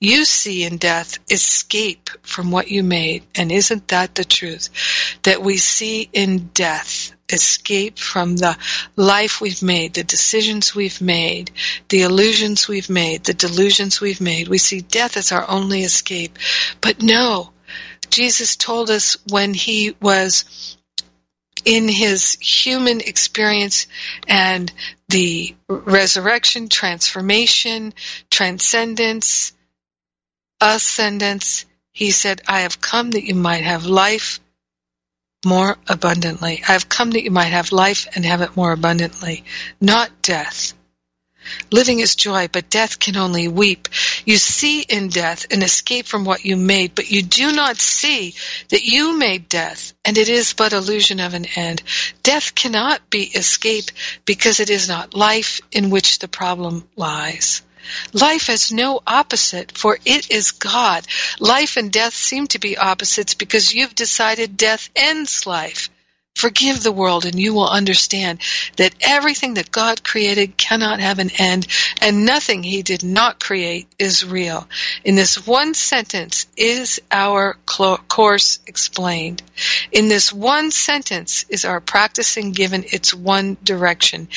You 0.00 0.24
see 0.24 0.64
in 0.64 0.78
death 0.78 1.18
escape 1.30 2.08
from 2.22 2.50
what 2.50 2.70
you 2.70 2.82
made, 2.82 3.24
and 3.34 3.52
isn't 3.52 3.88
that 3.88 4.14
the 4.14 4.24
truth? 4.24 4.70
That 5.24 5.42
we 5.42 5.58
see 5.58 6.08
in 6.10 6.48
death 6.54 7.12
escape 7.30 7.98
from 7.98 8.38
the 8.38 8.56
life 8.96 9.42
we've 9.42 9.62
made, 9.62 9.92
the 9.92 10.02
decisions 10.02 10.74
we've 10.74 11.02
made, 11.02 11.50
the 11.90 12.04
illusions 12.04 12.66
we've 12.68 12.88
made, 12.88 13.24
the 13.24 13.34
delusions 13.34 14.00
we've 14.00 14.22
made. 14.22 14.48
We 14.48 14.56
see 14.56 14.80
death 14.80 15.18
as 15.18 15.30
our 15.30 15.44
only 15.46 15.82
escape. 15.82 16.38
But 16.80 17.02
no, 17.02 17.50
Jesus 18.08 18.56
told 18.56 18.88
us 18.88 19.18
when 19.28 19.52
he 19.52 19.94
was 20.00 20.78
in 21.66 21.88
his 21.88 22.38
human 22.40 23.00
experience 23.00 23.86
and 24.26 24.72
the 25.14 25.54
resurrection, 25.68 26.68
transformation, 26.68 27.94
transcendence, 28.32 29.52
ascendance, 30.60 31.66
he 31.92 32.10
said, 32.10 32.42
I 32.48 32.62
have 32.62 32.80
come 32.80 33.12
that 33.12 33.22
you 33.22 33.36
might 33.36 33.62
have 33.62 33.86
life 33.86 34.40
more 35.46 35.76
abundantly. 35.86 36.64
I 36.68 36.72
have 36.72 36.88
come 36.88 37.12
that 37.12 37.22
you 37.22 37.30
might 37.30 37.52
have 37.52 37.70
life 37.70 38.08
and 38.16 38.24
have 38.24 38.40
it 38.40 38.56
more 38.56 38.72
abundantly, 38.72 39.44
not 39.80 40.10
death. 40.20 40.74
Living 41.70 42.00
is 42.00 42.14
joy, 42.14 42.48
but 42.48 42.70
death 42.70 42.98
can 42.98 43.16
only 43.16 43.48
weep. 43.48 43.88
You 44.24 44.36
see 44.38 44.82
in 44.82 45.08
death 45.08 45.46
an 45.50 45.62
escape 45.62 46.06
from 46.06 46.24
what 46.24 46.44
you 46.44 46.56
made, 46.56 46.94
but 46.94 47.10
you 47.10 47.22
do 47.22 47.52
not 47.52 47.78
see 47.78 48.34
that 48.68 48.84
you 48.84 49.18
made 49.18 49.48
death, 49.48 49.92
and 50.04 50.16
it 50.18 50.28
is 50.28 50.52
but 50.52 50.72
illusion 50.72 51.20
of 51.20 51.34
an 51.34 51.46
end. 51.56 51.82
Death 52.22 52.54
cannot 52.54 53.10
be 53.10 53.24
escape 53.24 53.90
because 54.24 54.60
it 54.60 54.70
is 54.70 54.88
not 54.88 55.14
life 55.14 55.60
in 55.72 55.90
which 55.90 56.18
the 56.18 56.28
problem 56.28 56.88
lies. 56.96 57.62
Life 58.12 58.46
has 58.46 58.72
no 58.72 59.00
opposite, 59.06 59.76
for 59.76 59.98
it 60.04 60.30
is 60.30 60.52
God. 60.52 61.06
Life 61.38 61.76
and 61.76 61.92
death 61.92 62.14
seem 62.14 62.46
to 62.48 62.58
be 62.58 62.78
opposites 62.78 63.34
because 63.34 63.74
you've 63.74 63.94
decided 63.94 64.56
death 64.56 64.88
ends 64.96 65.46
life. 65.46 65.90
Forgive 66.36 66.82
the 66.82 66.92
world 66.92 67.24
and 67.24 67.38
you 67.38 67.54
will 67.54 67.68
understand 67.68 68.40
that 68.76 68.94
everything 69.00 69.54
that 69.54 69.70
God 69.70 70.02
created 70.02 70.56
cannot 70.56 70.98
have 70.98 71.20
an 71.20 71.30
end 71.38 71.66
and 72.02 72.26
nothing 72.26 72.62
he 72.62 72.82
did 72.82 73.04
not 73.04 73.38
create 73.38 73.86
is 74.00 74.24
real. 74.24 74.68
In 75.04 75.14
this 75.14 75.46
one 75.46 75.74
sentence 75.74 76.46
is 76.56 77.00
our 77.10 77.54
course 77.64 78.58
explained. 78.66 79.42
In 79.92 80.08
this 80.08 80.32
one 80.32 80.72
sentence 80.72 81.44
is 81.48 81.64
our 81.64 81.80
practicing 81.80 82.50
given 82.50 82.84
its 82.92 83.14
one 83.14 83.56
direction. 83.62 84.28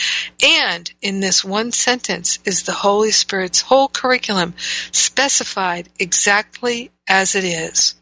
And 0.44 0.92
in 1.02 1.20
this 1.20 1.44
one 1.44 1.72
sentence 1.72 2.38
is 2.46 2.64
the 2.64 2.74
Holy 2.74 3.12
Spirit's 3.12 3.62
whole 3.62 3.88
curriculum 3.88 4.54
specified 4.92 5.90
exactly 6.00 6.92
as 7.08 7.34
it 7.34 7.44
is. 7.44 7.96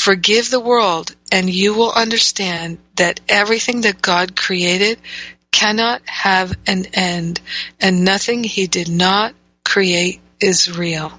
Forgive 0.00 0.48
the 0.48 0.60
world 0.60 1.14
and 1.30 1.50
you 1.50 1.74
will 1.74 1.92
understand 1.92 2.78
that 2.96 3.20
everything 3.28 3.82
that 3.82 4.00
God 4.00 4.34
created 4.34 4.98
cannot 5.52 6.00
have 6.06 6.56
an 6.66 6.86
end 6.94 7.42
and 7.78 8.02
nothing 8.02 8.42
he 8.42 8.66
did 8.66 8.88
not 8.88 9.34
create 9.62 10.22
is 10.40 10.74
real. 10.74 11.12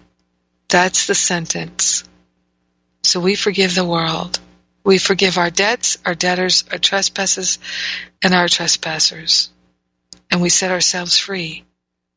That's 0.67 1.05
the 1.05 1.13
sentence. 1.13 2.05
So 3.03 3.19
we 3.19 3.35
forgive 3.35 3.75
the 3.75 3.85
world. 3.85 4.39
We 4.83 4.97
forgive 4.97 5.37
our 5.37 5.51
debts, 5.51 5.99
our 6.03 6.15
debtors, 6.15 6.63
our 6.71 6.79
trespasses, 6.79 7.59
and 8.23 8.33
our 8.33 8.47
trespassers. 8.47 9.51
And 10.31 10.41
we 10.41 10.49
set 10.49 10.71
ourselves 10.71 11.19
free 11.19 11.65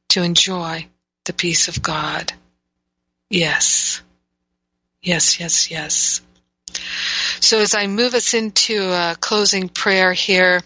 to 0.09 0.23
enjoy 0.23 0.89
the 1.27 1.35
peace 1.35 1.69
of 1.69 1.83
God. 1.83 2.33
Yes. 3.29 4.01
Yes, 5.03 5.39
yes, 5.39 5.71
yes. 5.71 6.23
So 7.45 7.61
as 7.61 7.75
I 7.75 7.89
move 7.89 8.15
us 8.15 8.33
into 8.33 8.91
a 8.91 9.17
closing 9.21 9.69
prayer 9.69 10.15
here, 10.15 10.63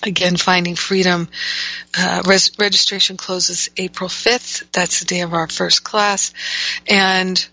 again, 0.00 0.36
finding 0.36 0.76
freedom, 0.76 1.28
uh, 1.98 2.22
res- 2.24 2.56
registration 2.56 3.16
closes 3.16 3.68
April 3.76 4.08
5th. 4.08 4.70
That's 4.70 5.00
the 5.00 5.06
day 5.06 5.22
of 5.22 5.34
our 5.34 5.48
first 5.48 5.82
class. 5.82 6.32
And 6.88 7.44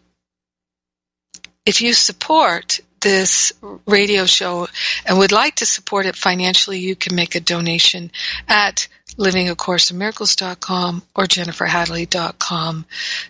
if 1.65 1.81
you 1.81 1.93
support 1.93 2.81
this 2.99 3.51
radio 3.87 4.27
show 4.27 4.67
and 5.07 5.17
would 5.17 5.31
like 5.31 5.55
to 5.55 5.65
support 5.65 6.05
it 6.05 6.15
financially, 6.15 6.77
you 6.77 6.95
can 6.95 7.15
make 7.15 7.33
a 7.33 7.39
donation 7.39 8.11
at 8.47 8.87
livingacourseofmiracles.com 9.17 11.01
or 11.15 11.25
jenniferhadley.com 11.25 12.85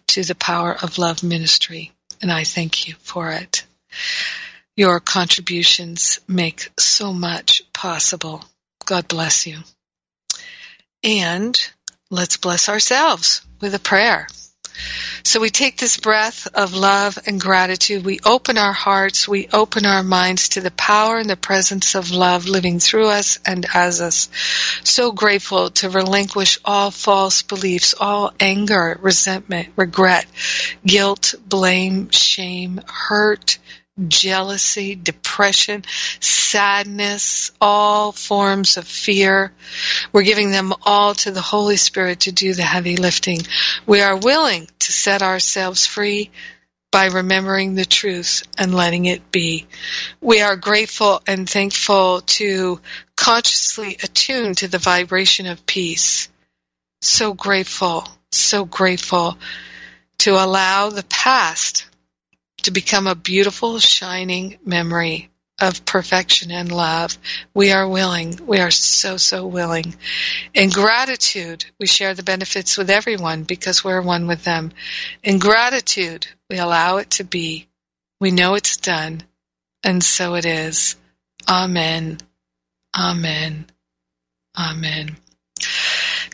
to 0.08 0.24
the 0.24 0.36
Power 0.36 0.76
of 0.76 0.97
Love 0.97 1.24
Ministry. 1.24 1.93
And 2.22 2.30
I 2.30 2.43
thank 2.43 2.89
you 2.89 2.95
for 2.99 3.32
it. 3.32 3.64
Your 4.76 5.00
contributions 5.00 6.20
make 6.28 6.70
so 6.80 7.14
much 7.14 7.62
possible. 7.74 8.44
God 8.86 9.08
bless 9.08 9.46
you. 9.46 9.60
And 11.04 11.60
let's 12.10 12.38
bless 12.38 12.70
ourselves 12.70 13.42
with 13.60 13.74
a 13.76 13.80
prayer. 13.80 14.28
So 15.24 15.39
we 15.39 15.50
take 15.50 15.78
this 15.78 15.98
breath 15.98 16.48
of 16.56 16.74
love 16.74 17.20
and 17.28 17.39
gratitude. 17.39 18.04
We 18.04 18.20
open 18.26 18.58
our 18.58 18.74
hearts. 18.74 19.28
We 19.28 19.48
open 19.54 19.86
our 19.86 20.04
minds 20.04 20.50
to 20.50 20.62
the 20.62 20.72
power 20.72 21.18
and 21.18 21.30
the 21.30 21.36
presence 21.36 21.96
of 21.96 22.12
love 22.12 22.48
living 22.48 22.80
through 22.80 23.08
us 23.08 23.39
and 23.46 23.66
as 23.74 24.02
us. 24.02 24.30
So 24.84 25.12
grateful 25.12 25.70
to 25.72 25.89
relinquish 25.89 26.58
all 26.66 26.89
false 26.89 27.44
beliefs, 27.44 27.94
all 28.00 28.34
anger, 28.39 28.98
resentment, 29.02 29.70
regret, 29.76 30.26
guilt, 30.86 31.36
blame, 31.46 32.10
shame, 32.10 32.82
hurt, 32.88 33.60
jealousy, 34.08 34.95
depression, 34.95 35.84
sadness, 36.20 37.52
all 37.60 38.12
forms 38.12 38.78
of 38.78 38.88
fear. 38.88 39.52
We're 40.12 40.24
giving 40.24 40.52
them 40.52 40.74
all 40.84 41.16
to 41.16 41.32
the 41.32 41.41
Holy 41.41 41.78
Spirit 41.78 42.22
to 42.22 42.32
do 42.32 42.54
the 42.54 42.64
heavy 42.64 42.97
lifting. 42.97 43.41
We 43.86 44.02
are 44.02 44.18
willing 44.18 44.68
to 44.80 44.91
set 44.91 45.22
ourselves 45.22 45.86
free 45.86 46.32
by 46.91 47.06
remembering 47.06 47.74
the 47.74 47.86
truth 47.86 48.43
and 48.58 48.76
letting 48.76 49.06
it 49.06 49.32
be. 49.32 49.66
We 50.20 50.41
are 50.41 50.58
grateful 50.58 51.22
and 51.26 51.49
thankful 51.49 52.22
to 52.22 52.82
consciously 53.16 53.97
attune 54.04 54.56
to 54.56 54.68
the 54.68 54.78
vibration 54.78 55.47
of 55.47 55.66
peace. 55.66 56.28
So 57.02 57.34
grateful, 57.34 58.08
so 58.32 58.66
grateful 58.66 59.38
to 60.20 60.32
allow 60.32 60.89
the 60.89 61.04
past 61.04 61.86
to 62.64 62.72
become 62.72 63.07
a 63.07 63.16
beautiful, 63.16 63.80
shining 63.80 64.57
memory 64.66 65.30
of 65.59 65.86
perfection 65.86 66.51
and 66.51 66.72
love. 66.72 67.18
We 67.53 67.72
are 67.72 67.88
willing. 67.88 68.39
We 68.45 68.59
are 68.59 68.72
so, 68.72 69.18
so 69.18 69.45
willing. 69.45 69.95
In 70.53 70.70
gratitude, 70.70 71.66
we 71.80 71.86
share 71.86 72.16
the 72.16 72.24
benefits 72.24 72.78
with 72.78 72.89
everyone 72.89 73.43
because 73.43 73.84
we're 73.84 74.01
one 74.01 74.28
with 74.28 74.43
them. 74.43 74.72
In 75.24 75.38
gratitude, 75.38 76.28
we 76.49 76.57
allow 76.57 76.97
it 76.97 77.12
to 77.12 77.24
be. 77.24 77.68
We 78.20 78.32
know 78.32 78.55
it's 78.55 78.78
done, 78.78 79.24
and 79.84 80.03
so 80.03 80.36
it 80.36 80.45
is. 80.45 80.95
Amen. 81.47 82.20
Amen. 82.97 83.66
Amen. 84.57 85.16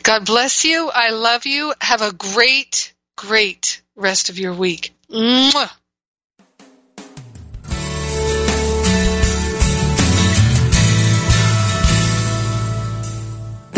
God 0.02 0.26
bless 0.26 0.64
you. 0.64 0.90
I 0.92 1.10
love 1.10 1.46
you. 1.46 1.74
Have 1.80 2.02
a 2.02 2.12
great, 2.12 2.94
great 3.16 3.82
rest 3.94 4.30
of 4.30 4.38
your 4.38 4.54
week. 4.54 4.94
Mwah. 5.10 5.70